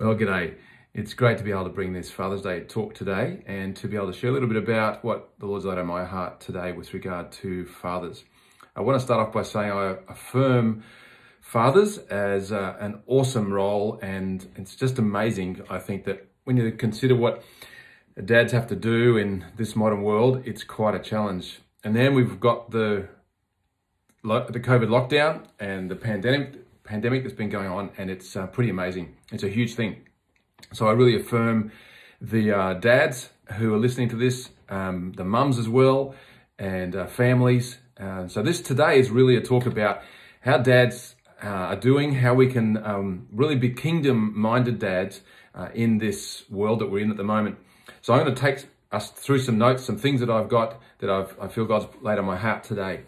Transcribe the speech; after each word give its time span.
Well, 0.00 0.14
g'day. 0.14 0.54
It's 0.94 1.12
great 1.12 1.38
to 1.38 1.44
be 1.44 1.50
able 1.50 1.64
to 1.64 1.70
bring 1.70 1.92
this 1.92 2.08
Father's 2.08 2.42
Day 2.42 2.60
talk 2.60 2.94
today 2.94 3.42
and 3.46 3.74
to 3.78 3.88
be 3.88 3.96
able 3.96 4.12
to 4.12 4.16
share 4.16 4.30
a 4.30 4.32
little 4.32 4.46
bit 4.46 4.56
about 4.56 5.04
what 5.04 5.30
the 5.40 5.46
Lord's 5.46 5.64
laid 5.64 5.76
on 5.76 5.88
my 5.88 6.04
heart 6.04 6.38
today 6.38 6.70
with 6.70 6.94
regard 6.94 7.32
to 7.32 7.66
fathers. 7.66 8.22
I 8.76 8.80
want 8.82 8.96
to 8.96 9.04
start 9.04 9.26
off 9.26 9.32
by 9.32 9.42
saying 9.42 9.72
I 9.72 9.96
affirm 10.06 10.84
fathers 11.40 11.98
as 11.98 12.52
uh, 12.52 12.76
an 12.78 13.00
awesome 13.08 13.52
role, 13.52 13.98
and 14.00 14.46
it's 14.54 14.76
just 14.76 15.00
amazing, 15.00 15.62
I 15.68 15.80
think, 15.80 16.04
that 16.04 16.28
when 16.44 16.56
you 16.56 16.70
consider 16.70 17.16
what 17.16 17.42
dads 18.24 18.52
have 18.52 18.68
to 18.68 18.76
do 18.76 19.16
in 19.16 19.46
this 19.56 19.74
modern 19.74 20.04
world, 20.04 20.44
it's 20.46 20.62
quite 20.62 20.94
a 20.94 21.00
challenge. 21.00 21.58
And 21.82 21.96
then 21.96 22.14
we've 22.14 22.38
got 22.38 22.70
the 22.70 23.08
the 24.22 24.60
COVID 24.60 24.86
lockdown 24.86 25.46
and 25.58 25.90
the 25.90 25.96
pandemic 25.96 26.67
pandemic 26.88 27.22
that's 27.22 27.34
been 27.34 27.50
going 27.50 27.68
on, 27.68 27.90
and 27.98 28.10
it's 28.10 28.34
uh, 28.34 28.46
pretty 28.46 28.70
amazing. 28.70 29.14
It's 29.30 29.44
a 29.44 29.48
huge 29.48 29.74
thing. 29.74 30.06
So 30.72 30.88
I 30.88 30.92
really 30.92 31.16
affirm 31.16 31.70
the 32.20 32.52
uh, 32.52 32.74
dads 32.74 33.28
who 33.56 33.74
are 33.74 33.78
listening 33.78 34.08
to 34.08 34.16
this, 34.16 34.50
um, 34.70 35.12
the 35.16 35.24
mums 35.24 35.58
as 35.58 35.68
well, 35.68 36.14
and 36.58 36.96
uh, 36.96 37.06
families. 37.06 37.78
Uh, 38.00 38.26
so 38.26 38.42
this 38.42 38.60
today 38.62 38.98
is 38.98 39.10
really 39.10 39.36
a 39.36 39.40
talk 39.40 39.66
about 39.66 40.00
how 40.40 40.56
dads 40.56 41.14
uh, 41.44 41.72
are 41.72 41.76
doing, 41.76 42.14
how 42.14 42.32
we 42.34 42.46
can 42.46 42.78
um, 42.84 43.26
really 43.32 43.56
be 43.56 43.70
kingdom-minded 43.70 44.78
dads 44.78 45.20
uh, 45.54 45.68
in 45.74 45.98
this 45.98 46.44
world 46.48 46.78
that 46.80 46.90
we're 46.90 47.04
in 47.04 47.10
at 47.10 47.16
the 47.16 47.24
moment. 47.24 47.56
So 48.00 48.14
I'm 48.14 48.22
going 48.24 48.34
to 48.34 48.40
take 48.40 48.66
us 48.90 49.10
through 49.10 49.40
some 49.40 49.58
notes, 49.58 49.84
some 49.84 49.98
things 49.98 50.20
that 50.20 50.30
I've 50.30 50.48
got 50.48 50.80
that 51.00 51.10
I've, 51.10 51.38
I 51.38 51.48
feel 51.48 51.66
God's 51.66 51.86
laid 52.00 52.18
on 52.18 52.24
my 52.24 52.36
heart 52.36 52.64
today. 52.64 53.00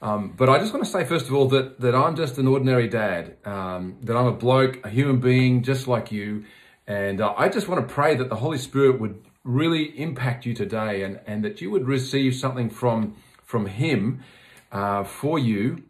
Um, 0.00 0.34
but 0.36 0.48
I 0.48 0.58
just 0.58 0.72
want 0.72 0.84
to 0.84 0.90
say, 0.90 1.04
first 1.04 1.26
of 1.26 1.34
all, 1.34 1.48
that, 1.48 1.80
that 1.80 1.94
I'm 1.94 2.14
just 2.14 2.38
an 2.38 2.46
ordinary 2.46 2.88
dad, 2.88 3.36
um, 3.44 3.96
that 4.02 4.16
I'm 4.16 4.26
a 4.26 4.32
bloke, 4.32 4.84
a 4.84 4.88
human 4.88 5.18
being 5.18 5.62
just 5.62 5.88
like 5.88 6.12
you. 6.12 6.44
And 6.86 7.20
uh, 7.20 7.34
I 7.36 7.48
just 7.48 7.68
want 7.68 7.86
to 7.86 7.92
pray 7.92 8.14
that 8.14 8.28
the 8.28 8.36
Holy 8.36 8.58
Spirit 8.58 9.00
would 9.00 9.22
really 9.44 9.98
impact 9.98 10.46
you 10.46 10.54
today 10.54 11.02
and, 11.02 11.20
and 11.26 11.44
that 11.44 11.60
you 11.60 11.70
would 11.70 11.86
receive 11.86 12.34
something 12.34 12.70
from, 12.70 13.16
from 13.42 13.66
Him 13.66 14.22
uh, 14.70 15.02
for 15.04 15.38
you 15.38 15.82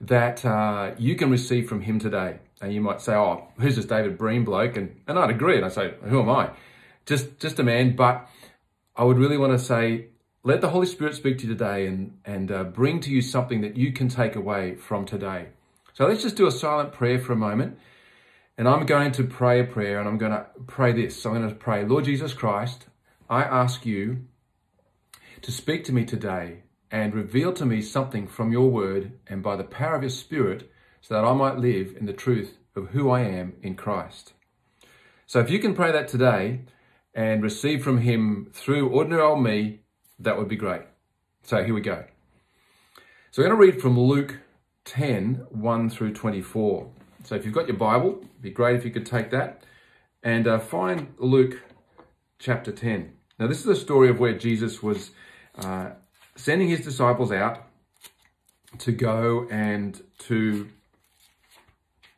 that 0.00 0.44
uh, 0.44 0.92
you 0.98 1.14
can 1.14 1.30
receive 1.30 1.68
from 1.68 1.82
Him 1.82 2.00
today. 2.00 2.38
And 2.60 2.72
you 2.72 2.80
might 2.80 3.00
say, 3.00 3.14
oh, 3.14 3.48
who's 3.58 3.76
this 3.76 3.84
David 3.84 4.18
Breen 4.18 4.44
bloke? 4.44 4.76
And, 4.76 5.00
and 5.06 5.18
I'd 5.18 5.30
agree. 5.30 5.56
And 5.56 5.64
I 5.64 5.68
say, 5.68 5.94
who 6.04 6.20
am 6.20 6.28
I? 6.28 6.50
Just, 7.06 7.38
just 7.38 7.58
a 7.58 7.62
man. 7.62 7.96
But 7.96 8.28
I 8.96 9.04
would 9.04 9.18
really 9.18 9.38
want 9.38 9.52
to 9.52 9.58
say, 9.58 10.06
let 10.44 10.60
the 10.60 10.70
Holy 10.70 10.86
Spirit 10.86 11.14
speak 11.14 11.38
to 11.38 11.46
you 11.46 11.52
today 11.52 11.86
and, 11.86 12.18
and 12.24 12.50
uh, 12.50 12.64
bring 12.64 12.98
to 13.00 13.10
you 13.10 13.22
something 13.22 13.60
that 13.60 13.76
you 13.76 13.92
can 13.92 14.08
take 14.08 14.34
away 14.34 14.74
from 14.74 15.04
today. 15.04 15.48
So 15.92 16.06
let's 16.06 16.22
just 16.22 16.36
do 16.36 16.46
a 16.46 16.52
silent 16.52 16.92
prayer 16.92 17.20
for 17.20 17.32
a 17.32 17.36
moment. 17.36 17.78
And 18.58 18.68
I'm 18.68 18.84
going 18.84 19.12
to 19.12 19.24
pray 19.24 19.60
a 19.60 19.64
prayer 19.64 20.00
and 20.00 20.08
I'm 20.08 20.18
going 20.18 20.32
to 20.32 20.46
pray 20.66 20.92
this. 20.92 21.24
I'm 21.24 21.34
going 21.34 21.48
to 21.48 21.54
pray, 21.54 21.84
Lord 21.84 22.04
Jesus 22.04 22.34
Christ, 22.34 22.86
I 23.30 23.42
ask 23.42 23.86
you 23.86 24.26
to 25.42 25.52
speak 25.52 25.84
to 25.84 25.92
me 25.92 26.04
today 26.04 26.64
and 26.90 27.14
reveal 27.14 27.52
to 27.54 27.64
me 27.64 27.80
something 27.80 28.26
from 28.26 28.52
your 28.52 28.68
word 28.68 29.12
and 29.28 29.42
by 29.42 29.56
the 29.56 29.64
power 29.64 29.94
of 29.94 30.02
your 30.02 30.10
spirit 30.10 30.70
so 31.00 31.14
that 31.14 31.24
I 31.24 31.32
might 31.32 31.58
live 31.58 31.96
in 31.98 32.06
the 32.06 32.12
truth 32.12 32.58
of 32.74 32.88
who 32.88 33.10
I 33.10 33.20
am 33.20 33.54
in 33.62 33.76
Christ. 33.76 34.32
So 35.26 35.38
if 35.40 35.50
you 35.50 35.60
can 35.60 35.74
pray 35.74 35.92
that 35.92 36.08
today 36.08 36.62
and 37.14 37.42
receive 37.42 37.82
from 37.82 37.98
him 37.98 38.50
through 38.52 38.88
ordinary 38.88 39.22
old 39.22 39.42
me, 39.42 39.81
that 40.22 40.38
would 40.38 40.48
be 40.48 40.56
great. 40.56 40.82
So 41.42 41.62
here 41.62 41.74
we 41.74 41.80
go. 41.80 42.04
So 43.30 43.42
we're 43.42 43.48
going 43.48 43.60
to 43.60 43.72
read 43.72 43.82
from 43.82 43.98
Luke 43.98 44.38
10, 44.84 45.46
1 45.50 45.90
through 45.90 46.12
24. 46.14 46.90
So 47.24 47.34
if 47.34 47.44
you've 47.44 47.54
got 47.54 47.68
your 47.68 47.76
Bible, 47.76 48.18
it'd 48.18 48.42
be 48.42 48.50
great 48.50 48.76
if 48.76 48.84
you 48.84 48.90
could 48.90 49.06
take 49.06 49.30
that 49.30 49.64
and 50.22 50.46
uh, 50.46 50.58
find 50.58 51.14
Luke 51.18 51.62
chapter 52.38 52.72
10. 52.72 53.12
Now 53.38 53.46
this 53.46 53.60
is 53.60 53.66
a 53.66 53.76
story 53.76 54.08
of 54.08 54.20
where 54.20 54.36
Jesus 54.36 54.82
was 54.82 55.10
uh, 55.58 55.90
sending 56.36 56.68
his 56.68 56.80
disciples 56.80 57.32
out 57.32 57.66
to 58.78 58.92
go 58.92 59.46
and 59.50 60.00
to 60.18 60.68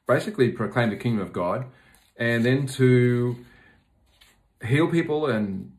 basically 0.07 0.51
proclaim 0.51 0.91
the 0.91 0.97
kingdom 0.97 1.21
of 1.21 1.33
God 1.33 1.67
and 2.17 2.45
then 2.45 2.67
to 2.67 3.37
heal 4.65 4.89
people 4.89 5.27
and 5.27 5.73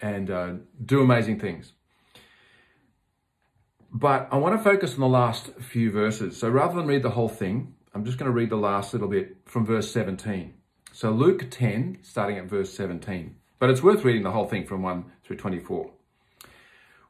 and 0.00 0.30
uh, 0.30 0.52
do 0.84 1.00
amazing 1.00 1.40
things. 1.40 1.72
But 3.92 4.28
I 4.32 4.36
want 4.36 4.58
to 4.58 4.62
focus 4.62 4.94
on 4.94 5.00
the 5.00 5.08
last 5.08 5.50
few 5.60 5.90
verses. 5.90 6.36
So 6.36 6.48
rather 6.48 6.74
than 6.74 6.86
read 6.86 7.02
the 7.02 7.10
whole 7.10 7.28
thing, 7.28 7.74
I'm 7.94 8.04
just 8.04 8.18
going 8.18 8.30
to 8.30 8.34
read 8.34 8.50
the 8.50 8.56
last 8.56 8.92
little 8.92 9.08
bit 9.08 9.36
from 9.44 9.64
verse 9.64 9.92
17. 9.92 10.52
So 10.92 11.10
Luke 11.10 11.48
10, 11.50 11.98
starting 12.02 12.38
at 12.38 12.46
verse 12.46 12.74
17. 12.74 13.36
But 13.60 13.70
it's 13.70 13.82
worth 13.82 14.04
reading 14.04 14.24
the 14.24 14.32
whole 14.32 14.46
thing 14.46 14.66
from 14.66 14.82
1 14.82 15.04
through 15.22 15.36
24. 15.36 15.90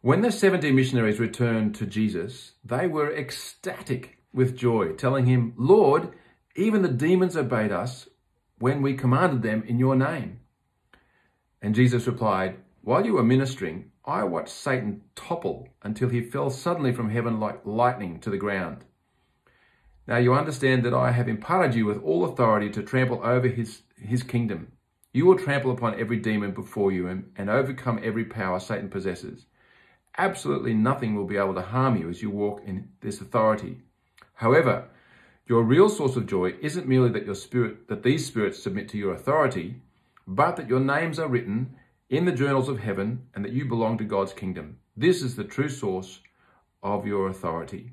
When 0.02 0.20
the 0.20 0.30
70 0.30 0.70
missionaries 0.72 1.18
returned 1.18 1.74
to 1.76 1.86
Jesus, 1.86 2.52
they 2.62 2.86
were 2.86 3.10
ecstatic 3.10 4.18
with 4.34 4.56
joy, 4.56 4.92
telling 4.92 5.24
him, 5.24 5.54
Lord, 5.56 6.12
even 6.54 6.82
the 6.82 6.88
demons 6.88 7.36
obeyed 7.36 7.72
us 7.72 8.08
when 8.58 8.82
we 8.82 8.94
commanded 8.94 9.42
them 9.42 9.62
in 9.66 9.78
your 9.78 9.96
name. 9.96 10.40
And 11.62 11.74
Jesus 11.74 12.06
replied, 12.06 12.56
while 12.84 13.06
you 13.06 13.14
were 13.14 13.24
ministering, 13.24 13.90
I 14.04 14.24
watched 14.24 14.50
Satan 14.50 15.00
topple 15.16 15.70
until 15.82 16.10
he 16.10 16.20
fell 16.20 16.50
suddenly 16.50 16.92
from 16.92 17.08
heaven 17.08 17.40
like 17.40 17.64
lightning 17.64 18.20
to 18.20 18.28
the 18.28 18.36
ground. 18.36 18.84
Now 20.06 20.18
you 20.18 20.34
understand 20.34 20.84
that 20.84 20.92
I 20.92 21.10
have 21.10 21.26
imparted 21.26 21.74
you 21.74 21.86
with 21.86 22.02
all 22.02 22.26
authority 22.26 22.68
to 22.70 22.82
trample 22.82 23.20
over 23.24 23.48
his, 23.48 23.82
his 23.96 24.22
kingdom. 24.22 24.72
You 25.14 25.24
will 25.24 25.38
trample 25.38 25.70
upon 25.70 25.98
every 25.98 26.18
demon 26.18 26.52
before 26.52 26.92
you 26.92 27.08
and, 27.08 27.32
and 27.36 27.48
overcome 27.48 28.00
every 28.02 28.26
power 28.26 28.60
Satan 28.60 28.90
possesses. 28.90 29.46
Absolutely 30.18 30.74
nothing 30.74 31.14
will 31.14 31.24
be 31.24 31.38
able 31.38 31.54
to 31.54 31.62
harm 31.62 31.96
you 31.96 32.10
as 32.10 32.20
you 32.20 32.28
walk 32.28 32.60
in 32.66 32.90
this 33.00 33.22
authority. 33.22 33.80
However, 34.34 34.88
your 35.46 35.62
real 35.62 35.88
source 35.88 36.16
of 36.16 36.26
joy 36.26 36.54
isn't 36.60 36.86
merely 36.86 37.10
that 37.12 37.24
your 37.24 37.34
spirit 37.34 37.88
that 37.88 38.02
these 38.02 38.26
spirits 38.26 38.62
submit 38.62 38.90
to 38.90 38.98
your 38.98 39.14
authority, 39.14 39.76
but 40.26 40.56
that 40.56 40.68
your 40.68 40.80
names 40.80 41.18
are 41.18 41.28
written 41.28 41.76
in 42.10 42.24
the 42.24 42.32
journals 42.32 42.68
of 42.68 42.78
heaven 42.78 43.26
and 43.34 43.44
that 43.44 43.52
you 43.52 43.64
belong 43.64 43.98
to 43.98 44.04
God's 44.04 44.32
kingdom. 44.32 44.78
This 44.96 45.22
is 45.22 45.36
the 45.36 45.44
true 45.44 45.68
source 45.68 46.20
of 46.82 47.06
your 47.06 47.28
authority. 47.28 47.92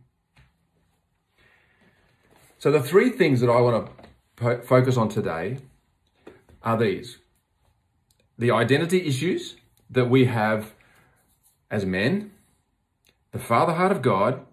So, 2.60 2.72
the 2.72 2.82
three 2.82 3.10
things 3.10 3.42
that 3.42 3.50
I 3.50 3.60
want 3.60 3.90
to 4.38 4.62
focus 4.62 4.98
on 4.98 5.10
today 5.10 5.58
are 6.62 6.78
these 6.78 7.18
the 8.38 8.52
identity 8.52 9.06
issues 9.08 9.56
that 9.90 10.10
we 10.10 10.26
have 10.26 10.74
as 11.70 11.86
men, 11.86 12.32
the 13.32 13.40
father 13.40 13.74
heart 13.74 13.92
of 13.92 14.02
God, 14.02 14.46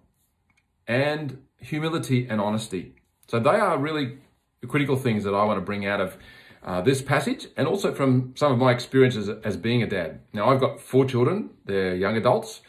and 0.87 1.43
humility 1.59 2.27
and 2.29 2.41
honesty. 2.41 2.95
So, 3.27 3.39
they 3.39 3.51
are 3.51 3.77
really 3.77 4.19
critical 4.67 4.97
things 4.97 5.25
that 5.25 5.35
I 5.35 5.45
want 5.45 5.59
to 5.59 5.65
bring 5.65 5.85
out 5.85 6.01
of 6.01 6.17
uh, 6.63 6.81
this 6.81 7.03
passage 7.03 7.49
and 7.57 7.67
also 7.67 7.95
from 7.95 8.33
some 8.37 8.53
of 8.53 8.59
my 8.59 8.73
experiences 8.73 9.29
as 9.45 9.57
being 9.57 9.83
a 9.83 9.87
dad. 9.87 10.21
Now, 10.33 10.51
I've 10.51 10.61
got 10.61 10.81
four 10.81 11.05
children, 11.05 11.51
they're 11.65 11.95
young 11.95 12.17
adults, 12.17 12.61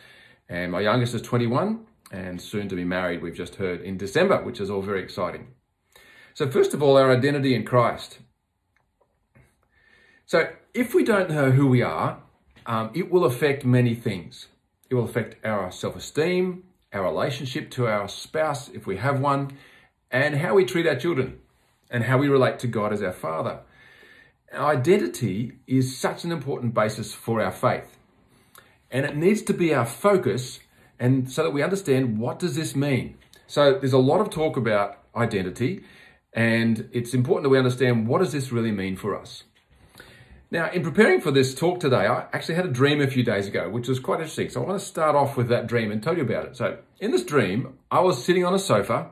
and 0.47 0.71
my 0.71 0.81
youngest 0.81 1.13
is 1.13 1.21
21 1.21 1.85
and 2.11 2.41
soon 2.41 2.67
to 2.69 2.75
be 2.75 2.83
married, 2.83 3.21
we've 3.21 3.35
just 3.35 3.55
heard 3.55 3.81
in 3.81 3.97
December, 3.97 4.41
which 4.41 4.59
is 4.59 4.69
all 4.69 4.81
very 4.81 5.03
exciting. 5.03 5.47
So, 6.33 6.49
first 6.49 6.73
of 6.73 6.81
all, 6.81 6.97
our 6.97 7.11
identity 7.11 7.53
in 7.53 7.65
Christ. 7.65 8.19
So, 10.25 10.49
if 10.73 10.93
we 10.93 11.03
don't 11.03 11.29
know 11.29 11.51
who 11.51 11.67
we 11.67 11.81
are, 11.81 12.21
um, 12.65 12.91
it 12.93 13.11
will 13.11 13.25
affect 13.25 13.65
many 13.65 13.95
things. 13.95 14.47
It 14.89 14.95
will 14.95 15.05
affect 15.05 15.43
our 15.45 15.71
self 15.71 15.95
esteem, 15.95 16.63
our 16.93 17.03
relationship 17.03 17.69
to 17.71 17.87
our 17.87 18.07
spouse, 18.07 18.69
if 18.69 18.87
we 18.87 18.97
have 18.97 19.19
one, 19.19 19.57
and 20.11 20.37
how 20.37 20.55
we 20.55 20.65
treat 20.65 20.87
our 20.87 20.95
children, 20.95 21.39
and 21.91 22.05
how 22.05 22.17
we 22.17 22.27
relate 22.27 22.59
to 22.59 22.67
God 22.67 22.93
as 22.93 23.03
our 23.03 23.11
Father. 23.11 23.59
Identity 24.53 25.53
is 25.67 25.97
such 25.97 26.23
an 26.23 26.31
important 26.31 26.73
basis 26.73 27.13
for 27.13 27.41
our 27.41 27.51
faith. 27.51 27.97
And 28.91 29.05
it 29.05 29.15
needs 29.15 29.41
to 29.43 29.53
be 29.53 29.73
our 29.73 29.85
focus 29.85 30.59
and 30.99 31.31
so 31.31 31.43
that 31.43 31.51
we 31.51 31.63
understand 31.63 32.17
what 32.17 32.39
does 32.39 32.55
this 32.55 32.75
mean. 32.75 33.17
So 33.47 33.77
there's 33.79 33.93
a 33.93 33.99
lot 33.99 34.21
of 34.21 34.29
talk 34.29 34.57
about 34.57 34.97
identity 35.15 35.83
and 36.33 36.89
it's 36.91 37.13
important 37.13 37.43
that 37.43 37.49
we 37.49 37.57
understand 37.57 38.07
what 38.07 38.19
does 38.19 38.31
this 38.31 38.51
really 38.51 38.71
mean 38.71 38.95
for 38.95 39.19
us. 39.19 39.43
Now, 40.51 40.71
in 40.71 40.81
preparing 40.81 41.21
for 41.21 41.29
this 41.29 41.53
talk 41.53 41.79
today, 41.79 42.07
I 42.07 42.25
actually 42.33 42.55
had 42.55 42.65
a 42.65 42.71
dream 42.71 43.01
a 43.01 43.07
few 43.07 43.23
days 43.23 43.47
ago, 43.47 43.69
which 43.69 43.87
was 43.87 43.99
quite 43.99 44.19
interesting. 44.19 44.49
So 44.49 44.63
I 44.63 44.65
want 44.67 44.79
to 44.79 44.85
start 44.85 45.15
off 45.15 45.37
with 45.37 45.47
that 45.49 45.67
dream 45.67 45.91
and 45.91 46.01
tell 46.01 46.17
you 46.17 46.23
about 46.23 46.45
it. 46.45 46.57
So 46.57 46.79
in 46.99 47.11
this 47.11 47.23
dream, 47.23 47.77
I 47.91 47.99
was 47.99 48.23
sitting 48.23 48.43
on 48.43 48.55
a 48.55 48.59
sofa 48.59 49.11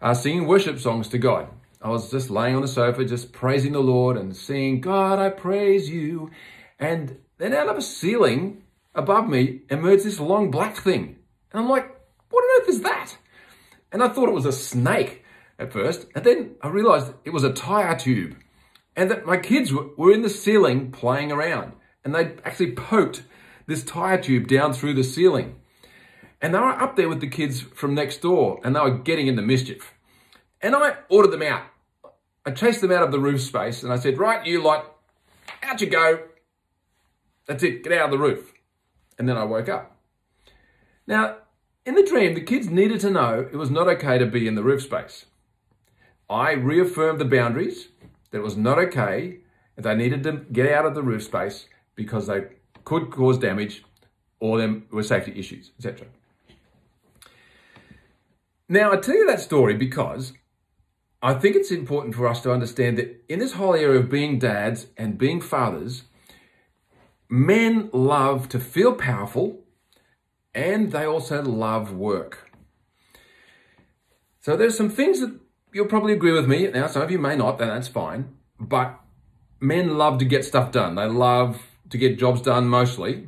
uh, 0.00 0.14
singing 0.14 0.46
worship 0.46 0.78
songs 0.78 1.08
to 1.08 1.18
God. 1.18 1.48
I 1.82 1.88
was 1.88 2.10
just 2.10 2.30
laying 2.30 2.56
on 2.56 2.62
the 2.62 2.68
sofa, 2.68 3.04
just 3.04 3.32
praising 3.32 3.72
the 3.72 3.80
Lord 3.80 4.16
and 4.16 4.36
singing, 4.36 4.80
God, 4.80 5.18
I 5.18 5.30
praise 5.30 5.88
you. 5.88 6.30
And 6.78 7.18
then 7.38 7.54
out 7.54 7.68
of 7.68 7.76
a 7.78 7.82
ceiling 7.82 8.62
above 8.94 9.28
me 9.28 9.62
emerged 9.70 10.04
this 10.04 10.20
long 10.20 10.50
black 10.50 10.76
thing. 10.76 11.16
And 11.52 11.62
I'm 11.62 11.68
like, 11.68 11.88
what 12.28 12.42
on 12.44 12.62
earth 12.62 12.68
is 12.68 12.82
that? 12.82 13.16
And 13.92 14.02
I 14.02 14.08
thought 14.08 14.28
it 14.28 14.34
was 14.34 14.46
a 14.46 14.52
snake 14.52 15.24
at 15.58 15.72
first. 15.72 16.06
And 16.14 16.24
then 16.24 16.56
I 16.62 16.68
realized 16.68 17.14
it 17.24 17.30
was 17.30 17.44
a 17.44 17.52
tire 17.52 17.96
tube. 17.98 18.36
and 18.96 19.10
that 19.10 19.24
my 19.24 19.36
kids 19.36 19.72
were 19.72 20.12
in 20.12 20.22
the 20.22 20.28
ceiling 20.28 20.90
playing 20.90 21.32
around 21.32 21.72
and 22.04 22.14
they 22.14 22.34
actually 22.44 22.72
poked 22.72 23.22
this 23.66 23.82
tire 23.84 24.20
tube 24.20 24.46
down 24.46 24.72
through 24.72 24.94
the 24.94 25.04
ceiling. 25.04 25.56
And 26.42 26.54
they 26.54 26.58
were 26.58 26.70
up 26.70 26.96
there 26.96 27.08
with 27.08 27.20
the 27.20 27.28
kids 27.28 27.60
from 27.60 27.94
next 27.94 28.18
door 28.20 28.60
and 28.64 28.74
they 28.74 28.80
were 28.80 28.98
getting 28.98 29.26
into 29.26 29.42
mischief. 29.42 29.92
And 30.62 30.76
I 30.76 30.96
ordered 31.08 31.30
them 31.30 31.42
out. 31.42 31.62
I 32.44 32.50
chased 32.52 32.80
them 32.80 32.92
out 32.92 33.02
of 33.02 33.12
the 33.12 33.20
roof 33.20 33.40
space 33.40 33.82
and 33.82 33.92
I 33.92 33.96
said, 33.96 34.18
right, 34.18 34.44
you 34.46 34.62
lot, 34.62 34.96
out 35.62 35.80
you 35.80 35.88
go. 35.88 36.20
That's 37.46 37.62
it, 37.62 37.82
get 37.82 37.92
out 37.92 38.06
of 38.06 38.10
the 38.10 38.18
roof. 38.18 38.52
And 39.18 39.28
then 39.28 39.36
I 39.36 39.44
woke 39.44 39.68
up. 39.68 39.96
Now, 41.06 41.36
in 41.84 41.94
the 41.94 42.02
dream, 42.02 42.34
the 42.34 42.40
kids 42.40 42.68
needed 42.68 43.00
to 43.00 43.10
know 43.10 43.46
it 43.50 43.56
was 43.56 43.70
not 43.70 43.88
okay 43.88 44.18
to 44.18 44.26
be 44.26 44.46
in 44.46 44.54
the 44.54 44.62
roof 44.62 44.82
space. 44.82 45.26
I 46.28 46.52
reaffirmed 46.52 47.20
the 47.20 47.24
boundaries, 47.24 47.88
that 48.30 48.38
it 48.38 48.42
was 48.42 48.56
not 48.56 48.78
okay, 48.78 49.38
and 49.76 49.84
they 49.84 49.94
needed 49.94 50.22
to 50.22 50.32
get 50.52 50.70
out 50.72 50.86
of 50.86 50.94
the 50.94 51.02
roof 51.02 51.24
space 51.24 51.66
because 51.96 52.26
they 52.26 52.44
could 52.84 53.10
cause 53.10 53.38
damage 53.38 53.82
or 54.38 54.58
there 54.58 54.82
were 54.90 55.02
safety 55.02 55.38
issues, 55.38 55.72
etc. 55.78 56.06
Now, 58.68 58.92
I 58.92 58.96
tell 58.96 59.16
you 59.16 59.26
that 59.26 59.40
story 59.40 59.74
because 59.74 60.32
I 61.22 61.34
think 61.34 61.54
it's 61.54 61.70
important 61.70 62.14
for 62.14 62.26
us 62.26 62.42
to 62.42 62.52
understand 62.52 62.96
that 62.98 63.24
in 63.28 63.38
this 63.38 63.52
whole 63.52 63.74
area 63.74 64.00
of 64.00 64.08
being 64.08 64.38
dads 64.38 64.86
and 64.96 65.18
being 65.18 65.40
fathers, 65.40 66.04
men 67.28 67.90
love 67.92 68.48
to 68.50 68.58
feel 68.58 68.94
powerful 68.94 69.60
and 70.54 70.92
they 70.92 71.04
also 71.04 71.42
love 71.42 71.92
work. 71.92 72.50
So 74.40 74.56
there's 74.56 74.76
some 74.76 74.88
things 74.88 75.20
that 75.20 75.38
you'll 75.72 75.86
probably 75.86 76.14
agree 76.14 76.32
with 76.32 76.48
me. 76.48 76.66
Now, 76.68 76.86
some 76.86 77.02
of 77.02 77.10
you 77.10 77.18
may 77.18 77.36
not, 77.36 77.60
and 77.60 77.70
that's 77.70 77.88
fine. 77.88 78.34
But 78.58 78.98
men 79.60 79.98
love 79.98 80.18
to 80.18 80.24
get 80.24 80.44
stuff 80.44 80.72
done. 80.72 80.94
They 80.94 81.06
love 81.06 81.62
to 81.90 81.98
get 81.98 82.18
jobs 82.18 82.40
done 82.40 82.66
mostly. 82.66 83.26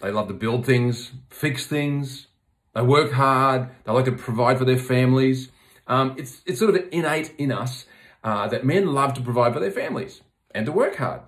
They 0.00 0.10
love 0.10 0.28
to 0.28 0.34
build 0.34 0.66
things, 0.66 1.12
fix 1.30 1.66
things. 1.66 2.26
They 2.74 2.82
work 2.82 3.12
hard. 3.12 3.68
They 3.84 3.92
like 3.92 4.04
to 4.06 4.12
provide 4.12 4.58
for 4.58 4.64
their 4.64 4.78
families. 4.78 5.50
Um, 5.88 6.14
it's, 6.18 6.42
it's 6.46 6.58
sort 6.58 6.74
of 6.74 6.84
innate 6.92 7.34
in 7.38 7.50
us 7.50 7.86
uh, 8.22 8.46
that 8.48 8.64
men 8.64 8.94
love 8.94 9.14
to 9.14 9.20
provide 9.20 9.54
for 9.54 9.60
their 9.60 9.72
families 9.72 10.20
and 10.54 10.66
to 10.66 10.72
work 10.72 10.96
hard. 10.96 11.22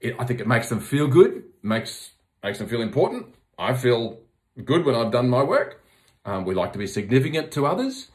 It, 0.00 0.14
I 0.18 0.24
think 0.24 0.40
it 0.40 0.46
makes 0.46 0.68
them 0.68 0.80
feel 0.80 1.08
good, 1.08 1.42
makes, 1.62 2.12
makes 2.42 2.58
them 2.58 2.68
feel 2.68 2.80
important. 2.80 3.34
I 3.58 3.74
feel 3.74 4.20
good 4.64 4.84
when 4.84 4.94
I've 4.94 5.10
done 5.10 5.28
my 5.28 5.42
work. 5.42 5.82
Um, 6.24 6.44
we 6.44 6.54
like 6.54 6.72
to 6.74 6.78
be 6.78 6.86
significant 6.86 7.50
to 7.52 7.66
others. 7.66 8.08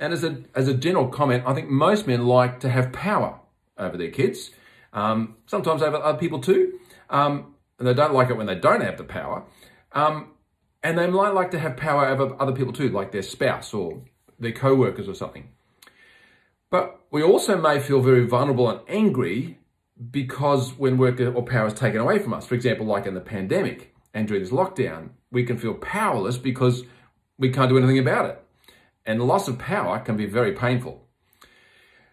And 0.00 0.12
as 0.12 0.24
a, 0.24 0.42
as 0.54 0.66
a 0.66 0.74
general 0.74 1.08
comment, 1.08 1.44
I 1.46 1.54
think 1.54 1.68
most 1.68 2.06
men 2.06 2.26
like 2.26 2.60
to 2.60 2.68
have 2.68 2.92
power 2.92 3.38
over 3.78 3.96
their 3.96 4.10
kids, 4.10 4.50
um, 4.92 5.36
sometimes 5.46 5.82
over 5.82 5.96
other 5.96 6.18
people 6.18 6.40
too. 6.40 6.80
Um, 7.08 7.54
and 7.78 7.86
they 7.86 7.94
don't 7.94 8.12
like 8.12 8.30
it 8.30 8.36
when 8.36 8.46
they 8.46 8.54
don't 8.54 8.82
have 8.82 8.98
the 8.98 9.04
power. 9.04 9.44
Um, 9.92 10.32
and 10.82 10.98
they 10.98 11.06
might 11.06 11.34
like 11.34 11.50
to 11.52 11.58
have 11.58 11.76
power 11.76 12.06
over 12.06 12.34
other 12.40 12.52
people 12.52 12.72
too, 12.72 12.88
like 12.88 13.12
their 13.12 13.22
spouse 13.22 13.74
or 13.74 14.02
their 14.40 14.52
co-workers 14.52 15.08
or 15.08 15.14
something. 15.14 15.48
But 16.70 17.00
we 17.10 17.22
also 17.22 17.60
may 17.60 17.80
feel 17.80 18.00
very 18.00 18.26
vulnerable 18.26 18.68
and 18.68 18.80
angry 18.88 19.58
because 20.10 20.78
when 20.78 20.98
work 20.98 21.20
or 21.20 21.42
power 21.42 21.66
is 21.66 21.74
taken 21.74 22.00
away 22.00 22.18
from 22.18 22.32
us, 22.32 22.46
for 22.46 22.54
example, 22.54 22.86
like 22.86 23.06
in 23.06 23.14
the 23.14 23.20
pandemic 23.20 23.94
and 24.14 24.26
during 24.26 24.42
this 24.42 24.52
lockdown, 24.52 25.10
we 25.30 25.44
can 25.44 25.58
feel 25.58 25.74
powerless 25.74 26.38
because 26.38 26.84
we 27.38 27.50
can't 27.50 27.68
do 27.68 27.78
anything 27.78 27.98
about 27.98 28.26
it. 28.26 28.42
And 29.04 29.20
the 29.20 29.24
loss 29.24 29.48
of 29.48 29.58
power 29.58 29.98
can 29.98 30.16
be 30.16 30.26
very 30.26 30.52
painful. 30.52 31.04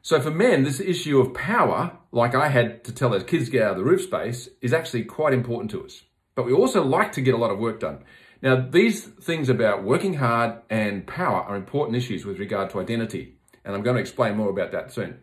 So 0.01 0.21
for 0.21 0.31
men, 0.31 0.63
this 0.63 0.79
issue 0.79 1.19
of 1.19 1.33
power, 1.33 1.97
like 2.11 2.33
I 2.33 2.47
had 2.47 2.83
to 2.85 2.93
tell 2.93 3.09
those 3.09 3.23
kids 3.23 3.45
to 3.45 3.51
get 3.51 3.63
out 3.63 3.71
of 3.71 3.77
the 3.77 3.83
roof 3.83 4.01
space, 4.01 4.49
is 4.61 4.73
actually 4.73 5.03
quite 5.03 5.33
important 5.33 5.69
to 5.71 5.83
us. 5.83 6.03
But 6.33 6.45
we 6.45 6.53
also 6.53 6.83
like 6.83 7.11
to 7.13 7.21
get 7.21 7.33
a 7.33 7.37
lot 7.37 7.51
of 7.51 7.59
work 7.59 7.79
done. 7.79 8.03
Now, 8.41 8.55
these 8.55 9.03
things 9.03 9.49
about 9.49 9.83
working 9.83 10.15
hard 10.15 10.61
and 10.69 11.07
power 11.07 11.41
are 11.41 11.55
important 11.55 11.97
issues 11.97 12.25
with 12.25 12.39
regard 12.39 12.69
to 12.71 12.79
identity. 12.79 13.35
And 13.65 13.75
I'm 13.75 13.81
going 13.81 13.95
to 13.95 14.01
explain 14.01 14.37
more 14.37 14.49
about 14.49 14.71
that 14.71 14.93
soon. 14.93 15.19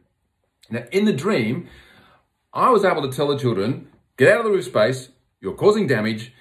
Now, 0.70 0.84
in 0.90 1.04
the 1.04 1.12
dream, 1.12 1.68
I 2.52 2.70
was 2.70 2.84
able 2.84 3.08
to 3.08 3.14
tell 3.14 3.28
the 3.28 3.38
children, 3.38 3.88
get 4.16 4.32
out 4.32 4.40
of 4.40 4.44
the 4.44 4.50
roof 4.50 4.64
space, 4.64 5.10
you're 5.40 5.54
causing 5.54 5.86
damage, 5.86 6.32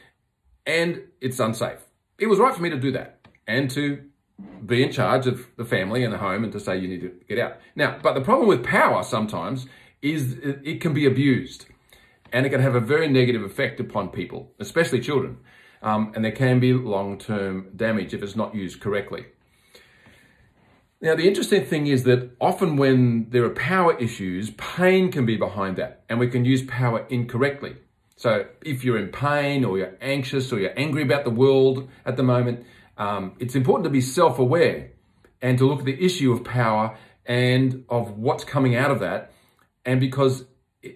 and 0.66 1.02
it's 1.22 1.40
unsafe. 1.40 1.80
It 2.18 2.28
was 2.28 2.40
right 2.40 2.56
for 2.56 2.62
me 2.62 2.70
to 2.70 2.80
do 2.80 2.92
that 2.92 3.28
and 3.48 3.70
to 3.72 4.04
be 4.66 4.82
in 4.82 4.92
charge 4.92 5.28
of 5.28 5.48
the 5.58 5.66
family 5.66 6.04
and 6.04 6.14
the 6.14 6.18
home 6.18 6.44
and 6.44 6.54
to 6.54 6.60
say 6.60 6.78
you 6.78 6.88
need 6.88 7.02
to 7.02 7.12
get 7.28 7.38
out. 7.38 7.58
Now, 7.76 8.00
but 8.02 8.14
the 8.14 8.22
problem 8.22 8.48
with 8.48 8.64
power 8.64 9.04
sometimes 9.04 9.68
is 10.02 10.38
it 10.42 10.82
can 10.82 10.94
be 10.94 11.06
abused 11.06 11.66
and 12.32 12.46
it 12.46 12.50
can 12.50 12.62
have 12.62 12.76
a 12.76 12.80
very 12.80 13.08
negative 13.08 13.44
effect 13.44 13.80
upon 13.80 14.10
people, 14.10 14.52
especially 14.60 15.00
children. 15.00 15.38
Um, 15.84 16.14
and 16.16 16.24
there 16.24 16.32
can 16.32 16.60
be 16.60 16.72
long-term 16.74 17.72
damage 17.76 18.14
if 18.14 18.24
it's 18.24 18.36
not 18.36 18.56
used 18.56 18.80
correctly. 18.80 19.26
Now, 21.02 21.16
the 21.16 21.28
interesting 21.28 21.66
thing 21.66 21.88
is 21.88 22.04
that 22.06 22.32
often 22.40 22.78
when 22.78 23.30
there 23.30 23.44
are 23.44 23.50
power 23.50 23.94
issues, 23.98 24.52
pain 24.52 25.12
can 25.12 25.26
be 25.26 25.36
behind 25.36 25.76
that, 25.76 26.04
and 26.08 26.18
we 26.18 26.30
can 26.30 26.46
use 26.46 26.62
power 26.64 27.06
incorrectly. 27.10 27.76
So 28.16 28.46
if 28.62 28.86
you're 28.86 28.98
in 28.98 29.10
pain 29.10 29.66
or 29.66 29.78
you're 29.78 29.98
anxious 30.00 30.54
or 30.54 30.60
you're 30.60 30.80
angry 30.80 31.04
about 31.04 31.26
the 31.26 31.30
world 31.30 31.90
at 32.06 32.16
the 32.16 32.24
moment, 32.24 32.66
um, 32.98 33.36
it's 33.40 33.56
important 33.56 33.84
to 33.84 33.90
be 33.90 34.00
self-aware 34.00 34.92
and 35.42 35.58
to 35.58 35.66
look 35.66 35.80
at 35.80 35.86
the 35.86 36.02
issue 36.02 36.32
of 36.32 36.46
power 36.46 36.98
and 37.26 37.84
of 37.90 38.18
what's 38.18 38.46
coming 38.46 38.74
out 38.78 38.92
of 38.92 39.02
that. 39.02 39.34
And 39.84 40.00
because 40.00 40.46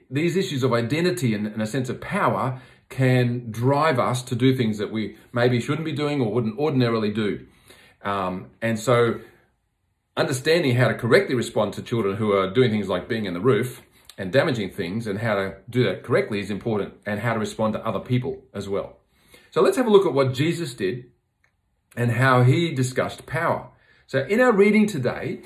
these 0.10 0.38
issues 0.38 0.64
of 0.64 0.72
identity 0.72 1.34
and, 1.34 1.48
and 1.48 1.62
a 1.62 1.68
sense 1.68 1.90
of 1.90 2.00
power 2.00 2.62
can 2.90 3.52
drive 3.52 4.00
us 4.00 4.24
to 4.24 4.36
do 4.36 4.56
things 4.56 4.78
that 4.78 4.92
we 4.92 5.18
maybe 5.34 5.60
shouldn't 5.60 5.86
be 5.86 5.92
doing 5.92 6.22
or 6.22 6.32
wouldn't 6.32 6.58
ordinarily 6.58 7.12
do. 7.12 7.46
Um, 8.02 8.52
and 8.62 8.80
so 8.80 9.20
understanding 10.16 10.76
how 10.76 10.88
to 10.88 10.94
correctly 10.94 11.36
respond 11.36 11.74
to 11.74 11.82
children 11.82 12.16
who 12.16 12.32
are 12.32 12.50
doing 12.52 12.72
things 12.72 12.88
like 12.88 13.08
being 13.08 13.26
in 13.26 13.34
the 13.34 13.42
roof 13.42 13.82
and 14.18 14.32
damaging 14.32 14.72
things 14.72 15.06
and 15.06 15.20
how 15.20 15.36
to 15.36 15.58
do 15.70 15.84
that 15.84 16.04
correctly 16.04 16.40
is 16.40 16.50
important 16.50 16.94
and 17.06 17.20
how 17.20 17.34
to 17.34 17.40
respond 17.40 17.74
to 17.74 17.86
other 17.86 18.00
people 18.00 18.42
as 18.54 18.68
well. 18.68 18.98
So 19.52 19.62
let's 19.62 19.78
have 19.78 19.86
a 19.86 19.92
look 19.92 20.06
at 20.06 20.14
what 20.14 20.34
Jesus 20.34 20.74
did 20.74 21.06
and 21.96 22.12
how 22.12 22.44
he 22.44 22.74
discussed 22.74 23.26
power. 23.26 23.70
So 24.08 24.26
in 24.26 24.40
our 24.40 24.52
reading 24.52 24.88
today, 24.88 25.42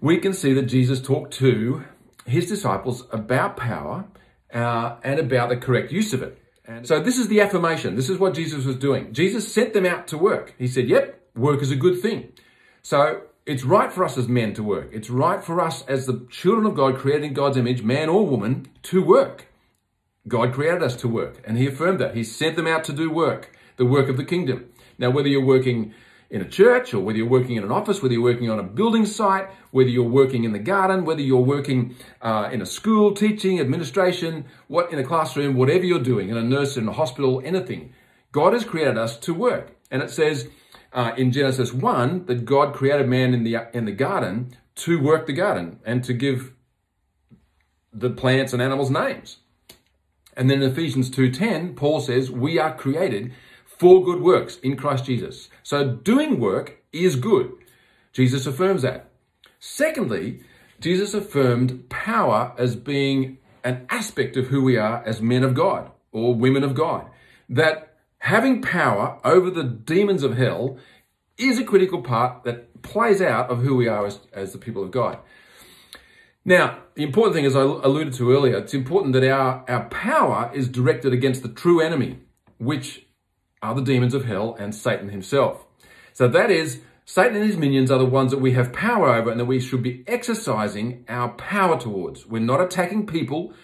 we 0.00 0.18
can 0.18 0.32
see 0.32 0.52
that 0.54 0.62
Jesus 0.62 1.00
talked 1.00 1.34
to 1.34 1.84
his 2.26 2.46
disciples 2.46 3.04
about 3.10 3.56
power 3.56 4.06
uh, 4.52 4.96
and 5.02 5.18
about 5.18 5.48
the 5.48 5.56
correct 5.56 5.92
use 5.92 6.12
of 6.12 6.22
it. 6.22 6.41
So 6.82 7.00
this 7.00 7.18
is 7.18 7.28
the 7.28 7.40
affirmation. 7.40 7.96
This 7.96 8.08
is 8.08 8.18
what 8.18 8.34
Jesus 8.34 8.64
was 8.64 8.76
doing. 8.76 9.12
Jesus 9.12 9.52
sent 9.52 9.72
them 9.72 9.86
out 9.86 10.06
to 10.08 10.18
work. 10.18 10.54
He 10.58 10.68
said, 10.68 10.88
yep, 10.88 11.20
work 11.34 11.62
is 11.62 11.70
a 11.70 11.76
good 11.76 12.00
thing. 12.00 12.32
So 12.82 13.22
it's 13.46 13.64
right 13.64 13.92
for 13.92 14.04
us 14.04 14.16
as 14.18 14.28
men 14.28 14.54
to 14.54 14.62
work. 14.62 14.90
It's 14.92 15.10
right 15.10 15.42
for 15.42 15.60
us 15.60 15.84
as 15.86 16.06
the 16.06 16.26
children 16.30 16.66
of 16.66 16.74
God 16.74 16.98
created 16.98 17.24
in 17.24 17.32
God's 17.32 17.56
image, 17.56 17.82
man 17.82 18.08
or 18.08 18.26
woman, 18.26 18.68
to 18.84 19.02
work. 19.02 19.46
God 20.28 20.52
created 20.52 20.82
us 20.82 20.96
to 20.96 21.08
work 21.08 21.42
and 21.44 21.58
he 21.58 21.66
affirmed 21.66 22.00
that. 22.00 22.14
He 22.14 22.24
sent 22.24 22.56
them 22.56 22.66
out 22.66 22.84
to 22.84 22.92
do 22.92 23.10
work, 23.10 23.56
the 23.76 23.86
work 23.86 24.08
of 24.08 24.16
the 24.16 24.24
kingdom. 24.24 24.66
Now, 24.98 25.10
whether 25.10 25.28
you're 25.28 25.44
working 25.44 25.94
in 26.32 26.40
a 26.40 26.48
church 26.48 26.94
or 26.94 27.00
whether 27.00 27.18
you're 27.18 27.28
working 27.28 27.56
in 27.56 27.62
an 27.62 27.70
office, 27.70 28.02
whether 28.02 28.14
you're 28.14 28.22
working 28.22 28.48
on 28.48 28.58
a 28.58 28.62
building 28.62 29.04
site, 29.04 29.48
whether 29.70 29.90
you're 29.90 30.02
working 30.02 30.44
in 30.44 30.52
the 30.52 30.58
garden, 30.58 31.04
whether 31.04 31.20
you're 31.20 31.38
working 31.38 31.94
uh, 32.22 32.48
in 32.50 32.62
a 32.62 32.66
school, 32.66 33.12
teaching, 33.12 33.60
administration, 33.60 34.46
what 34.66 34.90
in 34.90 34.98
a 34.98 35.04
classroom, 35.04 35.54
whatever 35.54 35.84
you're 35.84 36.02
doing, 36.02 36.30
in 36.30 36.38
a 36.38 36.42
nurse, 36.42 36.78
in 36.78 36.88
a 36.88 36.92
hospital, 36.92 37.42
anything, 37.44 37.92
God 38.32 38.54
has 38.54 38.64
created 38.64 38.96
us 38.96 39.18
to 39.18 39.34
work. 39.34 39.76
And 39.90 40.02
it 40.02 40.10
says 40.10 40.48
uh, 40.94 41.12
in 41.18 41.32
Genesis 41.32 41.74
1 41.74 42.24
that 42.24 42.46
God 42.46 42.74
created 42.74 43.06
man 43.06 43.34
in 43.34 43.44
the, 43.44 43.68
in 43.74 43.84
the 43.84 43.92
garden 43.92 44.56
to 44.76 44.98
work 44.98 45.26
the 45.26 45.34
garden 45.34 45.80
and 45.84 46.02
to 46.04 46.14
give 46.14 46.54
the 47.92 48.08
plants 48.08 48.54
and 48.54 48.62
animals 48.62 48.90
names. 48.90 49.36
And 50.34 50.48
then 50.48 50.62
in 50.62 50.70
Ephesians 50.70 51.10
2.10, 51.10 51.76
Paul 51.76 52.00
says, 52.00 52.30
we 52.30 52.58
are 52.58 52.74
created 52.74 53.34
for 53.82 54.04
good 54.04 54.20
works 54.20 54.58
in 54.58 54.76
Christ 54.76 55.06
Jesus. 55.06 55.48
So 55.72 55.88
doing 55.88 56.38
work 56.38 56.84
is 56.92 57.16
good. 57.16 57.50
Jesus 58.12 58.46
affirms 58.46 58.82
that. 58.82 59.08
Secondly, 59.58 60.42
Jesus 60.80 61.14
affirmed 61.14 61.88
power 61.88 62.52
as 62.58 62.76
being 62.76 63.38
an 63.64 63.86
aspect 63.88 64.36
of 64.36 64.48
who 64.48 64.62
we 64.62 64.76
are 64.76 65.02
as 65.06 65.22
men 65.22 65.42
of 65.42 65.54
God 65.54 65.90
or 66.12 66.34
women 66.34 66.62
of 66.62 66.74
God. 66.74 67.06
That 67.48 67.96
having 68.18 68.60
power 68.60 69.18
over 69.24 69.48
the 69.48 69.64
demons 69.64 70.22
of 70.22 70.36
hell 70.36 70.76
is 71.38 71.58
a 71.58 71.64
critical 71.64 72.02
part 72.02 72.44
that 72.44 72.82
plays 72.82 73.22
out 73.22 73.48
of 73.48 73.62
who 73.62 73.74
we 73.74 73.88
are 73.88 74.04
as, 74.04 74.20
as 74.34 74.52
the 74.52 74.58
people 74.58 74.84
of 74.84 74.90
God. 74.90 75.20
Now, 76.44 76.80
the 76.96 77.02
important 77.02 77.34
thing, 77.34 77.46
as 77.46 77.56
I 77.56 77.62
alluded 77.62 78.12
to 78.12 78.30
earlier, 78.30 78.58
it's 78.58 78.74
important 78.74 79.14
that 79.14 79.26
our, 79.26 79.64
our 79.66 79.88
power 79.88 80.50
is 80.52 80.68
directed 80.68 81.14
against 81.14 81.42
the 81.42 81.48
true 81.48 81.80
enemy, 81.80 82.18
which 82.58 83.06
are 83.62 83.74
the 83.74 83.82
demons 83.82 84.14
of 84.14 84.24
hell 84.24 84.56
and 84.58 84.74
Satan 84.74 85.10
himself. 85.10 85.64
So 86.12 86.28
that 86.28 86.50
is 86.50 86.80
Satan 87.04 87.36
and 87.36 87.46
his 87.46 87.56
minions 87.56 87.90
are 87.90 87.98
the 87.98 88.04
ones 88.04 88.30
that 88.32 88.40
we 88.40 88.52
have 88.52 88.72
power 88.72 89.08
over 89.08 89.30
and 89.30 89.38
that 89.40 89.46
we 89.46 89.60
should 89.60 89.82
be 89.82 90.04
exercising 90.06 91.04
our 91.08 91.30
power 91.30 91.78
towards. 91.78 92.26
We're 92.26 92.40
not 92.40 92.60
attacking 92.60 93.06
people, 93.06 93.54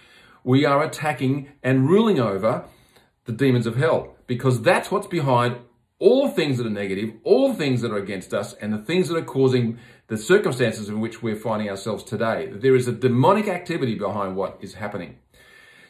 we 0.44 0.64
are 0.64 0.82
attacking 0.82 1.48
and 1.62 1.88
ruling 1.88 2.20
over 2.20 2.64
the 3.24 3.32
demons 3.32 3.66
of 3.66 3.76
hell 3.76 4.16
because 4.26 4.62
that's 4.62 4.90
what's 4.90 5.06
behind 5.06 5.58
all 5.98 6.28
things 6.28 6.58
that 6.58 6.66
are 6.66 6.70
negative, 6.70 7.12
all 7.24 7.52
things 7.52 7.80
that 7.80 7.90
are 7.90 7.96
against 7.98 8.32
us, 8.32 8.54
and 8.54 8.72
the 8.72 8.78
things 8.78 9.08
that 9.08 9.16
are 9.16 9.24
causing 9.24 9.78
the 10.06 10.16
circumstances 10.16 10.88
in 10.88 11.00
which 11.00 11.22
we're 11.22 11.36
finding 11.36 11.68
ourselves 11.68 12.04
today. 12.04 12.48
There 12.52 12.76
is 12.76 12.86
a 12.86 12.92
demonic 12.92 13.48
activity 13.48 13.96
behind 13.96 14.36
what 14.36 14.58
is 14.60 14.74
happening. 14.74 15.18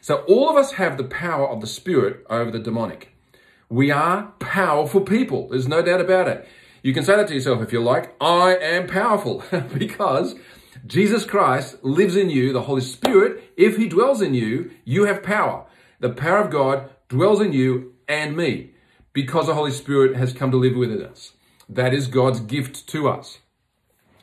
So 0.01 0.23
all 0.27 0.49
of 0.49 0.55
us 0.55 0.73
have 0.73 0.97
the 0.97 1.03
power 1.03 1.47
of 1.47 1.61
the 1.61 1.67
spirit 1.67 2.25
over 2.29 2.49
the 2.49 2.59
demonic. 2.59 3.13
We 3.69 3.91
are 3.91 4.33
powerful 4.39 5.01
people. 5.01 5.47
There's 5.49 5.67
no 5.67 5.83
doubt 5.83 6.01
about 6.01 6.27
it. 6.27 6.47
You 6.81 6.93
can 6.93 7.03
say 7.03 7.15
that 7.15 7.27
to 7.27 7.35
yourself 7.35 7.61
if 7.61 7.71
you 7.71 7.81
like. 7.81 8.15
I 8.19 8.55
am 8.55 8.87
powerful 8.87 9.43
because 9.77 10.35
Jesus 10.87 11.23
Christ 11.23 11.83
lives 11.83 12.15
in 12.15 12.31
you, 12.31 12.51
the 12.51 12.63
Holy 12.63 12.81
Spirit. 12.81 13.43
If 13.55 13.77
he 13.77 13.87
dwells 13.87 14.21
in 14.21 14.33
you, 14.33 14.71
you 14.85 15.05
have 15.05 15.21
power. 15.21 15.65
The 15.99 16.09
power 16.09 16.39
of 16.39 16.51
God 16.51 16.89
dwells 17.09 17.41
in 17.41 17.53
you 17.53 17.93
and 18.07 18.35
me 18.35 18.71
because 19.13 19.45
the 19.45 19.53
Holy 19.53 19.71
Spirit 19.71 20.15
has 20.15 20.33
come 20.33 20.49
to 20.49 20.57
live 20.57 20.75
within 20.75 21.03
us. 21.03 21.33
That 21.67 21.93
is 21.93 22.07
God's 22.07 22.39
gift 22.39 22.87
to 22.89 23.07
us. 23.07 23.39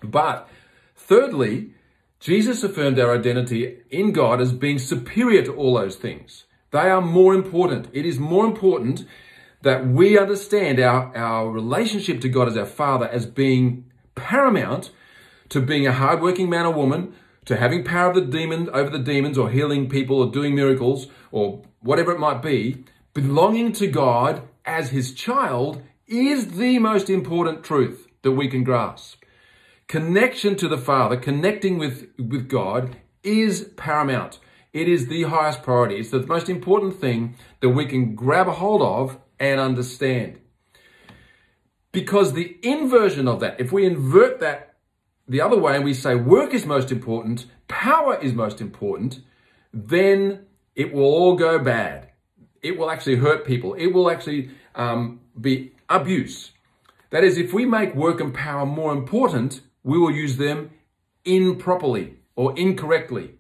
But 0.03 0.49
thirdly, 0.97 1.71
Jesus 2.19 2.65
affirmed 2.65 2.99
our 2.99 3.15
identity 3.15 3.79
in 3.91 4.11
God 4.11 4.41
as 4.41 4.53
being 4.53 4.81
superior 4.81 5.45
to 5.45 5.55
all 5.55 5.75
those 5.75 5.97
things. 5.97 6.45
They 6.73 6.91
are 6.91 7.01
more 7.01 7.35
important. 7.35 7.89
It 7.93 8.05
is 8.05 8.19
more 8.19 8.45
important 8.45 9.07
that 9.67 9.85
we 9.85 10.17
understand 10.17 10.79
our, 10.79 11.11
our 11.17 11.51
relationship 11.51 12.21
to 12.21 12.29
God 12.29 12.47
as 12.47 12.57
our 12.57 12.65
Father 12.65 13.09
as 13.09 13.27
being 13.27 13.91
paramount 14.15 14.91
to 15.49 15.61
being 15.61 15.89
a 15.89 15.93
hardworking 15.93 16.49
man 16.49 16.67
or 16.67 16.73
woman, 16.73 17.13
to 17.47 17.57
having 17.57 17.83
power 17.83 18.11
of 18.11 18.15
the 18.15 18.21
demon 18.21 18.71
over 18.71 18.91
the 18.91 19.01
demons 19.01 19.37
or 19.37 19.51
healing 19.51 19.89
people 19.89 20.19
or 20.19 20.31
doing 20.31 20.55
miracles 20.55 21.09
or 21.33 21.65
whatever 21.81 22.13
it 22.13 22.21
might 22.21 22.43
be, 22.43 22.85
belonging 23.13 23.73
to 23.73 23.89
God 23.89 24.43
as 24.65 24.91
his 24.91 25.13
child 25.13 25.83
is 26.07 26.53
the 26.53 26.79
most 26.79 27.11
important 27.11 27.65
truth 27.65 28.07
that 28.23 28.31
we 28.31 28.47
can 28.47 28.63
grasp. 28.63 29.25
Connection 29.89 30.55
to 30.55 30.69
the 30.69 30.79
Father, 30.79 31.17
connecting 31.17 31.77
with, 31.77 32.07
with 32.19 32.49
God 32.49 32.99
is 33.25 33.73
paramount. 33.77 34.39
It 34.73 34.89
is 34.89 35.09
the 35.09 35.25
highest 35.25 35.65
priority. 35.65 35.97
It's 35.97 36.11
the 36.11 36.25
most 36.25 36.49
important 36.49 37.01
thing 37.01 37.35
that 37.59 37.71
we 37.71 37.87
can 37.87 38.15
grab 38.15 38.47
a 38.47 38.53
hold 38.53 38.81
of 38.81 39.19
and 39.39 39.61
understand. 39.61 40.41
Because 41.93 42.33
the 42.33 42.59
inversion 42.63 43.27
of 43.27 43.41
that, 43.41 43.59
if 43.61 43.73
we 43.73 43.87
invert 43.87 44.41
that 44.41 44.75
the 45.29 45.41
other 45.41 45.59
way 45.59 45.77
and 45.77 45.85
we 45.85 45.95
say 45.95 46.15
work 46.15 46.55
is 46.55 46.67
most 46.67 46.93
important, 46.93 47.47
power 47.69 48.19
is 48.21 48.33
most 48.33 48.61
important, 48.61 49.21
then 49.73 50.47
it 50.75 50.93
will 50.93 51.05
all 51.05 51.37
go 51.37 51.59
bad. 51.59 52.11
It 52.63 52.79
will 52.79 52.91
actually 52.91 53.17
hurt 53.17 53.47
people. 53.47 53.75
It 53.75 53.89
will 53.89 54.11
actually 54.11 54.51
um, 54.75 55.21
be 55.41 55.73
abuse. 55.89 56.53
That 57.11 57.25
is, 57.25 57.39
if 57.39 57.53
we 57.53 57.65
make 57.65 57.95
work 57.95 58.21
and 58.21 58.35
power 58.35 58.67
more 58.67 58.93
important, 58.93 59.61
we 59.83 59.99
will 59.99 60.11
use 60.11 60.37
them 60.37 60.71
improperly 61.25 62.17
or 62.35 62.57
incorrectly. 62.59 63.33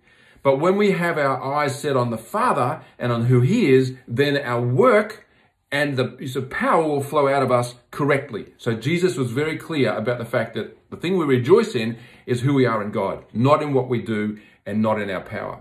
But 0.42 0.60
when 0.60 0.76
we 0.76 0.92
have 0.92 1.18
our 1.18 1.42
eyes 1.42 1.78
set 1.78 1.96
on 1.96 2.10
the 2.10 2.18
Father 2.18 2.80
and 2.98 3.10
on 3.10 3.26
who 3.26 3.40
He 3.40 3.70
is, 3.72 3.96
then 4.06 4.36
our 4.36 4.62
work 4.62 5.25
and 5.72 5.96
the 5.96 6.32
of 6.36 6.50
power 6.50 6.84
will 6.84 7.02
flow 7.02 7.28
out 7.28 7.42
of 7.42 7.50
us 7.50 7.74
correctly. 7.90 8.52
So 8.56 8.74
Jesus 8.74 9.16
was 9.16 9.30
very 9.30 9.56
clear 9.56 9.92
about 9.92 10.18
the 10.18 10.24
fact 10.24 10.54
that 10.54 10.76
the 10.90 10.96
thing 10.96 11.18
we 11.18 11.24
rejoice 11.24 11.74
in 11.74 11.98
is 12.24 12.40
who 12.40 12.54
we 12.54 12.66
are 12.66 12.82
in 12.82 12.90
God, 12.92 13.24
not 13.32 13.62
in 13.62 13.74
what 13.74 13.88
we 13.88 14.00
do 14.00 14.38
and 14.64 14.80
not 14.80 15.00
in 15.00 15.10
our 15.10 15.20
power. 15.22 15.60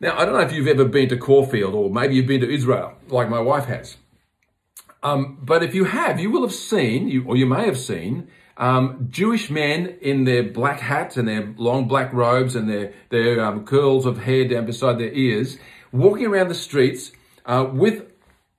Now, 0.00 0.18
I 0.18 0.24
don't 0.24 0.34
know 0.34 0.40
if 0.40 0.52
you've 0.52 0.68
ever 0.68 0.84
been 0.84 1.08
to 1.08 1.16
Caulfield 1.16 1.74
or 1.74 1.90
maybe 1.90 2.14
you've 2.14 2.26
been 2.26 2.40
to 2.40 2.52
Israel, 2.52 2.94
like 3.08 3.28
my 3.28 3.40
wife 3.40 3.66
has. 3.66 3.96
Um, 5.02 5.38
but 5.42 5.62
if 5.62 5.74
you 5.74 5.84
have, 5.84 6.18
you 6.18 6.30
will 6.30 6.42
have 6.42 6.54
seen, 6.54 7.08
you, 7.08 7.24
or 7.26 7.36
you 7.36 7.46
may 7.46 7.66
have 7.66 7.78
seen, 7.78 8.28
um, 8.56 9.08
Jewish 9.10 9.50
men 9.50 9.98
in 10.00 10.24
their 10.24 10.42
black 10.42 10.80
hats 10.80 11.16
and 11.16 11.26
their 11.26 11.52
long 11.56 11.88
black 11.88 12.12
robes 12.12 12.54
and 12.54 12.68
their, 12.68 12.92
their 13.10 13.44
um, 13.44 13.64
curls 13.64 14.06
of 14.06 14.18
hair 14.18 14.46
down 14.46 14.66
beside 14.66 14.98
their 14.98 15.12
ears, 15.12 15.58
walking 15.92 16.26
around 16.26 16.48
the 16.48 16.54
streets 16.54 17.12
uh, 17.44 17.66
with 17.70 18.04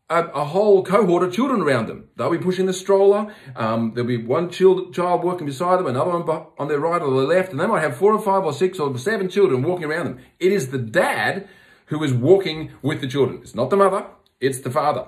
a, 0.10 0.24
a, 0.26 0.46
whole 0.46 0.84
cohort 0.84 1.24
of 1.24 1.34
children 1.34 1.62
around 1.62 1.88
them. 1.88 2.10
They'll 2.16 2.30
be 2.30 2.38
pushing 2.38 2.68
the 2.68 2.74
stroller. 2.74 3.34
Um, 3.56 3.94
there'll 3.96 4.08
be 4.08 4.24
one 4.24 4.50
child, 4.50 4.94
child 4.94 5.24
working 5.24 5.48
beside 5.48 5.80
them, 5.80 5.88
another 5.88 6.12
one 6.12 6.46
on 6.60 6.68
their 6.68 6.80
right 6.80 7.02
or 7.02 7.12
their 7.12 7.28
left, 7.28 7.52
and 7.52 7.60
they 7.60 7.66
might 7.66 7.82
have 7.82 7.98
four 7.98 8.14
or 8.14 8.22
five 8.22 8.44
or 8.44 8.54
six 8.54 8.80
or 8.80 8.96
seven 8.98 9.30
children 9.30 9.64
walking 9.64 9.86
around 9.86 10.06
them. 10.06 10.20
It 10.40 10.52
is 10.52 10.70
the 10.70 10.78
dad 10.78 11.48
who 11.88 12.04
is 12.04 12.14
walking 12.14 12.72
with 12.82 13.02
the 13.02 13.08
children. 13.08 13.40
It's 13.42 13.56
not 13.56 13.70
the 13.70 13.78
mother, 13.78 14.06
it's 14.40 14.60
the 14.60 14.72
father. 14.72 15.08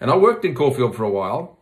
And 0.00 0.10
I 0.10 0.16
worked 0.16 0.44
in 0.44 0.54
Caulfield 0.54 0.96
for 0.96 1.04
a 1.04 1.10
while, 1.10 1.58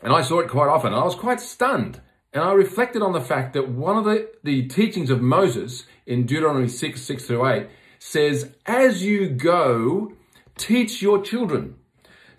and 0.00 0.12
I 0.12 0.22
saw 0.22 0.38
it 0.40 0.48
quite 0.48 0.68
often, 0.68 0.94
I 0.94 1.04
was 1.04 1.16
quite 1.16 1.40
stunned. 1.40 2.00
And 2.32 2.42
I 2.42 2.52
reflected 2.52 3.02
on 3.02 3.12
the 3.12 3.20
fact 3.20 3.52
that 3.52 3.68
one 3.68 3.98
of 3.98 4.04
the, 4.04 4.30
the 4.42 4.66
teachings 4.68 5.10
of 5.10 5.20
Moses 5.20 5.84
in 6.06 6.24
Deuteronomy 6.24 6.68
6, 6.68 7.02
6 7.02 7.24
through 7.24 7.46
8 7.46 7.66
says, 7.98 8.54
As 8.64 9.04
you 9.04 9.28
go, 9.28 10.12
teach 10.56 11.02
your 11.02 11.20
children. 11.22 11.76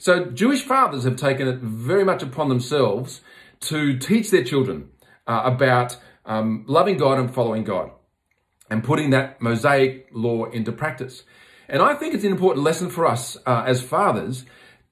So 0.03 0.25
Jewish 0.25 0.63
fathers 0.63 1.05
have 1.05 1.15
taken 1.15 1.48
it 1.48 1.60
very 1.60 2.03
much 2.03 2.22
upon 2.22 2.50
themselves 2.50 3.22
to 3.62 3.98
teach 3.98 4.31
their 4.31 4.43
children 4.43 4.89
uh, 5.25 5.43
about 5.45 5.95
um, 6.25 6.65
loving 6.67 6.98
God 6.98 7.19
and 7.19 7.33
following 7.33 7.63
God 7.63 7.89
and 8.69 8.83
putting 8.83 9.12
that 9.12 9.41
Mosaic 9.41 10.10
law 10.12 10.43
into 10.50 10.74
practice. 10.74 11.24
And 11.69 11.81
I 11.81 11.93
think 11.93 12.13
it's 12.13 12.25
an 12.25 12.31
important 12.31 12.65
lesson 12.65 12.89
for 12.89 13.07
us 13.07 13.38
uh, 13.45 13.63
as 13.65 13.81
fathers 13.81 14.43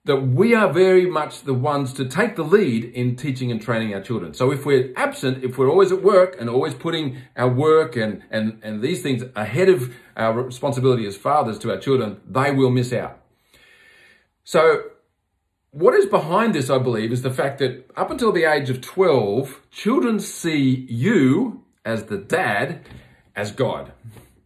that 0.05 0.15
we 0.15 0.55
are 0.55 0.71
very 0.71 1.05
much 1.05 1.41
the 1.41 1.53
ones 1.53 1.91
to 1.95 2.05
take 2.05 2.37
the 2.37 2.45
lead 2.45 2.85
in 2.85 3.17
teaching 3.17 3.51
and 3.51 3.61
training 3.61 3.93
our 3.93 4.01
children. 4.01 4.33
So 4.33 4.49
if 4.49 4.65
we're 4.65 4.93
absent, 4.95 5.43
if 5.43 5.57
we're 5.57 5.69
always 5.69 5.91
at 5.91 6.01
work 6.01 6.37
and 6.39 6.49
always 6.49 6.73
putting 6.73 7.17
our 7.35 7.49
work 7.49 7.97
and, 7.97 8.23
and, 8.31 8.61
and 8.63 8.81
these 8.81 9.01
things 9.01 9.23
ahead 9.35 9.67
of 9.67 9.93
our 10.15 10.41
responsibility 10.41 11.05
as 11.05 11.17
fathers 11.17 11.59
to 11.59 11.71
our 11.71 11.79
children, 11.79 12.21
they 12.25 12.51
will 12.51 12.69
miss 12.69 12.93
out. 12.93 13.17
So 14.45 14.90
what 15.71 15.93
is 15.93 16.05
behind 16.05 16.53
this, 16.53 16.69
I 16.69 16.77
believe, 16.77 17.11
is 17.11 17.21
the 17.21 17.31
fact 17.31 17.59
that 17.59 17.89
up 17.95 18.11
until 18.11 18.31
the 18.31 18.43
age 18.43 18.69
of 18.69 18.81
12, 18.81 19.61
children 19.71 20.19
see 20.19 20.85
you 20.89 21.63
as 21.85 22.05
the 22.05 22.17
dad 22.17 22.87
as 23.35 23.51
God. 23.51 23.93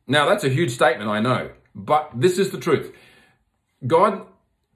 Now, 0.07 0.29
that's 0.29 0.43
a 0.43 0.49
huge 0.49 0.71
statement, 0.71 1.09
I 1.09 1.19
know, 1.19 1.49
but 1.73 2.11
this 2.13 2.37
is 2.37 2.51
the 2.51 2.59
truth. 2.59 2.93
God 3.85 4.25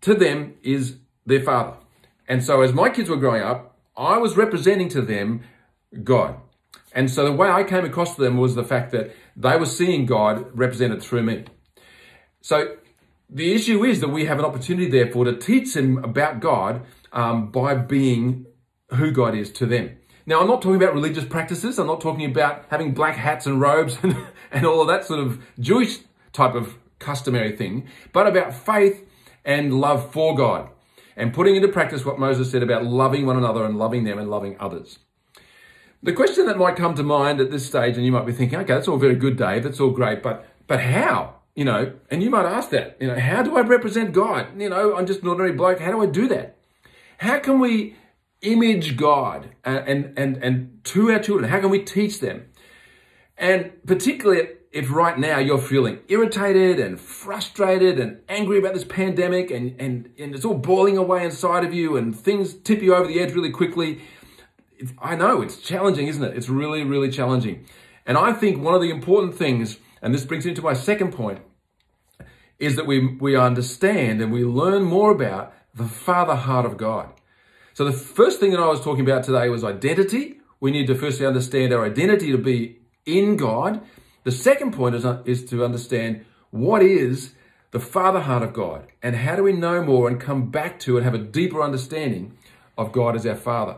to 0.01 0.15
them 0.15 0.56
is 0.63 0.96
their 1.25 1.41
father. 1.41 1.77
And 2.27 2.44
so, 2.44 2.62
as 2.62 2.74
my 2.74 2.89
kids 2.89 3.10
were 3.10 3.18
growing 3.18 3.44
up, 3.44 3.77
I 3.96 4.18
was 4.18 4.38
representing 4.38 4.89
to 4.89 5.01
them 5.01 5.41
God. 6.03 6.36
And 6.94 7.12
so, 7.12 7.25
the 7.25 7.32
way 7.32 7.48
I 7.50 7.63
came 7.63 7.86
across 7.86 8.15
to 8.15 8.22
them 8.22 8.38
was 8.38 8.56
the 8.56 8.63
fact 8.63 8.91
that 8.91 9.15
they 9.36 9.56
were 9.58 9.65
seeing 9.65 10.06
God 10.06 10.48
represented 10.58 11.03
through 11.03 11.24
me. 11.24 11.46
So, 12.41 12.77
the 13.29 13.53
issue 13.53 13.83
is 13.83 14.01
that 14.01 14.09
we 14.09 14.25
have 14.25 14.39
an 14.39 14.45
opportunity, 14.45 14.89
therefore, 14.89 15.25
to 15.25 15.36
teach 15.36 15.74
them 15.74 16.03
about 16.03 16.39
God 16.39 16.81
um, 17.12 17.51
by 17.51 17.75
being 17.75 18.45
who 18.91 19.12
God 19.12 19.36
is 19.36 19.51
to 19.53 19.65
them. 19.65 19.98
Now, 20.25 20.41
I'm 20.41 20.48
not 20.48 20.62
talking 20.62 20.75
about 20.75 20.93
religious 20.93 21.25
practices. 21.25 21.79
I'm 21.79 21.88
not 21.88 22.01
talking 22.01 22.25
about 22.29 22.65
having 22.69 22.93
black 22.93 23.15
hats 23.15 23.45
and 23.45 23.62
robes 23.62 23.98
and, 24.03 24.17
and 24.51 24.65
all 24.65 24.81
of 24.81 24.88
that 24.88 25.05
sort 25.05 25.19
of 25.19 25.43
Jewish 25.59 26.00
type 26.33 26.55
of 26.55 26.75
customary 27.00 27.55
thing, 27.55 27.88
but 28.13 28.27
about 28.27 28.53
faith 28.53 29.05
and 29.45 29.79
love 29.79 30.12
for 30.12 30.36
God 30.36 30.69
and 31.15 31.33
putting 31.33 31.55
into 31.55 31.67
practice 31.67 32.05
what 32.05 32.19
Moses 32.19 32.50
said 32.51 32.63
about 32.63 32.86
loving 32.86 33.25
one 33.25 33.38
another 33.38 33.65
and 33.65 33.77
loving 33.77 34.03
them 34.05 34.17
and 34.17 34.29
loving 34.29 34.55
others. 34.59 35.00
The 36.01 36.13
question 36.13 36.45
that 36.45 36.57
might 36.57 36.77
come 36.77 36.95
to 36.95 37.03
mind 37.03 37.41
at 37.41 37.51
this 37.51 37.65
stage, 37.65 37.98
and 37.98 38.05
you 38.05 38.12
might 38.12 38.25
be 38.25 38.31
thinking, 38.31 38.57
okay, 38.59 38.74
that's 38.74 38.88
all 38.88 38.98
very 38.98 39.15
good, 39.15 39.38
Dave. 39.38 39.63
That's 39.63 39.81
all 39.81 39.91
great, 39.91 40.24
but 40.24 40.45
but 40.65 40.79
how? 40.79 41.38
You 41.60 41.66
know, 41.66 41.92
and 42.10 42.24
you 42.24 42.30
might 42.30 42.46
ask 42.46 42.70
that, 42.70 42.96
you 43.01 43.08
know, 43.08 43.20
how 43.20 43.44
do 43.44 43.58
I 43.58 43.60
represent 43.60 44.13
God? 44.13 44.48
You 44.58 44.70
know, 44.70 44.96
I'm 44.96 45.06
just 45.06 45.24
an 45.24 45.28
ordinary 45.28 45.51
bloke. 45.51 45.82
How 45.82 45.92
do 45.92 46.01
I 46.01 46.06
do 46.06 46.25
that? 46.30 46.56
How 47.18 47.38
can 47.39 47.60
we 47.60 47.98
image 48.42 48.96
God 48.96 49.50
and, 49.66 50.18
and, 50.18 50.38
and, 50.38 50.80
to 50.86 51.12
our 51.12 51.20
children? 51.20 51.50
How 51.50 51.60
can 51.60 51.70
we 51.70 51.84
teach 51.84 52.22
them? 52.22 52.46
And 53.38 53.74
particularly 53.86 54.48
if 54.72 54.89
right 54.89 55.20
now 55.20 55.39
you're 55.39 55.60
feeling 55.60 56.00
irritated 56.08 56.80
and 56.80 56.98
frustrated 56.98 58.00
and 58.00 58.22
angry 58.30 58.58
about 58.58 58.74
this 58.74 58.86
pandemic 58.86 59.51
and, 59.51 59.75
and, 59.82 60.13
and 60.18 60.34
it's 60.34 60.46
all 60.46 60.54
boiling 60.54 60.98
away 60.98 61.25
inside 61.25 61.66
of 61.66 61.74
you 61.74 61.98
and 61.98 62.18
things 62.18 62.54
tip 62.54 62.82
you 62.82 62.96
over 62.96 63.06
the 63.10 63.20
edge 63.20 63.34
really 63.34 63.51
quickly, 63.51 64.00
I 64.98 65.18
know 65.18 65.42
it's 65.42 65.58
challenging, 65.58 66.08
isn't 66.08 66.24
it? 66.24 66.38
It's 66.38 66.48
really, 66.48 66.86
really 66.86 67.12
challenging. 67.12 67.66
And 68.06 68.18
I 68.18 68.32
think 68.32 68.63
one 68.63 68.75
of 68.75 68.82
the 68.82 68.92
important 68.92 69.36
things 69.36 69.78
and 70.01 70.13
this 70.13 70.25
brings 70.25 70.46
me 70.46 70.54
to 70.54 70.62
my 70.62 70.74
second 70.74 71.13
point, 71.13 71.39
is 72.60 72.75
that 72.75 72.86
we, 72.86 73.16
we 73.16 73.36
understand 73.36 74.22
and 74.22 74.32
we 74.32 74.44
learn 74.44 74.84
more 74.84 75.12
about 75.12 75.54
the 75.74 75.86
Father 75.86 76.36
heart 76.36 76.66
of 76.66 76.78
God. 76.78 77.10
So 77.74 77.86
the 77.86 77.94
first 77.94 78.39
thing 78.39 78.51
that 78.51 78.60
I 78.60 78.68
was 78.68 78.82
talking 78.82 79.01
about 79.01 79.24
today 79.24 79.48
was 79.50 79.63
identity. 79.63 80.39
We 80.60 80.72
need 80.72 80.88
to 80.88 80.96
firstly 80.96 81.25
understand 81.25 81.74
our 81.74 81.86
identity 81.86 82.32
to 82.32 82.38
be 82.38 82.80
in 83.06 83.38
God. 83.38 83.82
The 84.25 84.32
second 84.32 84.74
point 84.74 84.96
is, 84.96 85.06
uh, 85.06 85.24
is 85.25 85.46
to 85.46 85.63
understand 85.63 86.25
what 86.51 86.84
is 86.84 87.34
the 87.72 87.80
father 87.80 88.20
heart 88.20 88.44
of 88.44 88.51
God 88.51 88.88
and 89.01 89.16
how 89.16 89.36
do 89.36 89.44
we 89.44 89.54
know 89.54 89.82
more 89.82 90.10
and 90.10 90.20
come 90.20 90.51
back 90.51 90.80
to 90.82 90.98
and 90.98 91.06
have 91.06 91.13
a 91.13 91.20
deeper 91.20 91.62
understanding 91.62 92.38
of 92.78 92.92
God 92.92 93.16
as 93.16 93.25
our 93.25 93.36
father. 93.36 93.78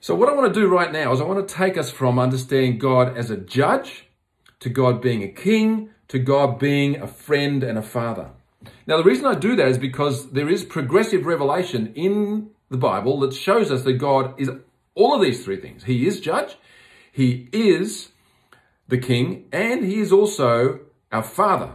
So 0.00 0.14
what 0.14 0.28
I 0.28 0.34
want 0.34 0.54
to 0.54 0.60
do 0.60 0.68
right 0.68 0.92
now 0.92 1.12
is 1.12 1.20
I 1.20 1.24
want 1.24 1.48
to 1.48 1.54
take 1.54 1.76
us 1.76 1.90
from 1.90 2.18
understanding 2.18 2.78
God 2.78 3.16
as 3.16 3.30
a 3.30 3.36
judge 3.36 4.06
to 4.60 4.68
God 4.68 5.02
being 5.02 5.22
a 5.22 5.28
king 5.28 5.90
to 6.08 6.18
God 6.18 6.58
being 6.58 6.96
a 6.96 7.06
friend 7.06 7.62
and 7.62 7.78
a 7.78 7.82
father. 7.82 8.30
Now, 8.86 8.96
the 8.96 9.04
reason 9.04 9.26
I 9.26 9.34
do 9.34 9.56
that 9.56 9.68
is 9.68 9.78
because 9.78 10.30
there 10.30 10.48
is 10.48 10.64
progressive 10.64 11.26
revelation 11.26 11.92
in 11.94 12.50
the 12.70 12.76
Bible 12.76 13.20
that 13.20 13.32
shows 13.32 13.70
us 13.70 13.82
that 13.84 13.94
God 13.94 14.34
is 14.40 14.50
all 14.94 15.14
of 15.14 15.22
these 15.22 15.44
three 15.44 15.60
things. 15.60 15.84
He 15.84 16.06
is 16.06 16.20
judge, 16.20 16.56
He 17.12 17.48
is 17.52 18.10
the 18.88 18.98
king, 18.98 19.46
and 19.52 19.84
He 19.84 20.00
is 20.00 20.12
also 20.12 20.80
our 21.12 21.22
father. 21.22 21.72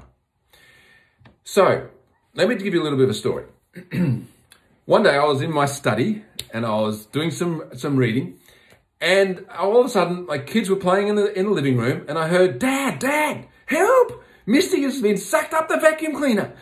So, 1.43 1.89
let 2.33 2.47
me 2.47 2.55
give 2.55 2.73
you 2.73 2.81
a 2.81 2.83
little 2.83 2.97
bit 2.97 3.05
of 3.05 3.11
a 3.11 3.13
story. 3.13 3.45
One 4.85 5.03
day 5.03 5.15
I 5.15 5.25
was 5.25 5.41
in 5.41 5.53
my 5.53 5.65
study 5.65 6.23
and 6.53 6.65
I 6.65 6.75
was 6.79 7.05
doing 7.05 7.31
some, 7.31 7.63
some 7.75 7.95
reading, 7.95 8.39
and 8.99 9.45
all 9.57 9.79
of 9.79 9.85
a 9.87 9.89
sudden, 9.89 10.27
my 10.27 10.37
kids 10.37 10.69
were 10.69 10.75
playing 10.75 11.07
in 11.07 11.15
the, 11.15 11.37
in 11.37 11.45
the 11.45 11.51
living 11.51 11.77
room, 11.77 12.05
and 12.07 12.19
I 12.19 12.27
heard, 12.27 12.59
Dad, 12.59 12.99
Dad, 12.99 13.47
help! 13.71 14.23
Misty 14.45 14.83
has 14.83 15.01
been 15.01 15.17
sucked 15.17 15.53
up 15.53 15.69
the 15.69 15.77
vacuum 15.77 16.15
cleaner. 16.15 16.53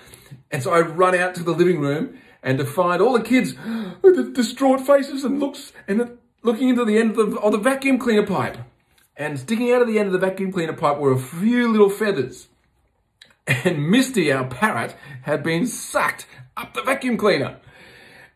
And 0.51 0.63
so 0.63 0.71
I 0.71 0.81
run 0.81 1.15
out 1.15 1.35
to 1.35 1.43
the 1.43 1.51
living 1.51 1.79
room 1.79 2.19
and 2.41 2.57
to 2.57 2.65
find 2.65 3.01
all 3.01 3.13
the 3.13 3.23
kids 3.23 3.55
with 4.01 4.33
distraught 4.33 4.81
faces 4.81 5.23
and 5.23 5.39
looks 5.39 5.73
and 5.87 6.17
looking 6.43 6.69
into 6.69 6.85
the 6.85 6.97
end 6.97 7.17
of 7.17 7.31
the, 7.31 7.39
of 7.39 7.51
the 7.51 7.57
vacuum 7.57 7.97
cleaner 7.97 8.25
pipe. 8.25 8.57
And 9.17 9.37
sticking 9.37 9.71
out 9.71 9.81
of 9.81 9.87
the 9.87 9.99
end 9.99 10.07
of 10.07 10.13
the 10.13 10.25
vacuum 10.25 10.51
cleaner 10.51 10.73
pipe 10.73 10.97
were 10.97 11.11
a 11.11 11.19
few 11.19 11.69
little 11.69 11.89
feathers. 11.89 12.47
And 13.47 13.89
Misty, 13.89 14.31
our 14.31 14.45
parrot, 14.45 14.95
had 15.23 15.43
been 15.43 15.65
sucked 15.65 16.27
up 16.55 16.73
the 16.73 16.83
vacuum 16.83 17.17
cleaner. 17.17 17.57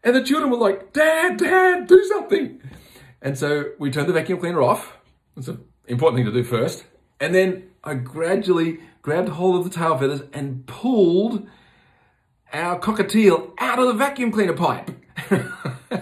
And 0.03 0.15
the 0.15 0.23
children 0.23 0.51
were 0.51 0.57
like, 0.57 0.91
Dad, 0.91 1.37
Dad, 1.37 1.87
do 1.87 2.03
something. 2.05 2.59
And 3.21 3.37
so 3.37 3.71
we 3.79 3.91
turned 3.91 4.09
the 4.09 4.13
vacuum 4.13 4.39
cleaner 4.39 4.61
off. 4.61 4.97
It's 5.37 5.47
an 5.47 5.63
important 5.87 6.17
thing 6.17 6.25
to 6.25 6.31
do 6.31 6.43
first. 6.43 6.83
And 7.19 7.33
then 7.33 7.69
I 7.83 7.95
gradually 7.95 8.79
grabbed 9.01 9.29
hold 9.29 9.57
of 9.57 9.63
the 9.65 9.77
tail 9.77 9.97
feathers 9.97 10.23
and 10.31 10.65
pulled 10.65 11.47
our 12.53 12.79
cockatiel 12.79 13.51
out 13.57 13.79
of 13.79 13.87
the 13.87 13.93
vacuum 13.93 14.31
cleaner 14.31 14.53
pipe. 14.53 14.89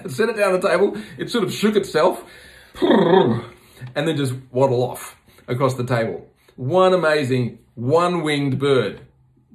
Set 0.08 0.30
it 0.30 0.38
down 0.38 0.54
the 0.54 0.62
table. 0.62 0.96
It 1.18 1.32
sort 1.32 1.44
of 1.44 1.52
shook 1.52 1.76
itself 1.76 2.24
and 2.82 4.08
then 4.08 4.16
just 4.16 4.36
waddle 4.52 4.84
off 4.84 5.18
across 5.48 5.74
the 5.74 5.86
table. 5.86 6.28
One 6.56 6.94
amazing 6.94 7.60
one-winged 7.76 8.60
bird. 8.60 9.02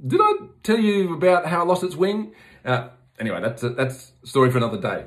Did 0.04 0.20
I 0.20 0.32
tell 0.62 0.78
you 0.78 1.14
about 1.14 1.46
how 1.46 1.62
it 1.62 1.68
lost 1.68 1.84
its 1.84 1.94
wing? 1.94 2.32
Uh, 2.64 2.88
anyway, 3.20 3.40
that's 3.40 3.62
a, 3.62 3.70
that's 3.70 4.12
a 4.24 4.26
story 4.26 4.50
for 4.50 4.58
another 4.58 4.80
day. 4.80 5.04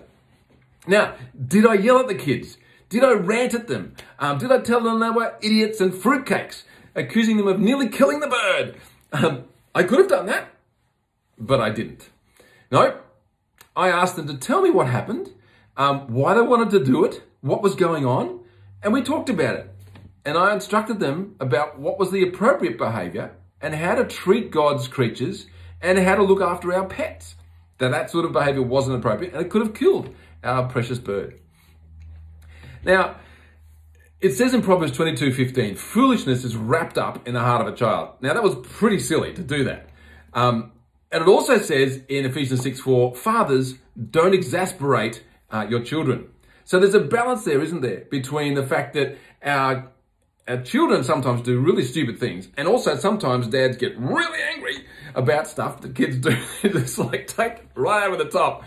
Now, 0.87 1.15
did 1.47 1.65
I 1.65 1.73
yell 1.73 1.99
at 1.99 2.07
the 2.07 2.15
kids? 2.15 2.57
Did 2.87 3.03
I 3.03 3.13
rant 3.13 3.53
at 3.53 3.67
them? 3.67 3.95
Um, 4.19 4.37
did 4.37 4.51
I 4.51 4.59
tell 4.59 4.81
them 4.81 4.99
they 4.99 5.09
were 5.09 5.35
idiots 5.41 5.81
and 5.81 5.91
fruitcakes? 5.91 6.63
Accusing 6.95 7.37
them 7.37 7.47
of 7.47 7.59
nearly 7.59 7.89
killing 7.89 8.19
the 8.19 8.27
bird. 8.27 8.75
Um, 9.11 9.45
I 9.73 9.83
could 9.83 9.99
have 9.99 10.07
done 10.07 10.25
that, 10.27 10.49
but 11.37 11.59
I 11.59 11.69
didn't. 11.69 12.09
No, 12.71 12.99
I 13.75 13.89
asked 13.89 14.15
them 14.15 14.27
to 14.27 14.37
tell 14.37 14.61
me 14.61 14.69
what 14.69 14.87
happened, 14.87 15.31
um, 15.77 16.13
why 16.13 16.33
they 16.33 16.41
wanted 16.41 16.69
to 16.71 16.83
do 16.83 17.05
it, 17.05 17.23
what 17.41 17.61
was 17.61 17.75
going 17.75 18.05
on, 18.05 18.41
and 18.83 18.93
we 18.93 19.01
talked 19.01 19.29
about 19.29 19.55
it. 19.55 19.69
And 20.25 20.37
I 20.37 20.53
instructed 20.53 20.99
them 20.99 21.35
about 21.39 21.79
what 21.79 21.97
was 21.97 22.11
the 22.11 22.23
appropriate 22.23 22.77
behavior 22.77 23.35
and 23.61 23.73
how 23.73 23.95
to 23.95 24.05
treat 24.05 24.51
God's 24.51 24.87
creatures 24.87 25.47
and 25.81 25.97
how 25.97 26.15
to 26.15 26.23
look 26.23 26.41
after 26.41 26.73
our 26.73 26.85
pets. 26.85 27.35
That 27.77 27.91
that 27.91 28.11
sort 28.11 28.25
of 28.25 28.33
behavior 28.33 28.61
wasn't 28.61 28.97
appropriate 28.97 29.33
and 29.33 29.41
it 29.41 29.49
could 29.49 29.61
have 29.61 29.73
killed 29.73 30.13
our 30.43 30.67
precious 30.67 30.99
bird. 30.99 31.39
Now, 32.83 33.15
it 34.21 34.33
says 34.33 34.53
in 34.53 34.61
Proverbs 34.61 34.91
22 34.91 35.33
15, 35.33 35.75
foolishness 35.75 36.43
is 36.43 36.55
wrapped 36.55 36.97
up 36.97 37.27
in 37.27 37.33
the 37.33 37.39
heart 37.39 37.65
of 37.65 37.73
a 37.73 37.75
child. 37.75 38.15
Now, 38.21 38.33
that 38.33 38.43
was 38.43 38.55
pretty 38.63 38.99
silly 38.99 39.33
to 39.33 39.41
do 39.41 39.63
that. 39.63 39.89
Um, 40.33 40.73
and 41.11 41.23
it 41.23 41.27
also 41.27 41.57
says 41.57 42.01
in 42.09 42.25
Ephesians 42.25 42.61
6 42.61 42.79
4, 42.81 43.15
fathers, 43.15 43.75
don't 44.11 44.33
exasperate 44.33 45.23
uh, 45.49 45.65
your 45.69 45.81
children. 45.81 46.29
So 46.65 46.79
there's 46.79 46.93
a 46.93 46.99
balance 46.99 47.45
there, 47.45 47.61
isn't 47.61 47.81
there, 47.81 48.05
between 48.11 48.53
the 48.53 48.63
fact 48.65 48.93
that 48.93 49.17
our, 49.41 49.89
our 50.47 50.61
children 50.61 51.03
sometimes 51.03 51.41
do 51.41 51.59
really 51.59 51.83
stupid 51.83 52.19
things, 52.19 52.49
and 52.57 52.67
also 52.67 52.95
sometimes 52.95 53.47
dads 53.47 53.77
get 53.77 53.97
really 53.97 54.39
angry 54.53 54.85
about 55.15 55.47
stuff 55.47 55.81
that 55.81 55.95
kids 55.95 56.17
do. 56.17 56.37
it's 56.63 56.97
like 56.97 57.25
take 57.27 57.65
right 57.73 58.05
over 58.05 58.17
the 58.17 58.29
top. 58.29 58.63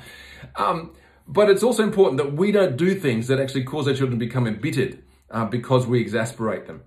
Um, 0.56 0.94
but 1.28 1.48
it's 1.48 1.62
also 1.62 1.84
important 1.84 2.16
that 2.16 2.32
we 2.32 2.50
don't 2.50 2.76
do 2.76 2.98
things 2.98 3.28
that 3.28 3.38
actually 3.38 3.64
cause 3.64 3.86
our 3.86 3.94
children 3.94 4.18
to 4.18 4.26
become 4.26 4.46
embittered 4.46 5.02
uh, 5.32 5.46
because 5.46 5.86
we 5.86 6.00
exasperate 6.00 6.66
them. 6.66 6.82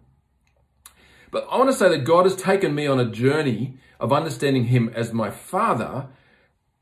But 1.32 1.48
I 1.52 1.58
want 1.58 1.70
to 1.70 1.76
say 1.76 1.90
that 1.90 2.06
God 2.06 2.26
has 2.26 2.36
taken 2.36 2.74
me 2.74 2.88
on 2.88 3.00
a 3.00 3.12
journey 3.12 3.78
of 4.00 4.14
understanding 4.14 4.66
Him 4.66 4.90
as 4.96 5.12
my 5.12 5.30
Father 5.30 6.08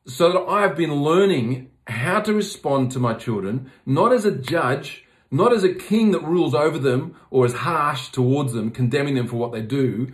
so 0.06 0.32
that 0.32 0.42
I 0.42 0.62
have 0.62 0.76
been 0.76 0.94
learning 0.94 1.72
how 1.88 2.22
to 2.22 2.34
respond 2.34 2.92
to 2.92 3.00
my 3.00 3.14
children, 3.14 3.72
not 3.86 4.14
as 4.14 4.26
a 4.26 4.32
judge, 4.32 5.06
not 5.32 5.54
as 5.54 5.64
a 5.64 5.74
king 5.74 6.12
that 6.12 6.24
rules 6.24 6.54
over 6.54 6.78
them 6.78 7.16
or 7.32 7.46
is 7.46 7.54
harsh 7.54 8.10
towards 8.10 8.54
them, 8.54 8.70
condemning 8.70 9.16
them 9.16 9.28
for 9.28 9.38
what 9.38 9.52
they 9.52 9.62
do, 9.62 10.12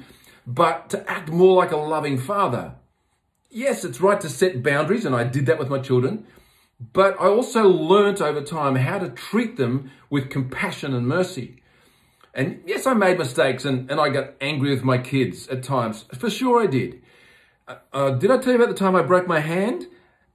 but 0.47 0.89
to 0.89 1.09
act 1.09 1.29
more 1.29 1.57
like 1.57 1.71
a 1.71 1.77
loving 1.77 2.17
father. 2.17 2.75
Yes, 3.49 3.83
it's 3.83 3.99
right 3.99 4.21
to 4.21 4.29
set 4.29 4.63
boundaries, 4.63 5.05
and 5.05 5.15
I 5.15 5.23
did 5.23 5.47
that 5.47 5.59
with 5.59 5.69
my 5.69 5.79
children, 5.79 6.25
but 6.79 7.19
I 7.19 7.25
also 7.25 7.67
learnt 7.67 8.21
over 8.21 8.41
time 8.41 8.75
how 8.75 8.99
to 8.99 9.09
treat 9.09 9.57
them 9.57 9.91
with 10.09 10.29
compassion 10.29 10.93
and 10.93 11.07
mercy. 11.07 11.61
And 12.33 12.61
yes, 12.65 12.85
I 12.85 12.93
made 12.93 13.17
mistakes 13.17 13.65
and, 13.65 13.89
and 13.91 13.99
I 13.99 14.09
got 14.09 14.33
angry 14.39 14.69
with 14.69 14.83
my 14.83 14.97
kids 14.97 15.47
at 15.49 15.63
times. 15.63 16.05
For 16.17 16.29
sure 16.29 16.61
I 16.61 16.67
did. 16.67 17.01
Uh, 17.67 17.75
uh, 17.91 18.09
did 18.11 18.31
I 18.31 18.37
tell 18.37 18.53
you 18.53 18.61
about 18.61 18.69
the 18.69 18.79
time 18.79 18.95
I 18.95 19.01
broke 19.01 19.27
my 19.27 19.39
hand? 19.39 19.87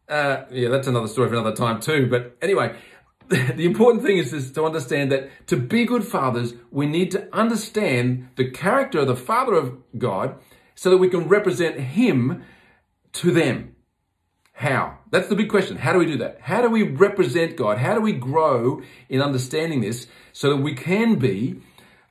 Uh, 0.09 0.45
yeah, 0.51 0.69
that's 0.69 0.87
another 0.87 1.09
story 1.09 1.29
for 1.29 1.35
another 1.35 1.57
time 1.57 1.81
too. 1.81 2.07
But 2.09 2.37
anyway, 2.43 2.77
the 3.29 3.65
important 3.65 4.05
thing 4.05 4.19
is, 4.19 4.33
is 4.33 4.53
to 4.53 4.65
understand 4.65 5.11
that 5.13 5.31
to 5.47 5.57
be 5.57 5.85
good 5.85 6.05
fathers, 6.05 6.55
we 6.71 6.87
need 6.87 7.11
to 7.13 7.35
understand 7.35 8.29
the 8.37 8.51
character 8.51 9.01
of 9.01 9.07
the 9.07 9.17
Father 9.17 9.55
of 9.55 9.77
God 9.97 10.37
so 10.75 10.91
that 10.91 10.99
we 10.99 11.09
can 11.09 11.29
represent 11.29 11.81
Him 11.81 12.45
to 13.15 13.31
them. 13.31 13.74
How? 14.55 14.99
That's 15.11 15.29
the 15.29 15.35
big 15.35 15.51
question. 15.51 15.77
How 15.77 15.93
do 15.93 15.99
we 15.99 16.07
do 16.07 16.17
that? 16.19 16.39
How 16.41 16.63
do 16.63 16.71
we 16.71 16.85
represent 16.85 17.57
God? 17.57 17.79
How 17.79 17.95
do 17.95 18.01
we 18.01 18.13
grow 18.13 18.83
in 19.09 19.21
understanding 19.21 19.81
this 19.81 20.07
so 20.33 20.51
that 20.51 20.63
we 20.63 20.75
can 20.75 21.17
be 21.17 21.61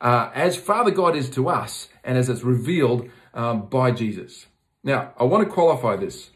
uh, 0.01 0.29
as 0.35 0.57
Father 0.57 0.91
God 0.91 1.15
is 1.15 1.29
to 1.31 1.47
us 1.47 1.87
and 2.03 2.17
as 2.17 2.27
it's 2.27 2.43
revealed 2.43 3.09
um, 3.33 3.67
by 3.67 3.91
Jesus? 3.91 4.47
Now, 4.83 5.13
I 5.17 5.23
want 5.23 5.47
to 5.47 5.53
qualify 5.53 5.95
this. 5.95 6.31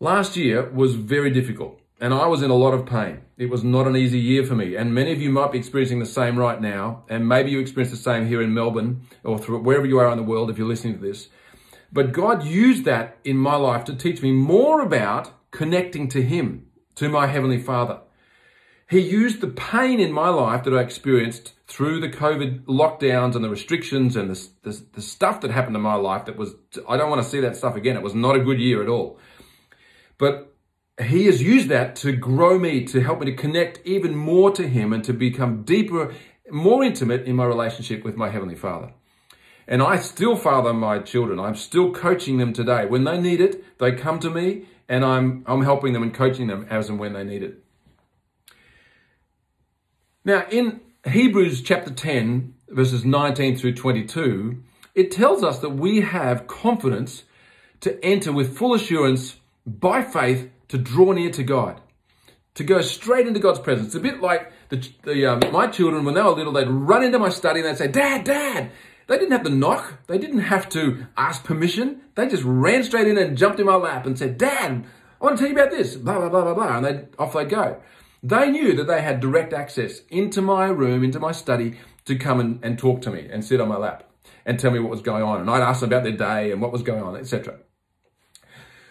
Last 0.00 0.36
year 0.36 0.68
was 0.68 0.96
very 0.96 1.30
difficult 1.30 1.80
and 2.00 2.12
I 2.12 2.26
was 2.26 2.42
in 2.42 2.50
a 2.50 2.54
lot 2.54 2.74
of 2.74 2.84
pain. 2.84 3.20
It 3.36 3.50
was 3.50 3.62
not 3.62 3.86
an 3.86 3.96
easy 3.96 4.18
year 4.18 4.44
for 4.44 4.56
me. 4.56 4.74
And 4.74 4.92
many 4.92 5.12
of 5.12 5.20
you 5.20 5.30
might 5.30 5.52
be 5.52 5.58
experiencing 5.58 6.00
the 6.00 6.06
same 6.06 6.36
right 6.36 6.60
now. 6.60 7.04
And 7.08 7.28
maybe 7.28 7.50
you 7.52 7.60
experience 7.60 7.92
the 7.92 8.02
same 8.02 8.26
here 8.26 8.42
in 8.42 8.52
Melbourne 8.52 9.02
or 9.22 9.38
wherever 9.38 9.86
you 9.86 9.98
are 9.98 10.10
in 10.10 10.16
the 10.16 10.24
world 10.24 10.50
if 10.50 10.58
you're 10.58 10.68
listening 10.68 10.94
to 10.94 11.00
this. 11.00 11.28
But 11.92 12.12
God 12.12 12.44
used 12.44 12.84
that 12.84 13.18
in 13.24 13.36
my 13.36 13.56
life 13.56 13.84
to 13.84 13.94
teach 13.94 14.22
me 14.22 14.32
more 14.32 14.80
about 14.80 15.32
connecting 15.50 16.08
to 16.08 16.22
Him, 16.22 16.66
to 16.96 17.08
my 17.08 17.26
Heavenly 17.26 17.58
Father. 17.58 18.00
He 18.90 19.00
used 19.00 19.40
the 19.40 19.48
pain 19.48 20.00
in 20.00 20.12
my 20.12 20.28
life 20.28 20.64
that 20.64 20.74
I 20.74 20.80
experienced 20.80 21.52
through 21.66 22.00
the 22.00 22.08
COVID 22.08 22.64
lockdowns 22.64 23.34
and 23.34 23.44
the 23.44 23.50
restrictions 23.50 24.16
and 24.16 24.30
the, 24.30 24.48
the, 24.62 24.82
the, 24.94 25.02
stuff 25.02 25.42
that 25.42 25.50
happened 25.50 25.76
in 25.76 25.82
my 25.82 25.94
life 25.94 26.24
that 26.24 26.38
was, 26.38 26.54
I 26.88 26.96
don't 26.96 27.10
want 27.10 27.22
to 27.22 27.28
see 27.28 27.40
that 27.40 27.54
stuff 27.54 27.76
again. 27.76 27.96
It 27.96 28.02
was 28.02 28.14
not 28.14 28.34
a 28.34 28.40
good 28.40 28.58
year 28.58 28.82
at 28.82 28.88
all. 28.88 29.18
But 30.16 30.56
he 30.98 31.26
has 31.26 31.42
used 31.42 31.68
that 31.68 31.96
to 31.96 32.12
grow 32.12 32.58
me, 32.58 32.84
to 32.86 33.02
help 33.02 33.20
me 33.20 33.26
to 33.26 33.36
connect 33.36 33.86
even 33.86 34.16
more 34.16 34.50
to 34.52 34.66
him 34.66 34.94
and 34.94 35.04
to 35.04 35.12
become 35.12 35.64
deeper, 35.64 36.14
more 36.50 36.82
intimate 36.82 37.26
in 37.26 37.36
my 37.36 37.44
relationship 37.44 38.04
with 38.04 38.16
my 38.16 38.30
Heavenly 38.30 38.56
Father. 38.56 38.94
And 39.68 39.82
I 39.82 39.98
still 39.98 40.34
father 40.34 40.72
my 40.72 40.98
children. 40.98 41.38
I'm 41.38 41.54
still 41.54 41.92
coaching 41.92 42.38
them 42.38 42.54
today. 42.54 42.86
When 42.86 43.04
they 43.04 43.20
need 43.20 43.42
it, 43.42 43.78
they 43.78 43.92
come 43.92 44.18
to 44.20 44.30
me 44.30 44.64
and 44.88 45.04
I'm, 45.04 45.44
I'm 45.46 45.62
helping 45.62 45.92
them 45.92 46.02
and 46.02 46.12
coaching 46.12 46.46
them 46.46 46.66
as 46.70 46.88
and 46.88 46.98
when 46.98 47.12
they 47.12 47.22
need 47.22 47.42
it. 47.42 47.62
Now, 50.24 50.46
in 50.50 50.80
Hebrews 51.06 51.60
chapter 51.60 51.92
10, 51.92 52.54
verses 52.70 53.04
19 53.04 53.58
through 53.58 53.74
22, 53.74 54.62
it 54.94 55.10
tells 55.10 55.44
us 55.44 55.58
that 55.58 55.70
we 55.70 56.00
have 56.00 56.46
confidence 56.46 57.24
to 57.80 58.02
enter 58.02 58.32
with 58.32 58.56
full 58.56 58.74
assurance 58.74 59.36
by 59.66 60.02
faith 60.02 60.50
to 60.68 60.78
draw 60.78 61.12
near 61.12 61.30
to 61.30 61.42
God, 61.42 61.80
to 62.54 62.64
go 62.64 62.80
straight 62.80 63.26
into 63.26 63.38
God's 63.38 63.58
presence. 63.58 63.88
It's 63.88 63.94
a 63.96 64.00
bit 64.00 64.20
like 64.20 64.50
the, 64.70 64.88
the 65.04 65.26
um, 65.26 65.40
my 65.52 65.66
children, 65.66 66.04
when 66.04 66.14
they 66.14 66.22
were 66.22 66.30
little, 66.30 66.52
they'd 66.52 66.68
run 66.68 67.04
into 67.04 67.18
my 67.18 67.28
study 67.28 67.60
and 67.60 67.68
they'd 67.68 67.76
say, 67.76 67.88
Dad, 67.88 68.24
Dad. 68.24 68.70
They 69.08 69.18
didn't 69.18 69.32
have 69.32 69.42
to 69.44 69.50
knock. 69.50 70.06
They 70.06 70.18
didn't 70.18 70.40
have 70.40 70.68
to 70.70 71.06
ask 71.16 71.42
permission. 71.42 72.02
They 72.14 72.28
just 72.28 72.44
ran 72.44 72.84
straight 72.84 73.08
in 73.08 73.18
and 73.18 73.36
jumped 73.36 73.58
in 73.58 73.66
my 73.66 73.74
lap 73.74 74.06
and 74.06 74.18
said, 74.18 74.38
Dad, 74.38 74.84
I 75.20 75.24
want 75.24 75.38
to 75.38 75.42
tell 75.42 75.52
you 75.52 75.58
about 75.58 75.70
this, 75.70 75.96
blah, 75.96 76.18
blah, 76.18 76.28
blah, 76.28 76.42
blah, 76.42 76.54
blah. 76.54 76.76
And 76.76 76.84
they 76.84 77.06
off 77.18 77.32
they 77.32 77.44
go. 77.44 77.80
They 78.22 78.50
knew 78.50 78.74
that 78.76 78.86
they 78.86 79.00
had 79.00 79.20
direct 79.20 79.52
access 79.52 80.00
into 80.10 80.42
my 80.42 80.66
room, 80.66 81.02
into 81.02 81.18
my 81.18 81.32
study 81.32 81.78
to 82.04 82.16
come 82.16 82.38
and, 82.38 82.62
and 82.62 82.78
talk 82.78 83.00
to 83.02 83.10
me 83.10 83.28
and 83.30 83.44
sit 83.44 83.60
on 83.60 83.68
my 83.68 83.76
lap 83.76 84.04
and 84.44 84.58
tell 84.58 84.70
me 84.70 84.78
what 84.78 84.90
was 84.90 85.02
going 85.02 85.22
on. 85.22 85.40
And 85.40 85.50
I'd 85.50 85.62
ask 85.62 85.80
them 85.80 85.88
about 85.88 86.02
their 86.02 86.16
day 86.16 86.52
and 86.52 86.60
what 86.60 86.72
was 86.72 86.82
going 86.82 87.02
on, 87.02 87.16
etc. 87.16 87.58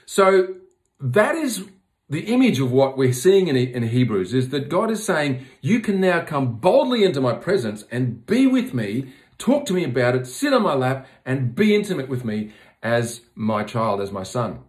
So 0.05 0.55
that 0.99 1.35
is 1.35 1.65
the 2.09 2.21
image 2.21 2.59
of 2.59 2.71
what 2.71 2.97
we're 2.97 3.13
seeing 3.13 3.47
in, 3.47 3.57
in 3.57 3.83
Hebrews 3.83 4.33
is 4.33 4.49
that 4.49 4.69
God 4.69 4.89
is 4.89 5.03
saying, 5.03 5.45
you 5.61 5.79
can 5.81 5.99
now 5.99 6.23
come 6.23 6.55
boldly 6.55 7.03
into 7.03 7.19
my 7.19 7.33
presence 7.33 7.83
and 7.91 8.25
be 8.25 8.47
with 8.47 8.73
me, 8.73 9.13
talk 9.37 9.65
to 9.67 9.73
me 9.73 9.83
about 9.83 10.15
it, 10.15 10.27
sit 10.27 10.53
on 10.53 10.63
my 10.63 10.73
lap 10.73 11.07
and 11.25 11.55
be 11.55 11.75
intimate 11.75 12.09
with 12.09 12.25
me 12.25 12.53
as 12.81 13.21
my 13.35 13.63
child, 13.63 14.01
as 14.01 14.11
my 14.11 14.23
son. 14.23 14.59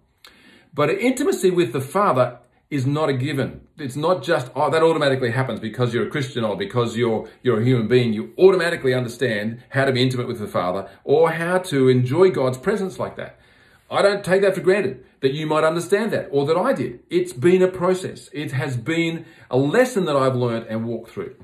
But 0.73 0.91
intimacy 0.91 1.51
with 1.51 1.73
the 1.73 1.81
Father 1.81 2.39
is 2.71 2.87
not 2.87 3.09
a 3.09 3.15
given. 3.15 3.63
It's 3.79 3.97
not 3.97 4.23
just, 4.23 4.51
oh, 4.55 4.71
that 4.71 4.83
automatically 4.83 5.31
happens 5.31 5.59
because 5.59 5.95
you're 5.95 6.07
a 6.07 6.11
Christian 6.11 6.45
or 6.45 6.57
because 6.57 6.97
you're, 6.97 7.29
you're 7.43 7.61
a 7.61 7.65
human 7.65 7.89
being. 7.89 8.13
You 8.13 8.35
automatically 8.39 8.93
understand 8.93 9.63
how 9.71 9.87
to 9.87 9.93
be 9.93 10.03
intimate 10.03 10.29
with 10.29 10.39
the 10.39 10.47
Father 10.47 10.89
or 11.05 11.33
how 11.33 11.59
to 11.59 11.89
enjoy 11.89 12.31
God's 12.31 12.59
presence 12.59 12.99
like 12.99 13.17
that. 13.17 13.39
I 13.91 14.03
don't 14.03 14.23
take 14.23 14.43
that 14.43 14.55
for 14.55 14.61
granted 14.61 15.05
that 15.21 15.33
you 15.33 15.47
might 15.47 15.65
understand 15.65 16.13
that 16.13 16.29
or 16.31 16.45
that 16.47 16.57
I 16.57 16.75
did. 16.75 17.01
It's 17.09 17.33
been 17.33 17.63
a 17.63 17.69
process. 17.69 18.29
It 18.33 18.53
has 18.53 18.77
been 18.77 19.25
a 19.51 19.57
lesson 19.57 20.05
that 20.05 20.17
I've 20.17 20.37
learned 20.37 20.67
and 20.69 20.85
walked 20.85 21.11
through. 21.11 21.37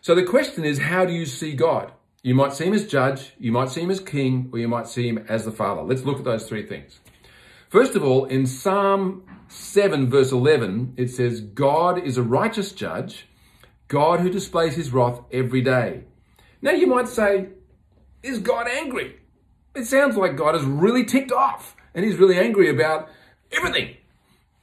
So 0.00 0.16
the 0.16 0.24
question 0.24 0.64
is, 0.64 0.80
how 0.80 1.04
do 1.04 1.12
you 1.12 1.24
see 1.24 1.54
God? 1.54 1.92
You 2.22 2.36
might 2.36 2.52
see 2.52 2.66
him 2.66 2.74
as 2.74 2.86
judge, 2.86 3.32
you 3.38 3.50
might 3.50 3.70
see 3.70 3.82
him 3.82 3.90
as 3.90 3.98
king, 3.98 4.48
or 4.52 4.58
you 4.60 4.68
might 4.68 4.86
see 4.86 5.08
him 5.08 5.24
as 5.28 5.44
the 5.44 5.50
father. 5.50 5.82
Let's 5.82 6.04
look 6.04 6.18
at 6.18 6.24
those 6.24 6.48
three 6.48 6.64
things. 6.64 7.00
First 7.68 7.96
of 7.96 8.04
all, 8.04 8.26
in 8.26 8.46
Psalm 8.46 9.24
7, 9.48 10.08
verse 10.08 10.30
11, 10.30 10.94
it 10.96 11.08
says, 11.08 11.40
God 11.40 11.98
is 11.98 12.16
a 12.16 12.22
righteous 12.22 12.70
judge, 12.70 13.26
God 13.88 14.20
who 14.20 14.30
displays 14.30 14.76
his 14.76 14.92
wrath 14.92 15.20
every 15.32 15.62
day. 15.62 16.04
Now 16.60 16.70
you 16.70 16.86
might 16.86 17.08
say, 17.08 17.48
is 18.22 18.38
God 18.38 18.68
angry? 18.68 19.16
It 19.74 19.86
sounds 19.86 20.16
like 20.16 20.36
God 20.36 20.54
is 20.54 20.62
really 20.62 21.04
ticked 21.04 21.32
off 21.32 21.74
and 21.94 22.04
he's 22.04 22.16
really 22.16 22.38
angry 22.38 22.70
about 22.70 23.08
everything 23.50 23.96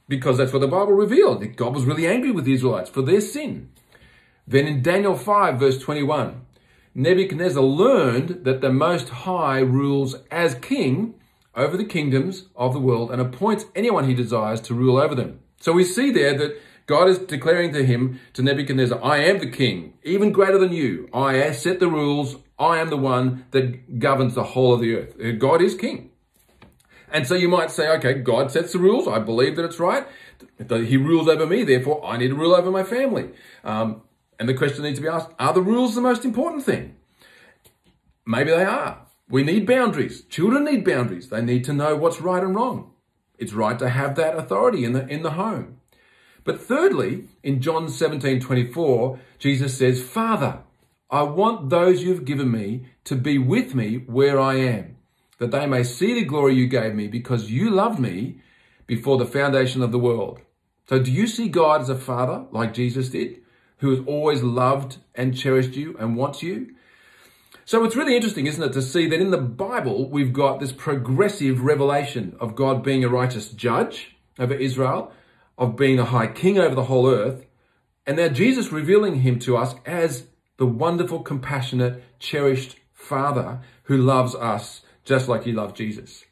because 0.08 0.38
that's 0.38 0.52
what 0.52 0.60
the 0.60 0.68
Bible 0.68 0.92
revealed. 0.92 1.42
That 1.42 1.56
God 1.56 1.74
was 1.74 1.84
really 1.84 2.06
angry 2.06 2.30
with 2.30 2.46
the 2.46 2.54
Israelites 2.54 2.90
for 2.90 3.02
their 3.02 3.20
sin. 3.20 3.70
Then 4.46 4.66
in 4.66 4.82
Daniel 4.82 5.16
5, 5.16 5.60
verse 5.60 5.78
21, 5.78 6.46
Nebuchadnezzar 6.94 7.62
learned 7.62 8.44
that 8.44 8.60
the 8.60 8.72
Most 8.72 9.08
High 9.08 9.60
rules 9.60 10.16
as 10.30 10.54
king 10.56 11.14
over 11.54 11.76
the 11.76 11.84
kingdoms 11.84 12.46
of 12.56 12.72
the 12.72 12.80
world 12.80 13.10
and 13.10 13.20
appoints 13.20 13.66
anyone 13.74 14.08
he 14.08 14.14
desires 14.14 14.60
to 14.62 14.74
rule 14.74 14.98
over 14.98 15.14
them. 15.14 15.40
So 15.60 15.72
we 15.72 15.84
see 15.84 16.10
there 16.10 16.36
that 16.36 16.60
God 16.86 17.08
is 17.08 17.18
declaring 17.18 17.72
to 17.74 17.84
him, 17.84 18.18
to 18.32 18.42
Nebuchadnezzar, 18.42 18.98
I 19.02 19.18
am 19.18 19.38
the 19.38 19.50
king, 19.50 19.94
even 20.02 20.32
greater 20.32 20.58
than 20.58 20.72
you. 20.72 21.08
I 21.14 21.52
set 21.52 21.78
the 21.78 21.88
rules. 21.88 22.36
I 22.58 22.78
am 22.78 22.90
the 22.90 22.96
one 22.96 23.46
that 23.52 24.00
governs 24.00 24.34
the 24.34 24.42
whole 24.42 24.74
of 24.74 24.80
the 24.80 24.96
earth. 24.96 25.14
Uh, 25.20 25.30
God 25.32 25.62
is 25.62 25.74
king. 25.74 26.10
And 27.12 27.26
so 27.26 27.34
you 27.34 27.48
might 27.48 27.70
say, 27.70 27.88
okay, 27.96 28.14
God 28.14 28.50
sets 28.50 28.72
the 28.72 28.78
rules. 28.78 29.06
I 29.06 29.18
believe 29.18 29.56
that 29.56 29.64
it's 29.64 29.78
right. 29.78 30.06
He 30.68 30.96
rules 30.96 31.28
over 31.28 31.46
me. 31.46 31.64
Therefore, 31.64 32.04
I 32.04 32.16
need 32.16 32.28
to 32.28 32.34
rule 32.34 32.54
over 32.54 32.70
my 32.70 32.82
family. 32.82 33.30
Um, 33.64 34.02
and 34.40 34.48
the 34.48 34.54
question 34.54 34.82
needs 34.82 34.98
to 34.98 35.02
be 35.02 35.08
asked, 35.08 35.28
are 35.38 35.52
the 35.52 35.60
rules 35.60 35.94
the 35.94 36.00
most 36.00 36.24
important 36.24 36.64
thing? 36.64 36.96
Maybe 38.26 38.50
they 38.50 38.64
are. 38.64 39.02
We 39.28 39.42
need 39.42 39.66
boundaries. 39.66 40.22
Children 40.22 40.64
need 40.64 40.82
boundaries. 40.82 41.28
They 41.28 41.42
need 41.42 41.62
to 41.64 41.74
know 41.74 41.94
what's 41.94 42.22
right 42.22 42.42
and 42.42 42.54
wrong. 42.54 42.90
It's 43.38 43.52
right 43.52 43.78
to 43.78 43.90
have 43.90 44.14
that 44.14 44.36
authority 44.36 44.82
in 44.82 44.94
the, 44.94 45.06
in 45.08 45.22
the 45.22 45.32
home. 45.32 45.80
But 46.42 46.58
thirdly, 46.58 47.24
in 47.42 47.60
John 47.60 47.90
17, 47.90 48.40
24, 48.40 49.20
Jesus 49.38 49.76
says, 49.76 50.02
Father, 50.02 50.60
I 51.10 51.22
want 51.22 51.68
those 51.68 52.02
you've 52.02 52.24
given 52.24 52.50
me 52.50 52.86
to 53.04 53.16
be 53.16 53.36
with 53.36 53.74
me 53.74 53.96
where 54.06 54.40
I 54.40 54.54
am, 54.54 54.96
that 55.38 55.50
they 55.50 55.66
may 55.66 55.82
see 55.82 56.14
the 56.14 56.24
glory 56.24 56.54
you 56.54 56.66
gave 56.66 56.94
me 56.94 57.08
because 57.08 57.50
you 57.50 57.68
loved 57.68 57.98
me 57.98 58.40
before 58.86 59.18
the 59.18 59.26
foundation 59.26 59.82
of 59.82 59.92
the 59.92 59.98
world. 59.98 60.40
So 60.88 60.98
do 60.98 61.12
you 61.12 61.26
see 61.26 61.48
God 61.48 61.82
as 61.82 61.90
a 61.90 61.94
father 61.94 62.46
like 62.52 62.72
Jesus 62.72 63.10
did, 63.10 63.42
who 63.80 63.90
has 63.90 64.00
always 64.06 64.42
loved 64.42 64.98
and 65.14 65.36
cherished 65.36 65.74
you 65.74 65.96
and 65.98 66.16
wants 66.16 66.42
you? 66.42 66.74
So 67.64 67.84
it's 67.84 67.96
really 67.96 68.16
interesting, 68.16 68.46
isn't 68.46 68.62
it, 68.62 68.72
to 68.72 68.82
see 68.82 69.06
that 69.08 69.20
in 69.20 69.30
the 69.30 69.38
Bible, 69.38 70.08
we've 70.08 70.32
got 70.32 70.60
this 70.60 70.72
progressive 70.72 71.62
revelation 71.62 72.36
of 72.40 72.56
God 72.56 72.82
being 72.82 73.04
a 73.04 73.08
righteous 73.08 73.50
judge 73.50 74.16
over 74.38 74.54
Israel, 74.54 75.12
of 75.56 75.76
being 75.76 75.98
a 75.98 76.04
high 76.04 76.26
king 76.26 76.58
over 76.58 76.74
the 76.74 76.84
whole 76.84 77.08
earth, 77.08 77.46
and 78.06 78.16
now 78.16 78.28
Jesus 78.28 78.72
revealing 78.72 79.20
him 79.20 79.38
to 79.40 79.56
us 79.56 79.74
as 79.86 80.26
the 80.56 80.66
wonderful, 80.66 81.20
compassionate, 81.20 82.02
cherished 82.18 82.76
Father 82.92 83.60
who 83.84 83.96
loves 83.96 84.34
us 84.34 84.82
just 85.04 85.28
like 85.28 85.44
he 85.44 85.52
loved 85.52 85.76
Jesus. 85.76 86.24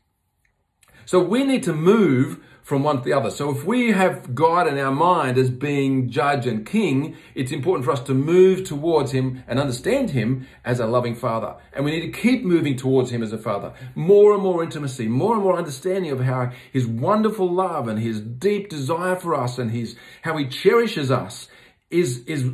So 1.07 1.21
we 1.21 1.45
need 1.45 1.63
to 1.63 1.73
move 1.73 2.41
from 2.69 2.83
one 2.83 2.99
to 2.99 3.03
the 3.03 3.15
other. 3.15 3.31
So 3.31 3.49
if 3.49 3.65
we 3.65 3.93
have 3.93 4.35
God 4.35 4.69
in 4.69 4.79
our 4.79 4.93
mind 4.93 5.39
as 5.39 5.49
being 5.49 6.11
judge 6.11 6.47
and 6.47 6.67
king, 6.67 7.17
it's 7.35 7.51
important 7.51 7.87
for 7.87 7.93
us 7.93 8.01
to 8.01 8.13
move 8.13 8.65
towards 8.65 9.13
him 9.13 9.43
and 9.49 9.59
understand 9.59 10.11
him 10.11 10.47
as 10.67 10.79
a 10.79 10.87
loving 10.87 11.15
father. 11.15 11.57
And 11.73 11.83
we 11.83 11.93
need 11.93 12.13
to 12.13 12.21
keep 12.21 12.45
moving 12.45 12.77
towards 12.77 13.11
him 13.11 13.23
as 13.23 13.33
a 13.33 13.39
father. 13.39 13.73
More 13.95 14.35
and 14.35 14.43
more 14.43 14.63
intimacy, 14.63 15.09
more 15.09 15.33
and 15.33 15.43
more 15.43 15.57
understanding 15.57 16.11
of 16.11 16.21
how 16.21 16.53
his 16.71 16.87
wonderful 16.87 17.51
love 17.51 17.89
and 17.89 17.99
his 17.99 18.21
deep 18.21 18.69
desire 18.69 19.17
for 19.17 19.35
us 19.35 19.57
and 19.57 19.71
his 19.71 19.97
how 20.21 20.37
he 20.37 20.47
cherishes 20.47 21.11
us 21.11 21.49
is, 21.89 22.19
is 22.27 22.51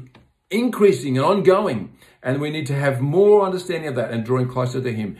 increasing 0.48 1.16
and 1.16 1.26
ongoing. 1.26 1.92
And 2.22 2.40
we 2.40 2.50
need 2.50 2.68
to 2.68 2.76
have 2.76 3.00
more 3.00 3.44
understanding 3.44 3.88
of 3.88 3.96
that 3.96 4.12
and 4.12 4.24
drawing 4.24 4.46
closer 4.46 4.80
to 4.80 4.92
him. 4.92 5.16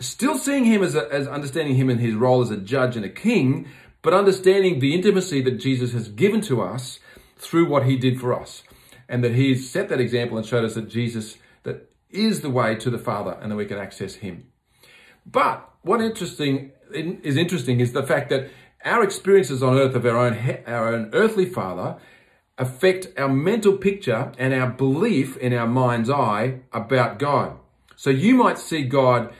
Still 0.00 0.36
seeing 0.36 0.64
him 0.64 0.82
as, 0.82 0.96
a, 0.96 1.08
as 1.12 1.28
understanding 1.28 1.76
him 1.76 1.88
in 1.88 1.98
his 1.98 2.14
role 2.16 2.42
as 2.42 2.50
a 2.50 2.56
judge 2.56 2.96
and 2.96 3.04
a 3.04 3.08
king, 3.08 3.68
but 4.04 4.12
understanding 4.12 4.78
the 4.78 4.94
intimacy 4.94 5.40
that 5.40 5.58
Jesus 5.58 5.92
has 5.92 6.08
given 6.08 6.42
to 6.42 6.60
us 6.60 7.00
through 7.38 7.66
what 7.66 7.86
he 7.86 7.96
did 7.96 8.20
for 8.20 8.38
us. 8.38 8.62
And 9.08 9.24
that 9.24 9.34
he's 9.34 9.68
set 9.68 9.88
that 9.88 10.00
example 10.00 10.36
and 10.36 10.46
showed 10.46 10.64
us 10.64 10.74
that 10.74 10.90
Jesus 10.90 11.38
that 11.62 11.90
is 12.10 12.42
the 12.42 12.50
way 12.50 12.74
to 12.76 12.90
the 12.90 12.98
Father 12.98 13.36
and 13.40 13.50
that 13.50 13.56
we 13.56 13.64
can 13.64 13.78
access 13.78 14.16
him. 14.16 14.48
But 15.26 15.68
what 15.80 16.02
interesting 16.02 16.72
is 16.92 17.38
interesting 17.38 17.80
is 17.80 17.92
the 17.92 18.02
fact 18.02 18.28
that 18.28 18.50
our 18.84 19.02
experiences 19.02 19.62
on 19.62 19.78
earth 19.78 19.94
of 19.94 20.04
our 20.04 20.18
own 20.18 20.58
our 20.66 20.94
own 20.94 21.08
earthly 21.14 21.46
father 21.46 21.96
affect 22.58 23.08
our 23.16 23.28
mental 23.28 23.76
picture 23.78 24.32
and 24.38 24.52
our 24.52 24.70
belief 24.70 25.36
in 25.38 25.54
our 25.54 25.66
mind's 25.66 26.10
eye 26.10 26.60
about 26.72 27.18
God. 27.18 27.56
So 27.96 28.10
you 28.10 28.34
might 28.34 28.58
see 28.58 28.84
God 28.84 29.32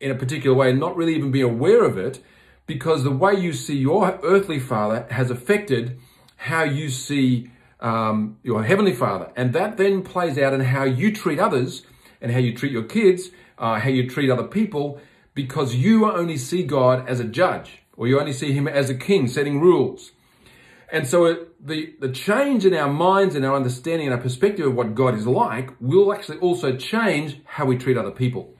in 0.00 0.10
a 0.10 0.14
particular 0.14 0.54
way 0.54 0.70
and 0.70 0.78
not 0.78 0.96
really 0.96 1.16
even 1.16 1.30
be 1.30 1.40
aware 1.40 1.82
of 1.82 1.96
it 1.96 2.22
because 2.66 3.04
the 3.04 3.10
way 3.10 3.34
you 3.34 3.52
see 3.52 3.76
your 3.76 4.18
earthly 4.22 4.58
father 4.58 5.06
has 5.10 5.30
affected 5.30 5.98
how 6.36 6.62
you 6.62 6.88
see 6.88 7.50
um, 7.80 8.38
your 8.42 8.64
heavenly 8.64 8.94
father. 8.94 9.30
And 9.36 9.52
that 9.52 9.76
then 9.76 10.02
plays 10.02 10.38
out 10.38 10.52
in 10.52 10.60
how 10.60 10.84
you 10.84 11.12
treat 11.12 11.38
others 11.38 11.82
and 12.20 12.32
how 12.32 12.38
you 12.38 12.54
treat 12.54 12.72
your 12.72 12.84
kids, 12.84 13.30
uh, 13.58 13.78
how 13.80 13.90
you 13.90 14.08
treat 14.08 14.30
other 14.30 14.44
people, 14.44 15.00
because 15.34 15.74
you 15.74 16.10
only 16.10 16.36
see 16.36 16.62
God 16.62 17.08
as 17.08 17.20
a 17.20 17.24
judge 17.24 17.82
or 17.96 18.06
you 18.06 18.18
only 18.18 18.32
see 18.32 18.52
him 18.52 18.66
as 18.66 18.90
a 18.90 18.94
king 18.94 19.28
setting 19.28 19.60
rules. 19.60 20.12
And 20.90 21.06
so 21.06 21.46
the, 21.60 21.94
the 22.00 22.10
change 22.10 22.64
in 22.64 22.74
our 22.74 22.92
minds 22.92 23.34
and 23.34 23.44
our 23.44 23.54
understanding 23.54 24.06
and 24.06 24.14
our 24.14 24.20
perspective 24.20 24.66
of 24.66 24.74
what 24.74 24.94
God 24.94 25.14
is 25.14 25.26
like 25.26 25.70
will 25.80 26.12
actually 26.12 26.38
also 26.38 26.76
change 26.76 27.40
how 27.44 27.66
we 27.66 27.76
treat 27.76 27.96
other 27.96 28.12
people. 28.12 28.55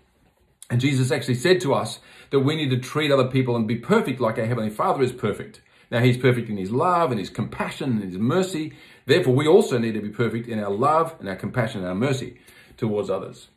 And 0.70 0.80
Jesus 0.80 1.10
actually 1.10 1.34
said 1.34 1.60
to 1.60 1.74
us 1.74 2.00
that 2.30 2.40
we 2.40 2.56
need 2.56 2.70
to 2.70 2.78
treat 2.78 3.12
other 3.12 3.28
people 3.28 3.54
and 3.54 3.68
be 3.68 3.76
perfect 3.76 4.20
like 4.20 4.38
our 4.38 4.46
Heavenly 4.46 4.70
Father 4.70 5.02
is 5.02 5.12
perfect. 5.12 5.60
Now, 5.90 6.00
He's 6.00 6.16
perfect 6.16 6.48
in 6.48 6.56
His 6.56 6.72
love 6.72 7.10
and 7.10 7.20
His 7.20 7.30
compassion 7.30 7.92
and 7.92 8.04
His 8.04 8.18
mercy. 8.18 8.72
Therefore, 9.06 9.34
we 9.34 9.46
also 9.46 9.78
need 9.78 9.94
to 9.94 10.00
be 10.00 10.08
perfect 10.08 10.48
in 10.48 10.58
our 10.58 10.70
love 10.70 11.14
and 11.20 11.28
our 11.28 11.36
compassion 11.36 11.80
and 11.80 11.88
our 11.88 11.94
mercy 11.94 12.40
towards 12.76 13.08
others. 13.08 13.48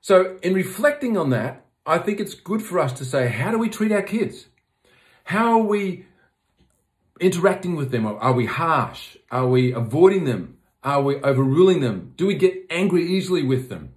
So, 0.00 0.38
in 0.42 0.54
reflecting 0.54 1.16
on 1.16 1.30
that, 1.30 1.64
I 1.86 1.98
think 1.98 2.20
it's 2.20 2.34
good 2.34 2.62
for 2.62 2.78
us 2.80 2.92
to 2.94 3.04
say, 3.04 3.28
how 3.28 3.50
do 3.50 3.58
we 3.58 3.68
treat 3.68 3.92
our 3.92 4.02
kids? 4.02 4.46
How 5.24 5.60
are 5.60 5.64
we 5.64 6.06
interacting 7.20 7.76
with 7.76 7.90
them? 7.90 8.06
Are 8.06 8.32
we 8.32 8.46
harsh? 8.46 9.16
Are 9.30 9.46
we 9.46 9.72
avoiding 9.72 10.24
them? 10.24 10.58
Are 10.82 11.02
we 11.02 11.16
overruling 11.16 11.80
them? 11.80 12.14
Do 12.16 12.26
we 12.26 12.34
get 12.34 12.66
angry 12.70 13.06
easily 13.06 13.42
with 13.42 13.68
them? 13.68 13.94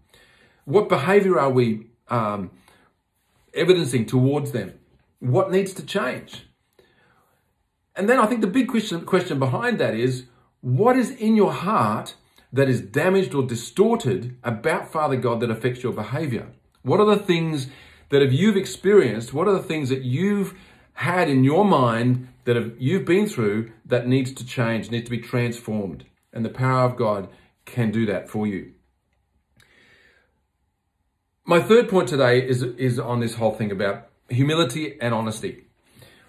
What 0.66 0.90
behavior 0.90 1.40
are 1.40 1.50
we 1.50 1.91
um, 2.12 2.52
evidencing 3.54 4.06
towards 4.06 4.52
them. 4.52 4.74
What 5.20 5.52
needs 5.52 5.74
to 5.76 5.86
change? 5.86 6.48
And 7.96 8.08
then 8.08 8.20
I 8.20 8.26
think 8.26 8.42
the 8.42 8.48
big 8.48 8.68
question, 8.68 9.06
question 9.06 9.40
behind 9.40 9.80
that 9.80 9.96
is 9.96 10.26
what 10.62 10.96
is 10.96 11.12
in 11.12 11.36
your 11.36 11.52
heart 11.52 12.16
that 12.54 12.70
is 12.70 12.82
damaged 12.82 13.34
or 13.34 13.44
distorted 13.44 14.38
about 14.44 14.92
Father 14.92 15.16
God 15.16 15.40
that 15.40 15.50
affects 15.50 15.84
your 15.84 15.94
behavior? 15.94 16.48
What 16.84 17.00
are 17.00 17.06
the 17.06 17.18
things 17.18 17.68
that 18.10 18.22
have 18.22 18.34
you've 18.34 18.58
experienced? 18.58 19.34
What 19.34 19.48
are 19.48 19.54
the 19.54 19.64
things 19.64 19.90
that 19.90 20.02
you've 20.02 20.54
had 20.94 21.30
in 21.30 21.44
your 21.44 21.64
mind 21.64 22.28
that 22.46 22.56
have, 22.56 22.74
you've 22.78 23.06
been 23.06 23.28
through 23.28 23.72
that 23.86 24.08
needs 24.08 24.34
to 24.34 24.46
change, 24.46 24.92
needs 24.92 25.06
to 25.06 25.12
be 25.12 25.20
transformed? 25.20 26.06
And 26.34 26.44
the 26.44 26.50
power 26.50 26.86
of 26.86 26.98
God 26.98 27.30
can 27.66 27.92
do 27.92 28.06
that 28.08 28.30
for 28.30 28.48
you. 28.48 28.74
My 31.52 31.62
third 31.62 31.90
point 31.90 32.08
today 32.08 32.48
is, 32.48 32.64
is 32.64 32.98
on 32.98 33.20
this 33.20 33.36
whole 33.36 33.52
thing 33.52 33.74
about 33.74 34.08
humility 34.30 34.98
and 35.02 35.14
honesty. 35.14 35.66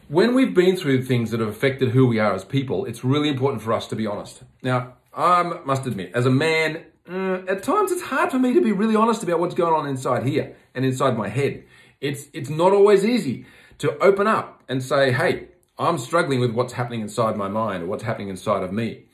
When 0.08 0.34
we've 0.34 0.52
been 0.52 0.74
through 0.74 1.04
things 1.04 1.30
that 1.30 1.38
have 1.38 1.48
affected 1.48 1.90
who 1.90 2.08
we 2.08 2.18
are 2.18 2.34
as 2.34 2.44
people, 2.44 2.86
it's 2.86 3.04
really 3.04 3.28
important 3.28 3.62
for 3.62 3.72
us 3.72 3.86
to 3.86 3.94
be 3.94 4.04
honest. 4.04 4.42
Now, 4.64 4.94
I 5.14 5.44
must 5.64 5.86
admit, 5.86 6.10
as 6.12 6.26
a 6.26 6.30
man, 6.30 6.82
uh, 7.08 7.42
at 7.46 7.62
times 7.62 7.92
it's 7.92 8.02
hard 8.02 8.32
for 8.32 8.40
me 8.40 8.52
to 8.52 8.60
be 8.60 8.72
really 8.72 8.96
honest 8.96 9.22
about 9.22 9.38
what's 9.38 9.54
going 9.54 9.72
on 9.72 9.86
inside 9.86 10.26
here 10.26 10.56
and 10.74 10.84
inside 10.84 11.16
my 11.16 11.28
head. 11.28 11.62
It's, 12.00 12.26
it's 12.32 12.50
not 12.50 12.72
always 12.72 13.04
easy 13.04 13.46
to 13.78 13.96
open 13.98 14.26
up 14.26 14.64
and 14.68 14.82
say, 14.82 15.12
hey, 15.12 15.50
I'm 15.78 15.98
struggling 15.98 16.40
with 16.40 16.50
what's 16.50 16.72
happening 16.72 17.00
inside 17.00 17.36
my 17.36 17.46
mind 17.46 17.84
or 17.84 17.86
what's 17.86 18.02
happening 18.02 18.28
inside 18.28 18.64
of 18.64 18.72
me. 18.72 19.04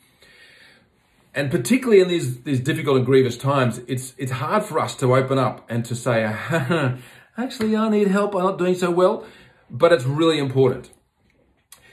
And 1.33 1.51
particularly 1.51 2.01
in 2.01 2.07
these, 2.07 2.41
these 2.41 2.59
difficult 2.59 2.97
and 2.97 3.05
grievous 3.05 3.37
times, 3.37 3.79
it's, 3.87 4.13
it's 4.17 4.31
hard 4.31 4.63
for 4.63 4.79
us 4.79 4.95
to 4.95 5.15
open 5.15 5.37
up 5.37 5.65
and 5.69 5.85
to 5.85 5.95
say, 5.95 6.23
actually, 7.37 7.75
I 7.75 7.89
need 7.89 8.07
help. 8.07 8.35
I'm 8.35 8.43
not 8.43 8.57
doing 8.57 8.75
so 8.75 8.89
well. 8.89 9.25
But 9.69 9.93
it's 9.93 10.05
really 10.05 10.39
important. 10.39 10.89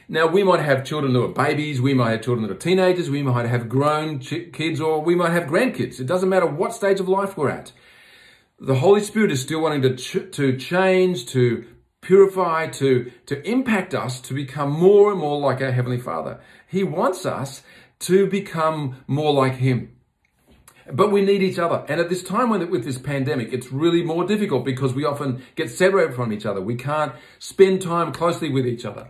Now, 0.08 0.28
we 0.28 0.44
might 0.44 0.60
have 0.60 0.84
children 0.84 1.12
who 1.12 1.24
are 1.24 1.28
babies, 1.28 1.80
we 1.80 1.92
might 1.92 2.12
have 2.12 2.22
children 2.22 2.46
that 2.46 2.54
are 2.54 2.58
teenagers, 2.58 3.10
we 3.10 3.24
might 3.24 3.46
have 3.46 3.68
grown 3.68 4.20
kids, 4.20 4.80
or 4.80 5.02
we 5.02 5.16
might 5.16 5.32
have 5.32 5.44
grandkids. 5.44 5.98
It 5.98 6.06
doesn't 6.06 6.28
matter 6.28 6.46
what 6.46 6.72
stage 6.72 7.00
of 7.00 7.08
life 7.08 7.36
we're 7.36 7.50
at. 7.50 7.72
The 8.60 8.76
Holy 8.76 9.00
Spirit 9.00 9.32
is 9.32 9.42
still 9.42 9.60
wanting 9.60 9.82
to, 9.82 9.96
ch- 9.96 10.32
to 10.36 10.56
change, 10.56 11.26
to 11.26 11.66
purify, 12.00 12.68
to, 12.68 13.10
to 13.26 13.42
impact 13.46 13.94
us 13.94 14.20
to 14.20 14.32
become 14.32 14.70
more 14.70 15.10
and 15.10 15.20
more 15.20 15.40
like 15.40 15.60
our 15.60 15.72
Heavenly 15.72 15.98
Father. 15.98 16.40
He 16.68 16.84
wants 16.84 17.26
us 17.26 17.62
to 18.00 18.26
become 18.26 19.02
more 19.06 19.32
like 19.32 19.54
Him. 19.54 19.96
But 20.92 21.10
we 21.10 21.22
need 21.22 21.42
each 21.42 21.58
other. 21.58 21.84
And 21.88 22.00
at 22.00 22.08
this 22.08 22.22
time 22.22 22.50
when, 22.50 22.70
with 22.70 22.84
this 22.84 22.98
pandemic, 22.98 23.52
it's 23.52 23.72
really 23.72 24.02
more 24.02 24.24
difficult 24.24 24.64
because 24.64 24.94
we 24.94 25.04
often 25.04 25.42
get 25.56 25.70
separated 25.70 26.14
from 26.14 26.32
each 26.32 26.46
other. 26.46 26.60
We 26.60 26.76
can't 26.76 27.12
spend 27.38 27.82
time 27.82 28.12
closely 28.12 28.50
with 28.50 28.66
each 28.66 28.84
other. 28.84 29.08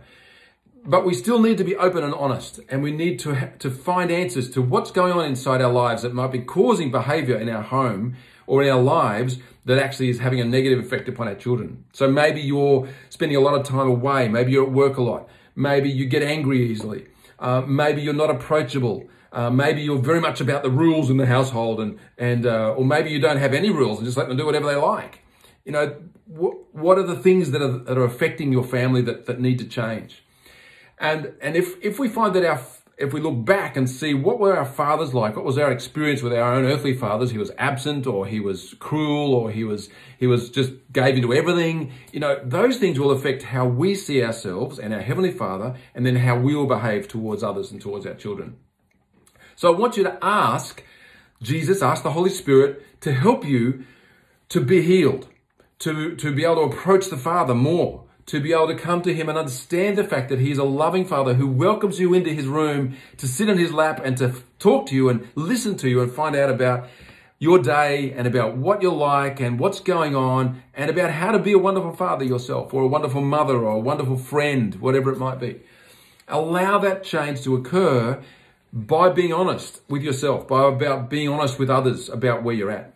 But 0.83 1.05
we 1.05 1.13
still 1.13 1.39
need 1.39 1.57
to 1.57 1.63
be 1.63 1.75
open 1.75 2.03
and 2.03 2.13
honest. 2.13 2.61
And 2.69 2.81
we 2.81 2.91
need 2.91 3.19
to, 3.19 3.35
ha- 3.35 3.49
to 3.59 3.69
find 3.69 4.09
answers 4.09 4.49
to 4.51 4.61
what's 4.61 4.89
going 4.89 5.13
on 5.13 5.25
inside 5.25 5.61
our 5.61 5.71
lives 5.71 6.01
that 6.01 6.13
might 6.13 6.31
be 6.31 6.39
causing 6.39 6.89
behavior 6.91 7.37
in 7.37 7.49
our 7.49 7.61
home 7.61 8.15
or 8.47 8.63
in 8.63 8.69
our 8.69 8.81
lives 8.81 9.37
that 9.65 9.77
actually 9.77 10.09
is 10.09 10.19
having 10.19 10.39
a 10.39 10.45
negative 10.45 10.79
effect 10.79 11.09
upon 11.09 11.27
our 11.27 11.35
children. 11.35 11.83
So 11.91 12.09
maybe 12.09 12.41
you're 12.41 12.87
spending 13.09 13.37
a 13.37 13.41
lot 13.41 13.53
of 13.53 13.67
time 13.67 13.87
away. 13.87 14.29
Maybe 14.29 14.53
you're 14.53 14.65
at 14.65 14.71
work 14.71 14.97
a 14.97 15.03
lot. 15.03 15.27
Maybe 15.55 15.89
you 15.89 16.05
get 16.05 16.23
angry 16.23 16.71
easily. 16.71 17.05
Uh, 17.39 17.61
maybe 17.61 18.01
you're 18.01 18.13
not 18.13 18.29
approachable. 18.29 19.07
Uh, 19.31 19.49
maybe 19.49 19.81
you're 19.81 19.99
very 19.99 20.21
much 20.21 20.41
about 20.41 20.63
the 20.63 20.71
rules 20.71 21.09
in 21.09 21.17
the 21.17 21.25
household, 21.25 21.79
and 21.79 21.99
and 22.17 22.45
uh, 22.45 22.73
or 22.73 22.85
maybe 22.85 23.09
you 23.09 23.19
don't 23.19 23.37
have 23.37 23.53
any 23.53 23.69
rules 23.69 23.99
and 23.99 24.05
just 24.05 24.17
let 24.17 24.27
them 24.27 24.37
do 24.37 24.45
whatever 24.45 24.67
they 24.67 24.75
like. 24.75 25.19
You 25.65 25.73
know, 25.73 25.95
wh- 26.27 26.75
what 26.75 26.97
are 26.97 27.03
the 27.03 27.15
things 27.15 27.51
that 27.51 27.61
are 27.61 27.77
that 27.79 27.97
are 27.97 28.05
affecting 28.05 28.51
your 28.51 28.63
family 28.63 29.01
that 29.03 29.25
that 29.25 29.39
need 29.39 29.59
to 29.59 29.65
change? 29.65 30.23
And 30.97 31.33
and 31.41 31.55
if 31.55 31.75
if 31.83 31.99
we 31.99 32.07
find 32.09 32.33
that 32.35 32.45
our 32.45 32.57
if 32.97 33.13
we 33.13 33.21
look 33.21 33.45
back 33.45 33.77
and 33.77 33.87
see 33.87 34.13
what 34.13 34.39
were 34.39 34.57
our 34.57 34.65
fathers 34.65 35.13
like, 35.13 35.35
what 35.35 35.45
was 35.45 35.57
our 35.57 35.71
experience 35.71 36.23
with 36.23 36.33
our 36.33 36.53
own 36.55 36.65
earthly 36.65 36.95
fathers? 36.95 37.31
He 37.31 37.37
was 37.37 37.51
absent, 37.57 38.07
or 38.07 38.25
he 38.25 38.39
was 38.39 38.73
cruel, 38.79 39.33
or 39.33 39.51
he 39.51 39.63
was 39.63 39.89
he 40.17 40.25
was 40.25 40.49
just 40.49 40.71
gave 40.91 41.15
into 41.15 41.33
everything. 41.33 41.91
You 42.11 42.19
know, 42.19 42.39
those 42.43 42.77
things 42.77 42.99
will 42.99 43.11
affect 43.11 43.43
how 43.43 43.67
we 43.67 43.93
see 43.93 44.23
ourselves 44.23 44.79
and 44.79 44.93
our 44.93 45.01
heavenly 45.01 45.31
Father, 45.31 45.75
and 45.93 46.05
then 46.05 46.15
how 46.15 46.39
we 46.39 46.55
will 46.55 46.65
behave 46.65 47.07
towards 47.07 47.43
others 47.43 47.71
and 47.71 47.79
towards 47.79 48.05
our 48.05 48.15
children. 48.15 48.57
So 49.55 49.73
I 49.73 49.77
want 49.77 49.97
you 49.97 50.03
to 50.03 50.17
ask 50.21 50.83
Jesus, 51.41 51.81
ask 51.81 52.03
the 52.03 52.11
Holy 52.11 52.29
Spirit 52.29 52.83
to 53.01 53.13
help 53.13 53.45
you 53.45 53.85
to 54.49 54.61
be 54.61 54.81
healed, 54.81 55.27
to, 55.79 56.15
to 56.15 56.33
be 56.33 56.43
able 56.43 56.55
to 56.55 56.75
approach 56.75 57.09
the 57.09 57.17
Father 57.17 57.53
more, 57.53 58.05
to 58.27 58.41
be 58.41 58.51
able 58.51 58.67
to 58.67 58.75
come 58.75 59.01
to 59.01 59.13
Him 59.13 59.29
and 59.29 59.37
understand 59.37 59.97
the 59.97 60.03
fact 60.03 60.29
that 60.29 60.39
He 60.39 60.51
is 60.51 60.57
a 60.57 60.63
loving 60.63 61.05
Father 61.05 61.33
who 61.33 61.47
welcomes 61.47 61.99
you 61.99 62.13
into 62.13 62.29
His 62.29 62.45
room 62.45 62.95
to 63.17 63.27
sit 63.27 63.49
on 63.49 63.57
His 63.57 63.73
lap 63.73 64.01
and 64.03 64.17
to 64.17 64.35
talk 64.59 64.87
to 64.87 64.95
you 64.95 65.09
and 65.09 65.27
listen 65.35 65.77
to 65.77 65.89
you 65.89 66.01
and 66.01 66.11
find 66.11 66.35
out 66.35 66.49
about 66.49 66.87
your 67.39 67.59
day 67.59 68.11
and 68.11 68.27
about 68.27 68.57
what 68.57 68.81
you're 68.81 68.91
like 68.91 69.39
and 69.39 69.59
what's 69.59 69.79
going 69.79 70.15
on 70.15 70.61
and 70.73 70.89
about 70.89 71.11
how 71.11 71.31
to 71.31 71.39
be 71.39 71.53
a 71.53 71.57
wonderful 71.57 71.93
father 71.93 72.25
yourself 72.25 72.73
or 72.73 72.83
a 72.83 72.87
wonderful 72.87 73.21
mother 73.21 73.55
or 73.55 73.75
a 73.75 73.79
wonderful 73.79 74.17
friend, 74.17 74.75
whatever 74.75 75.11
it 75.11 75.17
might 75.17 75.39
be. 75.39 75.61
Allow 76.27 76.79
that 76.79 77.03
change 77.03 77.43
to 77.43 77.55
occur 77.55 78.21
by 78.73 79.09
being 79.09 79.31
honest 79.31 79.81
with 79.87 80.01
yourself, 80.01 80.47
by 80.47 80.67
about 80.67 81.09
being 81.09 81.29
honest 81.29 81.57
with 81.57 81.69
others 81.69 82.09
about 82.09 82.43
where 82.43 82.55
you're 82.55 82.71
at. 82.71 82.93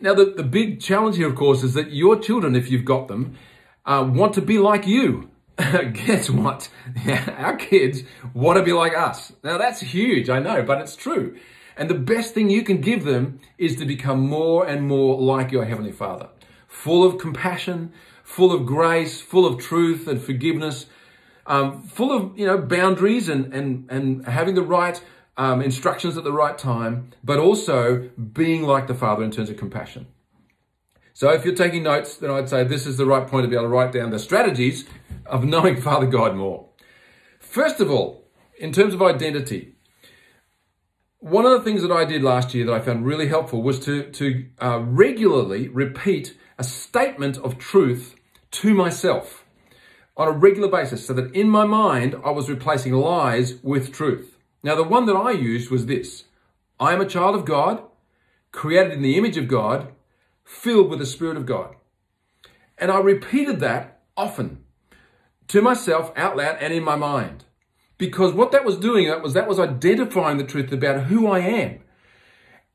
Now, 0.00 0.12
the, 0.12 0.26
the 0.26 0.42
big 0.42 0.80
challenge 0.82 1.16
here, 1.16 1.28
of 1.28 1.36
course, 1.36 1.62
is 1.62 1.72
that 1.72 1.92
your 1.92 2.18
children, 2.18 2.54
if 2.54 2.70
you've 2.70 2.84
got 2.84 3.08
them, 3.08 3.38
uh, 3.86 4.08
want 4.12 4.34
to 4.34 4.42
be 4.42 4.58
like 4.58 4.86
you. 4.86 5.30
Guess 5.56 6.28
what? 6.28 6.68
Our 7.38 7.56
kids 7.56 8.02
want 8.34 8.58
to 8.58 8.62
be 8.62 8.72
like 8.72 8.96
us. 8.96 9.32
Now, 9.42 9.56
that's 9.56 9.80
huge, 9.80 10.28
I 10.28 10.38
know, 10.38 10.62
but 10.62 10.80
it's 10.80 10.96
true. 10.96 11.38
And 11.76 11.88
the 11.88 11.94
best 11.94 12.34
thing 12.34 12.50
you 12.50 12.62
can 12.62 12.80
give 12.80 13.04
them 13.04 13.40
is 13.58 13.76
to 13.76 13.86
become 13.86 14.20
more 14.20 14.66
and 14.66 14.86
more 14.86 15.20
like 15.20 15.52
your 15.52 15.64
Heavenly 15.64 15.92
Father, 15.92 16.28
full 16.68 17.04
of 17.04 17.18
compassion, 17.18 17.92
full 18.22 18.52
of 18.52 18.66
grace, 18.66 19.20
full 19.20 19.46
of 19.46 19.58
truth 19.58 20.08
and 20.08 20.20
forgiveness, 20.20 20.86
um, 21.46 21.82
full 21.82 22.12
of 22.12 22.38
you 22.38 22.46
know 22.46 22.58
boundaries 22.58 23.28
and 23.28 23.52
and 23.54 23.86
and 23.90 24.26
having 24.26 24.54
the 24.54 24.62
right 24.62 25.00
um, 25.36 25.60
instructions 25.62 26.16
at 26.16 26.24
the 26.24 26.32
right 26.32 26.56
time, 26.56 27.12
but 27.22 27.38
also 27.38 28.08
being 28.32 28.62
like 28.62 28.86
the 28.86 28.94
Father 28.94 29.22
in 29.22 29.30
terms 29.30 29.50
of 29.50 29.56
compassion. 29.56 30.06
So 31.16 31.30
if 31.30 31.46
you're 31.46 31.54
taking 31.54 31.84
notes, 31.84 32.18
then 32.18 32.30
I'd 32.30 32.50
say 32.50 32.62
this 32.62 32.86
is 32.86 32.98
the 32.98 33.06
right 33.06 33.26
point 33.26 33.44
to 33.44 33.48
be 33.48 33.56
able 33.56 33.64
to 33.64 33.70
write 33.70 33.90
down 33.90 34.10
the 34.10 34.18
strategies 34.18 34.84
of 35.24 35.46
knowing 35.46 35.80
Father 35.80 36.04
God 36.04 36.36
more. 36.36 36.68
First 37.38 37.80
of 37.80 37.90
all, 37.90 38.28
in 38.58 38.70
terms 38.70 38.92
of 38.92 39.00
identity, 39.00 39.76
one 41.20 41.46
of 41.46 41.52
the 41.52 41.62
things 41.62 41.80
that 41.80 41.90
I 41.90 42.04
did 42.04 42.22
last 42.22 42.52
year 42.52 42.66
that 42.66 42.74
I 42.74 42.80
found 42.80 43.06
really 43.06 43.28
helpful 43.28 43.62
was 43.62 43.80
to, 43.86 44.10
to 44.10 44.44
uh, 44.60 44.80
regularly 44.80 45.68
repeat 45.68 46.36
a 46.58 46.64
statement 46.64 47.38
of 47.38 47.56
truth 47.56 48.14
to 48.50 48.74
myself 48.74 49.46
on 50.18 50.28
a 50.28 50.32
regular 50.32 50.68
basis 50.68 51.06
so 51.06 51.14
that 51.14 51.34
in 51.34 51.48
my 51.48 51.64
mind 51.64 52.14
I 52.26 52.30
was 52.30 52.50
replacing 52.50 52.92
lies 52.92 53.54
with 53.62 53.90
truth. 53.90 54.36
Now, 54.62 54.74
the 54.74 54.84
one 54.84 55.06
that 55.06 55.16
I 55.16 55.30
used 55.30 55.70
was 55.70 55.86
this 55.86 56.24
I 56.78 56.92
am 56.92 57.00
a 57.00 57.06
child 57.06 57.34
of 57.34 57.46
God, 57.46 57.82
created 58.52 58.92
in 58.92 59.00
the 59.00 59.16
image 59.16 59.38
of 59.38 59.48
God, 59.48 59.95
filled 60.46 60.88
with 60.88 61.00
the 61.00 61.06
Spirit 61.06 61.36
of 61.36 61.44
God. 61.44 61.74
And 62.78 62.90
I 62.90 63.00
repeated 63.00 63.60
that 63.60 64.00
often 64.16 64.64
to 65.48 65.60
myself 65.60 66.12
out 66.16 66.36
loud 66.36 66.56
and 66.60 66.72
in 66.72 66.84
my 66.84 66.96
mind. 66.96 67.44
Because 67.98 68.32
what 68.32 68.52
that 68.52 68.64
was 68.64 68.76
doing 68.76 69.08
that 69.08 69.22
was 69.22 69.34
that 69.34 69.48
was 69.48 69.58
identifying 69.58 70.38
the 70.38 70.44
truth 70.44 70.70
about 70.72 71.04
who 71.04 71.26
I 71.26 71.40
am. 71.40 71.80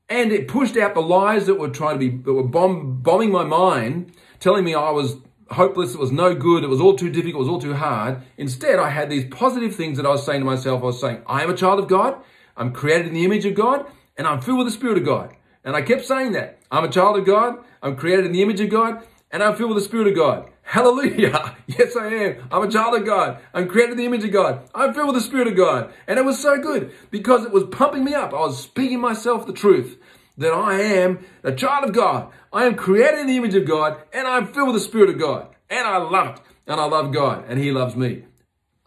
And 0.10 0.32
it 0.32 0.48
pushed 0.48 0.76
out 0.76 0.94
the 0.94 1.02
lies 1.02 1.46
that 1.46 1.56
were 1.56 1.70
trying 1.70 2.00
to 2.00 2.10
be 2.10 2.18
that 2.18 2.34
were 2.34 2.44
bomb, 2.44 3.02
bombing 3.02 3.32
my 3.32 3.46
mind, 3.46 4.12
telling 4.40 4.66
me 4.66 4.76
I 4.76 4.92
was 4.92 5.18
hopeless, 5.52 5.94
it 5.94 6.00
was 6.00 6.12
no 6.12 6.36
good, 6.36 6.64
it 6.64 6.68
was 6.68 6.82
all 6.82 6.96
too 6.96 7.10
difficult, 7.10 7.36
it 7.36 7.40
was 7.40 7.48
all 7.48 7.62
too 7.62 7.76
hard. 7.76 8.22
Instead, 8.38 8.80
I 8.80 8.90
had 8.90 9.10
these 9.10 9.26
positive 9.26 9.76
things 9.76 9.98
that 9.98 10.06
I 10.06 10.10
was 10.10 10.26
saying 10.26 10.42
to 10.42 10.46
myself. 10.46 10.82
I 10.82 10.86
was 10.88 11.00
saying, 11.00 11.22
I 11.28 11.44
am 11.44 11.50
a 11.50 11.56
child 11.56 11.80
of 11.80 11.88
God, 11.88 12.18
I'm 12.58 12.74
created 12.74 13.08
in 13.08 13.14
the 13.14 13.24
image 13.24 13.46
of 13.46 13.56
God, 13.56 13.86
and 14.18 14.28
I'm 14.28 14.42
filled 14.42 14.58
with 14.58 14.68
the 14.68 14.74
Spirit 14.74 14.98
of 14.98 15.06
God. 15.06 15.34
And 15.64 15.76
I 15.76 15.82
kept 15.82 16.06
saying 16.06 16.32
that. 16.34 16.60
I'm 16.72 16.84
a 16.84 16.90
child 16.90 17.18
of 17.18 17.26
God, 17.26 17.64
I'm 17.84 17.96
created 17.96 18.26
in 18.26 18.32
the 18.32 18.42
image 18.42 18.60
of 18.62 18.70
God, 18.70 19.04
and 19.32 19.44
I'm 19.44 19.56
filled 19.56 19.70
with 19.74 19.84
the 19.84 19.88
Spirit 19.88 20.08
of 20.08 20.16
God. 20.16 20.50
Hallelujah. 20.64 21.56
Yes, 21.68 21.96
I 21.96 22.08
am. 22.08 22.50
I'm 22.52 22.64
a 22.64 22.70
child 22.70 22.96
of 22.96 23.06
God. 23.06 23.40
I'm 23.54 23.70
created 23.70 23.92
in 23.92 23.98
the 23.98 24.06
image 24.06 24.26
of 24.26 24.34
God. 24.34 24.68
I'm 24.76 24.94
filled 24.94 25.08
with 25.08 25.16
the 25.16 25.22
Spirit 25.22 25.48
of 25.48 25.56
God. 25.56 25.94
And 26.06 26.20
it 26.20 26.26
was 26.26 26.38
so 26.38 26.60
good 26.60 26.92
because 27.12 27.46
it 27.46 27.52
was 27.54 27.64
pumping 27.72 28.04
me 28.04 28.14
up. 28.14 28.34
I 28.34 28.40
was 28.40 28.62
speaking 28.62 29.00
myself 29.00 29.48
the 29.48 29.54
truth 29.54 29.98
that 30.38 30.52
I 30.52 30.82
am 30.82 31.26
a 31.44 31.54
child 31.54 31.86
of 31.86 31.94
God. 31.94 32.30
I 32.52 32.66
am 32.66 32.76
created 32.76 33.22
in 33.22 33.28
the 33.28 33.38
image 33.38 33.56
of 33.56 33.66
God 33.66 34.02
and 34.12 34.28
I'm 34.28 34.48
filled 34.48 34.74
with 34.74 34.82
the 34.82 34.88
Spirit 34.88 35.10
of 35.10 35.18
God. 35.18 35.48
And 35.70 35.88
I 35.88 35.98
love 35.98 36.36
it. 36.36 36.42
And 36.68 36.80
I 36.80 36.86
love 36.86 37.14
God 37.14 37.46
and 37.48 37.58
He 37.58 37.72
loves 37.72 37.96
me. 37.96 38.26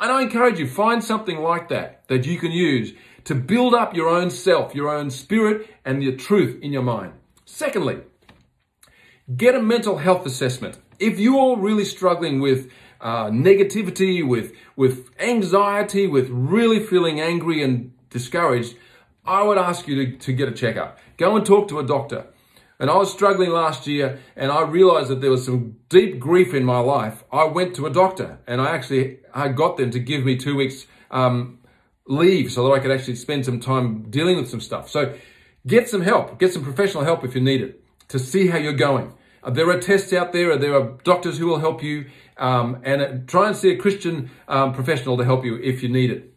And 0.00 0.10
I 0.10 0.22
encourage 0.22 0.58
you, 0.58 0.66
find 0.66 1.02
something 1.02 1.38
like 1.38 1.68
that 1.68 2.06
that 2.08 2.26
you 2.26 2.38
can 2.38 2.52
use 2.52 2.92
to 3.24 3.34
build 3.34 3.74
up 3.74 3.94
your 3.94 4.08
own 4.08 4.30
self, 4.30 4.74
your 4.74 4.90
own 4.90 5.10
spirit, 5.10 5.68
and 5.84 6.02
your 6.02 6.16
truth 6.16 6.60
in 6.62 6.72
your 6.72 6.82
mind. 6.82 7.12
Secondly, 7.44 8.00
get 9.36 9.54
a 9.54 9.62
mental 9.62 9.98
health 9.98 10.26
assessment. 10.26 10.78
If 10.98 11.18
you're 11.18 11.56
really 11.56 11.84
struggling 11.84 12.40
with 12.40 12.70
uh, 13.00 13.26
negativity, 13.26 14.26
with, 14.26 14.52
with 14.76 15.10
anxiety, 15.18 16.06
with 16.06 16.28
really 16.28 16.80
feeling 16.80 17.20
angry 17.20 17.62
and 17.62 17.92
discouraged, 18.10 18.76
I 19.24 19.42
would 19.42 19.58
ask 19.58 19.88
you 19.88 20.06
to, 20.06 20.16
to 20.18 20.32
get 20.32 20.48
a 20.48 20.52
checkup. 20.52 20.98
Go 21.16 21.36
and 21.36 21.46
talk 21.46 21.68
to 21.68 21.78
a 21.78 21.86
doctor. 21.86 22.26
And 22.80 22.90
I 22.90 22.96
was 22.96 23.12
struggling 23.12 23.50
last 23.50 23.86
year 23.86 24.18
and 24.36 24.50
I 24.50 24.62
realized 24.62 25.08
that 25.08 25.20
there 25.20 25.30
was 25.30 25.44
some 25.44 25.76
deep 25.88 26.18
grief 26.18 26.54
in 26.54 26.64
my 26.64 26.78
life. 26.78 27.22
I 27.32 27.44
went 27.44 27.76
to 27.76 27.86
a 27.86 27.90
doctor 27.90 28.38
and 28.46 28.60
I 28.60 28.74
actually 28.74 29.20
I 29.32 29.48
got 29.48 29.76
them 29.76 29.90
to 29.92 29.98
give 29.98 30.24
me 30.24 30.36
two 30.36 30.56
weeks 30.56 30.86
um, 31.10 31.60
leave 32.06 32.50
so 32.52 32.64
that 32.64 32.74
I 32.74 32.80
could 32.80 32.90
actually 32.90 33.16
spend 33.16 33.44
some 33.44 33.60
time 33.60 34.10
dealing 34.10 34.36
with 34.36 34.48
some 34.48 34.60
stuff. 34.60 34.88
So 34.88 35.14
get 35.66 35.88
some 35.88 36.02
help, 36.02 36.38
get 36.38 36.52
some 36.52 36.64
professional 36.64 37.04
help 37.04 37.24
if 37.24 37.34
you 37.34 37.40
need 37.40 37.60
it 37.60 37.82
to 38.08 38.18
see 38.18 38.48
how 38.48 38.58
you're 38.58 38.72
going. 38.72 39.12
There 39.50 39.68
are 39.68 39.78
tests 39.78 40.12
out 40.12 40.32
there, 40.32 40.56
there 40.56 40.74
are 40.74 40.96
doctors 41.04 41.38
who 41.38 41.46
will 41.46 41.58
help 41.58 41.82
you, 41.82 42.06
um, 42.38 42.80
and 42.82 43.02
uh, 43.02 43.08
try 43.26 43.48
and 43.48 43.56
see 43.56 43.70
a 43.70 43.76
Christian 43.76 44.30
um, 44.48 44.72
professional 44.72 45.16
to 45.18 45.24
help 45.24 45.44
you 45.44 45.56
if 45.56 45.82
you 45.82 45.88
need 45.88 46.10
it. 46.10 46.33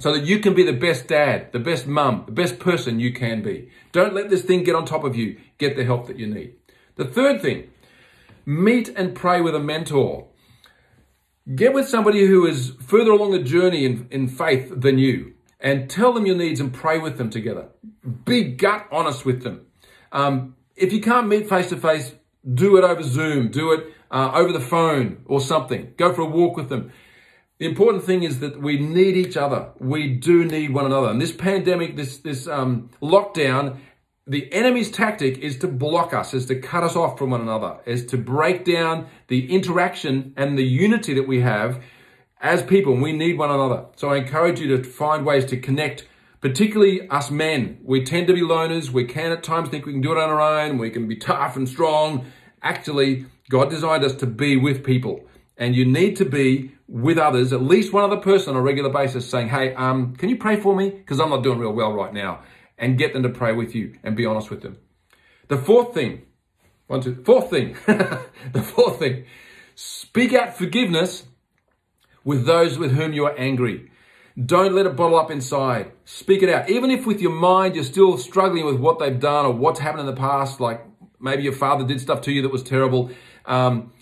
So 0.00 0.12
that 0.12 0.24
you 0.24 0.40
can 0.40 0.54
be 0.54 0.64
the 0.64 0.72
best 0.72 1.06
dad, 1.06 1.52
the 1.52 1.60
best 1.60 1.86
mum, 1.86 2.24
the 2.26 2.32
best 2.32 2.58
person 2.58 2.98
you 2.98 3.12
can 3.12 3.42
be. 3.42 3.70
Don't 3.92 4.14
let 4.14 4.28
this 4.28 4.42
thing 4.42 4.64
get 4.64 4.74
on 4.74 4.84
top 4.84 5.04
of 5.04 5.14
you. 5.14 5.38
Get 5.58 5.76
the 5.76 5.84
help 5.84 6.08
that 6.08 6.18
you 6.18 6.26
need. 6.26 6.54
The 6.96 7.04
third 7.04 7.40
thing, 7.40 7.70
meet 8.44 8.88
and 8.88 9.14
pray 9.14 9.40
with 9.40 9.54
a 9.54 9.60
mentor. 9.60 10.26
Get 11.54 11.72
with 11.72 11.88
somebody 11.88 12.26
who 12.26 12.46
is 12.46 12.72
further 12.80 13.10
along 13.10 13.32
the 13.32 13.42
journey 13.42 13.84
in, 13.84 14.08
in 14.10 14.28
faith 14.28 14.72
than 14.74 14.98
you 14.98 15.34
and 15.64 15.88
tell 15.88 16.12
them 16.12 16.26
your 16.26 16.36
needs 16.36 16.60
and 16.60 16.72
pray 16.72 16.98
with 16.98 17.16
them 17.16 17.30
together. 17.30 17.68
Be 18.24 18.44
gut 18.44 18.86
honest 18.92 19.24
with 19.24 19.42
them. 19.42 19.66
Um, 20.12 20.56
if 20.76 20.92
you 20.92 21.00
can't 21.00 21.26
meet 21.26 21.48
face 21.48 21.70
to 21.70 21.76
face, 21.76 22.14
do 22.52 22.76
it 22.76 22.84
over 22.84 23.02
Zoom, 23.02 23.50
do 23.50 23.72
it 23.72 23.86
uh, 24.10 24.32
over 24.34 24.52
the 24.52 24.60
phone 24.60 25.22
or 25.24 25.40
something. 25.40 25.94
Go 25.96 26.12
for 26.12 26.22
a 26.22 26.26
walk 26.26 26.56
with 26.56 26.68
them. 26.68 26.92
The 27.58 27.66
important 27.66 28.04
thing 28.04 28.24
is 28.24 28.40
that 28.40 28.60
we 28.60 28.78
need 28.78 29.16
each 29.16 29.36
other. 29.36 29.70
We 29.78 30.08
do 30.08 30.44
need 30.44 30.74
one 30.74 30.86
another. 30.86 31.08
And 31.08 31.20
this 31.20 31.32
pandemic, 31.32 31.96
this 31.96 32.18
this 32.18 32.48
um, 32.48 32.90
lockdown, 33.00 33.78
the 34.26 34.52
enemy's 34.52 34.90
tactic 34.90 35.38
is 35.38 35.58
to 35.58 35.68
block 35.68 36.12
us, 36.12 36.34
is 36.34 36.46
to 36.46 36.58
cut 36.58 36.82
us 36.82 36.96
off 36.96 37.16
from 37.16 37.30
one 37.30 37.42
another, 37.42 37.78
is 37.86 38.06
to 38.06 38.18
break 38.18 38.64
down 38.64 39.06
the 39.28 39.52
interaction 39.52 40.34
and 40.36 40.58
the 40.58 40.64
unity 40.64 41.14
that 41.14 41.28
we 41.28 41.42
have 41.42 41.80
as 42.40 42.62
people. 42.62 42.96
We 42.96 43.12
need 43.12 43.38
one 43.38 43.50
another. 43.50 43.86
So 43.96 44.10
I 44.10 44.16
encourage 44.16 44.58
you 44.58 44.76
to 44.76 44.82
find 44.82 45.24
ways 45.24 45.44
to 45.46 45.56
connect 45.56 46.08
particularly 46.40 47.08
us 47.08 47.30
men. 47.30 47.78
We 47.82 48.04
tend 48.04 48.26
to 48.26 48.34
be 48.34 48.42
loners. 48.42 48.90
We 48.90 49.04
can 49.04 49.32
at 49.32 49.42
times 49.42 49.68
think 49.68 49.86
we 49.86 49.92
can 49.92 50.02
do 50.02 50.12
it 50.12 50.18
on 50.18 50.28
our 50.28 50.40
own. 50.40 50.76
We 50.76 50.90
can 50.90 51.06
be 51.06 51.16
tough 51.16 51.56
and 51.56 51.68
strong. 51.68 52.26
Actually, 52.62 53.26
God 53.48 53.70
designed 53.70 54.04
us 54.04 54.14
to 54.16 54.26
be 54.26 54.56
with 54.56 54.84
people. 54.84 55.24
And 55.56 55.76
you 55.76 55.86
need 55.86 56.16
to 56.16 56.24
be 56.24 56.72
with 56.88 57.18
others, 57.18 57.52
at 57.52 57.62
least 57.62 57.92
one 57.92 58.04
other 58.04 58.20
person 58.20 58.50
on 58.50 58.56
a 58.56 58.62
regular 58.62 58.90
basis 58.90 59.28
saying, 59.28 59.48
hey, 59.48 59.74
um, 59.74 60.14
can 60.16 60.28
you 60.28 60.36
pray 60.36 60.60
for 60.60 60.76
me? 60.76 60.90
Because 60.90 61.20
I'm 61.20 61.30
not 61.30 61.42
doing 61.42 61.58
real 61.58 61.72
well 61.72 61.92
right 61.92 62.12
now. 62.12 62.42
And 62.76 62.98
get 62.98 63.12
them 63.12 63.22
to 63.22 63.28
pray 63.28 63.52
with 63.52 63.74
you 63.74 63.96
and 64.02 64.16
be 64.16 64.26
honest 64.26 64.50
with 64.50 64.62
them. 64.62 64.78
The 65.48 65.56
fourth 65.56 65.94
thing, 65.94 66.22
one, 66.88 67.00
two, 67.00 67.22
fourth 67.24 67.50
thing, 67.50 67.76
the 67.86 68.62
fourth 68.62 68.98
thing, 68.98 69.24
speak 69.74 70.32
out 70.32 70.56
forgiveness 70.56 71.24
with 72.24 72.46
those 72.46 72.78
with 72.78 72.92
whom 72.92 73.12
you 73.12 73.24
are 73.26 73.38
angry. 73.38 73.90
Don't 74.44 74.74
let 74.74 74.86
it 74.86 74.96
bottle 74.96 75.18
up 75.18 75.30
inside. 75.30 75.92
Speak 76.04 76.42
it 76.42 76.48
out. 76.48 76.68
Even 76.68 76.90
if 76.90 77.06
with 77.06 77.20
your 77.20 77.30
mind 77.30 77.76
you're 77.76 77.84
still 77.84 78.18
struggling 78.18 78.66
with 78.66 78.76
what 78.76 78.98
they've 78.98 79.20
done 79.20 79.46
or 79.46 79.52
what's 79.52 79.78
happened 79.78 80.00
in 80.00 80.06
the 80.06 80.20
past, 80.20 80.60
like 80.60 80.84
maybe 81.20 81.44
your 81.44 81.52
father 81.52 81.84
did 81.84 82.00
stuff 82.00 82.20
to 82.22 82.32
you 82.32 82.42
that 82.42 82.50
was 82.50 82.62
terrible. 82.62 83.10
Um, 83.46 83.92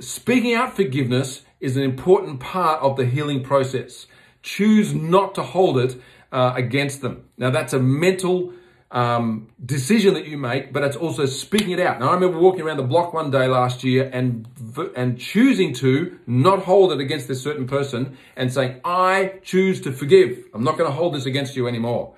speaking 0.00 0.54
out 0.54 0.76
forgiveness 0.76 1.42
is 1.60 1.76
an 1.76 1.82
important 1.82 2.40
part 2.40 2.82
of 2.82 2.96
the 2.96 3.06
healing 3.06 3.42
process. 3.42 4.06
Choose 4.42 4.94
not 4.94 5.34
to 5.36 5.42
hold 5.42 5.78
it 5.78 6.00
uh, 6.32 6.52
against 6.54 7.00
them. 7.00 7.24
Now, 7.36 7.50
that's 7.50 7.72
a 7.72 7.80
mental 7.80 8.52
um, 8.90 9.48
decision 9.64 10.14
that 10.14 10.26
you 10.26 10.38
make, 10.38 10.72
but 10.72 10.84
it's 10.84 10.96
also 10.96 11.26
speaking 11.26 11.70
it 11.70 11.80
out. 11.80 11.98
Now, 11.98 12.10
I 12.10 12.14
remember 12.14 12.38
walking 12.38 12.62
around 12.62 12.76
the 12.76 12.84
block 12.84 13.12
one 13.12 13.30
day 13.30 13.48
last 13.48 13.82
year 13.82 14.08
and 14.12 14.46
and 14.94 15.18
choosing 15.18 15.74
to 15.74 16.18
not 16.26 16.60
hold 16.60 16.92
it 16.92 17.00
against 17.00 17.26
this 17.26 17.42
certain 17.42 17.66
person 17.66 18.16
and 18.36 18.52
saying, 18.52 18.80
"I 18.84 19.40
choose 19.42 19.80
to 19.82 19.92
forgive. 19.92 20.44
I'm 20.54 20.62
not 20.62 20.78
going 20.78 20.88
to 20.88 20.94
hold 20.94 21.14
this 21.14 21.26
against 21.26 21.56
you 21.56 21.66
anymore." 21.66 22.14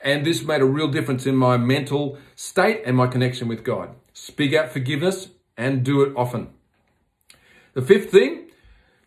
And 0.00 0.26
this 0.26 0.42
made 0.42 0.60
a 0.60 0.64
real 0.64 0.88
difference 0.88 1.26
in 1.26 1.36
my 1.36 1.56
mental 1.56 2.18
state 2.34 2.82
and 2.84 2.96
my 2.96 3.06
connection 3.06 3.46
with 3.46 3.62
God. 3.62 3.90
Speak 4.12 4.52
out 4.52 4.72
forgiveness 4.72 5.28
and 5.56 5.84
do 5.84 6.02
it 6.02 6.12
often. 6.16 6.48
The 7.74 7.82
fifth 7.82 8.10
thing, 8.10 8.48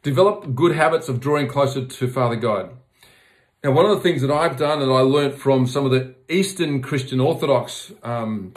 develop 0.01 0.55
good 0.55 0.75
habits 0.75 1.07
of 1.07 1.19
drawing 1.19 1.47
closer 1.47 1.85
to 1.85 2.07
Father 2.07 2.35
God. 2.35 2.71
Now, 3.63 3.71
one 3.71 3.85
of 3.85 3.95
the 3.95 4.01
things 4.01 4.23
that 4.23 4.31
I've 4.31 4.57
done 4.57 4.81
and 4.81 4.91
I 4.91 5.01
learned 5.01 5.35
from 5.35 5.67
some 5.67 5.85
of 5.85 5.91
the 5.91 6.15
Eastern 6.29 6.81
Christian 6.81 7.19
Orthodox 7.19 7.91
um, 8.01 8.53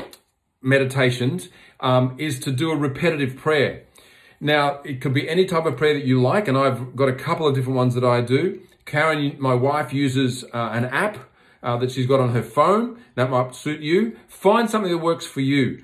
meditations 0.63 1.51
um, 1.81 2.15
is 2.19 2.39
to 2.41 2.51
do 2.51 2.71
a 2.71 2.77
repetitive 2.77 3.37
prayer. 3.37 3.85
Now, 4.41 4.81
it 4.83 5.03
could 5.03 5.13
be 5.13 5.29
any 5.29 5.45
type 5.45 5.67
of 5.67 5.77
prayer 5.77 5.93
that 5.93 6.07
you 6.07 6.23
like, 6.23 6.49
and 6.49 6.57
I've 6.57 6.97
got 6.97 7.09
a 7.09 7.15
couple 7.15 7.47
of 7.47 7.55
different 7.55 7.77
ones 7.77 7.95
that 7.95 8.05
I 8.05 8.23
do. 8.23 8.61
Karen, 8.87 9.37
my 9.39 9.53
wife, 9.53 9.93
uses 9.93 10.45
uh, 10.55 10.71
an 10.73 10.87
app 10.87 11.19
uh, 11.63 11.77
that 11.77 11.91
she's 11.91 12.07
got 12.07 12.21
on 12.21 12.31
her 12.31 12.43
phone. 12.43 12.99
That 13.15 13.29
might 13.29 13.55
suit 13.55 13.81
you. 13.81 14.17
Find 14.27 14.71
something 14.71 14.91
that 14.91 14.99
works 14.99 15.27
for 15.27 15.41
you. 15.41 15.83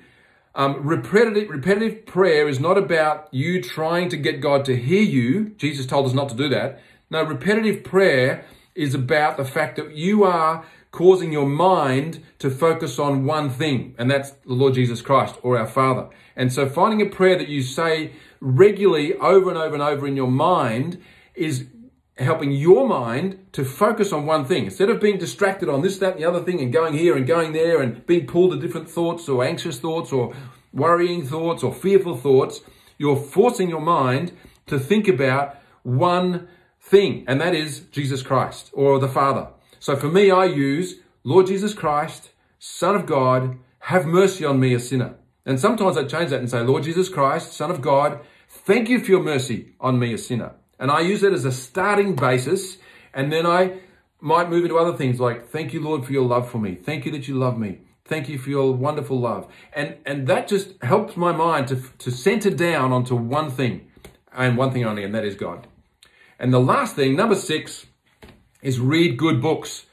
Um, 0.55 0.87
repetitive, 0.87 1.49
repetitive 1.49 2.05
prayer 2.05 2.47
is 2.47 2.61
not 2.61 2.77
about 2.77 3.27
you 3.31 3.61
trying 3.61 4.07
to 4.09 4.17
get 4.17 4.39
God 4.39 4.63
to 4.65 4.75
hear 4.77 5.01
you. 5.01 5.49
Jesus 5.57 5.85
told 5.85 6.05
us 6.05 6.13
not 6.13 6.29
to 6.29 6.35
do 6.35 6.47
that. 6.47 6.81
No, 7.09 7.23
repetitive 7.23 7.83
prayer 7.83 8.45
is 8.73 8.95
about 8.95 9.35
the 9.35 9.43
fact 9.43 9.75
that 9.75 9.93
you 9.95 10.23
are 10.23 10.65
causing 10.91 11.33
your 11.33 11.45
mind 11.45 12.23
to 12.39 12.49
focus 12.49 12.97
on 12.97 13.25
one 13.25 13.49
thing, 13.49 13.93
and 13.97 14.09
that's 14.09 14.31
the 14.31 14.53
Lord 14.53 14.75
Jesus 14.75 15.01
Christ 15.01 15.35
or 15.43 15.57
our 15.57 15.67
Father. 15.67 16.07
And 16.37 16.53
so 16.53 16.69
finding 16.69 17.05
a 17.05 17.09
prayer 17.09 17.37
that 17.37 17.49
you 17.49 17.61
say 17.61 18.13
regularly 18.39 19.13
over 19.15 19.49
and 19.49 19.57
over 19.57 19.73
and 19.73 19.83
over 19.83 20.07
in 20.07 20.15
your 20.15 20.31
mind 20.31 21.01
is 21.33 21.65
helping 22.17 22.51
your 22.51 22.87
mind 22.87 23.45
to 23.51 23.65
focus 23.65 24.13
on 24.13 24.25
one 24.25 24.45
thing. 24.45 24.65
Instead 24.65 24.89
of 24.89 25.01
being 25.01 25.17
distracted 25.17 25.67
on 25.67 25.81
this, 25.81 25.97
that, 25.97 26.13
and 26.13 26.21
the 26.21 26.27
other 26.27 26.43
thing 26.43 26.61
and 26.61 26.71
going 26.71 26.93
here 26.93 27.15
and 27.17 27.27
going 27.27 27.51
there 27.51 27.81
and 27.81 28.05
being 28.05 28.25
pulled 28.25 28.51
to 28.51 28.59
different 28.59 28.89
thoughts 28.89 29.27
or 29.27 29.43
anxious 29.43 29.79
thoughts 29.79 30.13
or 30.13 30.33
worrying 30.71 31.25
thoughts 31.25 31.63
or 31.63 31.73
fearful 31.73 32.15
thoughts, 32.15 32.61
you're 32.97 33.17
forcing 33.17 33.69
your 33.69 33.81
mind 33.81 34.31
to 34.67 34.79
think 34.79 35.07
about 35.07 35.57
one 35.83 36.47
thing, 36.81 37.23
and 37.27 37.41
that 37.41 37.53
is 37.53 37.81
Jesus 37.91 38.21
Christ 38.21 38.71
or 38.73 38.99
the 38.99 39.07
Father. 39.07 39.49
So 39.79 39.95
for 39.95 40.07
me, 40.07 40.31
I 40.31 40.45
use 40.45 40.95
Lord 41.23 41.47
Jesus 41.47 41.73
Christ, 41.73 42.31
Son 42.59 42.95
of 42.95 43.05
God, 43.05 43.57
have 43.79 44.05
mercy 44.05 44.45
on 44.45 44.59
me, 44.59 44.73
a 44.73 44.79
sinner. 44.79 45.15
And 45.45 45.59
sometimes 45.59 45.97
I 45.97 46.05
change 46.05 46.31
that 46.31 46.39
and 46.39 46.49
say, 46.49 46.61
Lord 46.61 46.83
Jesus 46.83 47.09
Christ, 47.09 47.53
Son 47.53 47.69
of 47.69 47.81
God, 47.81 48.19
thank 48.47 48.89
you 48.89 48.99
for 48.99 49.11
your 49.11 49.23
mercy 49.23 49.75
on 49.79 49.99
me, 49.99 50.13
a 50.13 50.17
sinner. 50.17 50.53
And 50.79 50.91
I 50.91 51.01
use 51.01 51.21
that 51.21 51.33
as 51.33 51.45
a 51.45 51.51
starting 51.51 52.15
basis. 52.15 52.77
And 53.13 53.31
then 53.31 53.45
I 53.45 53.79
might 54.19 54.49
move 54.49 54.65
into 54.65 54.77
other 54.77 54.97
things 54.97 55.19
like, 55.19 55.47
thank 55.47 55.73
you, 55.73 55.81
Lord, 55.81 56.05
for 56.05 56.11
your 56.11 56.25
love 56.25 56.49
for 56.49 56.57
me. 56.57 56.75
Thank 56.75 57.05
you 57.05 57.11
that 57.11 57.27
you 57.27 57.35
love 57.35 57.57
me. 57.57 57.79
Thank 58.05 58.29
you 58.29 58.37
for 58.37 58.49
your 58.49 58.73
wonderful 58.73 59.19
love. 59.19 59.51
And, 59.73 59.97
and 60.05 60.27
that 60.27 60.47
just 60.47 60.81
helps 60.83 61.17
my 61.17 61.31
mind 61.31 61.67
to, 61.69 61.81
to 61.99 62.11
center 62.11 62.51
down 62.51 62.91
onto 62.91 63.15
one 63.15 63.49
thing 63.49 63.89
and 64.31 64.57
one 64.57 64.71
thing 64.71 64.85
only, 64.85 65.03
and 65.03 65.15
that 65.15 65.25
is 65.25 65.35
God. 65.35 65.67
And 66.37 66.53
the 66.53 66.59
last 66.59 66.95
thing, 66.95 67.15
number 67.15 67.35
six, 67.35 67.85
is 68.61 68.79
read 68.79 69.17
good 69.17 69.41
books. 69.41 69.85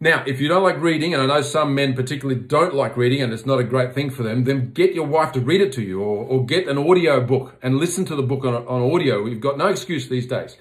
Now, 0.00 0.22
if 0.28 0.40
you 0.40 0.46
don't 0.46 0.62
like 0.62 0.80
reading, 0.80 1.12
and 1.12 1.24
I 1.24 1.26
know 1.26 1.40
some 1.40 1.74
men 1.74 1.94
particularly 1.94 2.40
don't 2.40 2.72
like 2.72 2.96
reading 2.96 3.20
and 3.20 3.32
it's 3.32 3.44
not 3.44 3.58
a 3.58 3.64
great 3.64 3.94
thing 3.94 4.10
for 4.10 4.22
them, 4.22 4.44
then 4.44 4.70
get 4.70 4.94
your 4.94 5.06
wife 5.06 5.32
to 5.32 5.40
read 5.40 5.60
it 5.60 5.72
to 5.72 5.82
you 5.82 6.00
or, 6.00 6.24
or 6.24 6.46
get 6.46 6.68
an 6.68 6.78
audio 6.78 7.20
book 7.20 7.56
and 7.62 7.78
listen 7.78 8.04
to 8.04 8.14
the 8.14 8.22
book 8.22 8.44
on, 8.44 8.54
on 8.54 8.94
audio. 8.94 9.26
You've 9.26 9.40
got 9.40 9.58
no 9.58 9.66
excuse 9.66 10.08
these 10.08 10.28
days. 10.28 10.56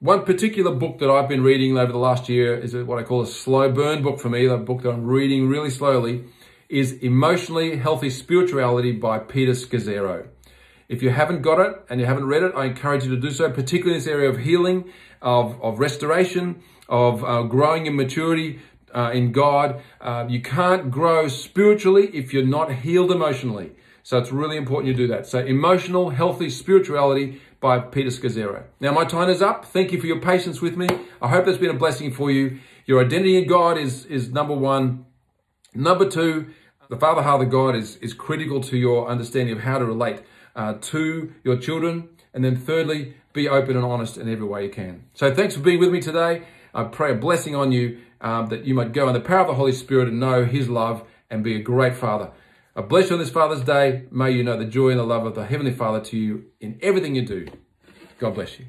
One 0.00 0.24
particular 0.24 0.74
book 0.74 0.98
that 0.98 1.08
I've 1.08 1.28
been 1.28 1.44
reading 1.44 1.78
over 1.78 1.92
the 1.92 1.98
last 1.98 2.28
year 2.28 2.58
is 2.58 2.74
what 2.74 2.98
I 2.98 3.04
call 3.04 3.22
a 3.22 3.26
slow 3.26 3.70
burn 3.70 4.02
book 4.02 4.18
for 4.18 4.28
me, 4.28 4.48
the 4.48 4.56
book 4.56 4.82
that 4.82 4.90
I'm 4.90 5.06
reading 5.06 5.48
really 5.48 5.70
slowly, 5.70 6.24
is 6.68 6.94
Emotionally 6.94 7.76
Healthy 7.76 8.10
Spirituality 8.10 8.90
by 8.90 9.20
Peter 9.20 9.52
Scazzero. 9.52 10.26
If 10.88 11.02
you 11.02 11.10
haven't 11.10 11.42
got 11.42 11.60
it 11.60 11.84
and 11.88 12.00
you 12.00 12.06
haven't 12.06 12.26
read 12.26 12.42
it, 12.42 12.52
I 12.56 12.64
encourage 12.64 13.04
you 13.04 13.14
to 13.14 13.20
do 13.20 13.30
so, 13.30 13.48
particularly 13.48 13.94
in 13.94 14.00
this 14.00 14.08
area 14.08 14.28
of 14.28 14.38
healing, 14.38 14.92
of, 15.22 15.62
of 15.62 15.78
restoration, 15.78 16.64
of 16.88 17.24
uh, 17.24 17.42
growing 17.44 17.86
in 17.86 17.94
maturity 17.94 18.58
uh, 18.94 19.10
in 19.12 19.32
God. 19.32 19.82
Uh, 20.00 20.26
you 20.28 20.40
can't 20.40 20.90
grow 20.90 21.28
spiritually 21.28 22.08
if 22.14 22.32
you're 22.32 22.46
not 22.46 22.72
healed 22.72 23.10
emotionally. 23.10 23.72
So 24.02 24.18
it's 24.18 24.32
really 24.32 24.56
important 24.56 24.88
you 24.88 24.96
do 24.96 25.06
that. 25.08 25.26
So 25.26 25.38
emotional, 25.38 26.10
healthy 26.10 26.50
spirituality 26.50 27.40
by 27.60 27.78
Peter 27.78 28.10
Scazzero. 28.10 28.64
Now 28.80 28.92
my 28.92 29.04
time 29.04 29.30
is 29.30 29.40
up. 29.40 29.64
Thank 29.64 29.92
you 29.92 30.00
for 30.00 30.06
your 30.06 30.20
patience 30.20 30.60
with 30.60 30.76
me. 30.76 30.88
I 31.20 31.28
hope 31.28 31.44
that's 31.44 31.58
been 31.58 31.70
a 31.70 31.74
blessing 31.74 32.12
for 32.12 32.30
you. 32.30 32.58
Your 32.84 33.04
identity 33.04 33.38
in 33.38 33.46
God 33.46 33.78
is, 33.78 34.04
is 34.06 34.30
number 34.30 34.54
one. 34.54 35.06
Number 35.72 36.08
two, 36.08 36.50
the 36.90 36.96
Father 36.96 37.22
of 37.22 37.50
God 37.50 37.76
is, 37.76 37.96
is 37.96 38.12
critical 38.12 38.60
to 38.64 38.76
your 38.76 39.08
understanding 39.08 39.56
of 39.56 39.62
how 39.62 39.78
to 39.78 39.84
relate 39.84 40.22
uh, 40.56 40.74
to 40.80 41.32
your 41.44 41.56
children. 41.56 42.08
And 42.34 42.44
then 42.44 42.56
thirdly, 42.56 43.14
be 43.32 43.48
open 43.48 43.76
and 43.76 43.84
honest 43.84 44.18
in 44.18 44.28
every 44.28 44.46
way 44.46 44.64
you 44.64 44.70
can. 44.70 45.04
So 45.14 45.32
thanks 45.32 45.54
for 45.54 45.60
being 45.60 45.78
with 45.78 45.90
me 45.90 46.00
today. 46.00 46.42
I 46.74 46.84
pray 46.84 47.12
a 47.12 47.14
blessing 47.14 47.54
on 47.54 47.70
you 47.70 48.00
um, 48.22 48.46
that 48.46 48.64
you 48.64 48.74
might 48.74 48.92
go 48.92 49.08
in 49.08 49.14
the 49.14 49.20
power 49.20 49.40
of 49.40 49.48
the 49.48 49.54
Holy 49.54 49.72
Spirit 49.72 50.08
and 50.08 50.18
know 50.18 50.44
His 50.44 50.68
love 50.68 51.04
and 51.28 51.44
be 51.44 51.56
a 51.56 51.60
great 51.60 51.94
Father. 51.94 52.30
I 52.74 52.80
bless 52.80 53.10
you 53.10 53.16
on 53.16 53.20
this 53.20 53.30
Father's 53.30 53.62
Day. 53.62 54.04
May 54.10 54.30
you 54.30 54.42
know 54.42 54.56
the 54.56 54.64
joy 54.64 54.90
and 54.90 54.98
the 54.98 55.04
love 55.04 55.26
of 55.26 55.34
the 55.34 55.44
Heavenly 55.44 55.72
Father 55.72 56.00
to 56.06 56.16
you 56.16 56.46
in 56.60 56.78
everything 56.80 57.14
you 57.14 57.26
do. 57.26 57.48
God 58.18 58.34
bless 58.34 58.58
you. 58.58 58.66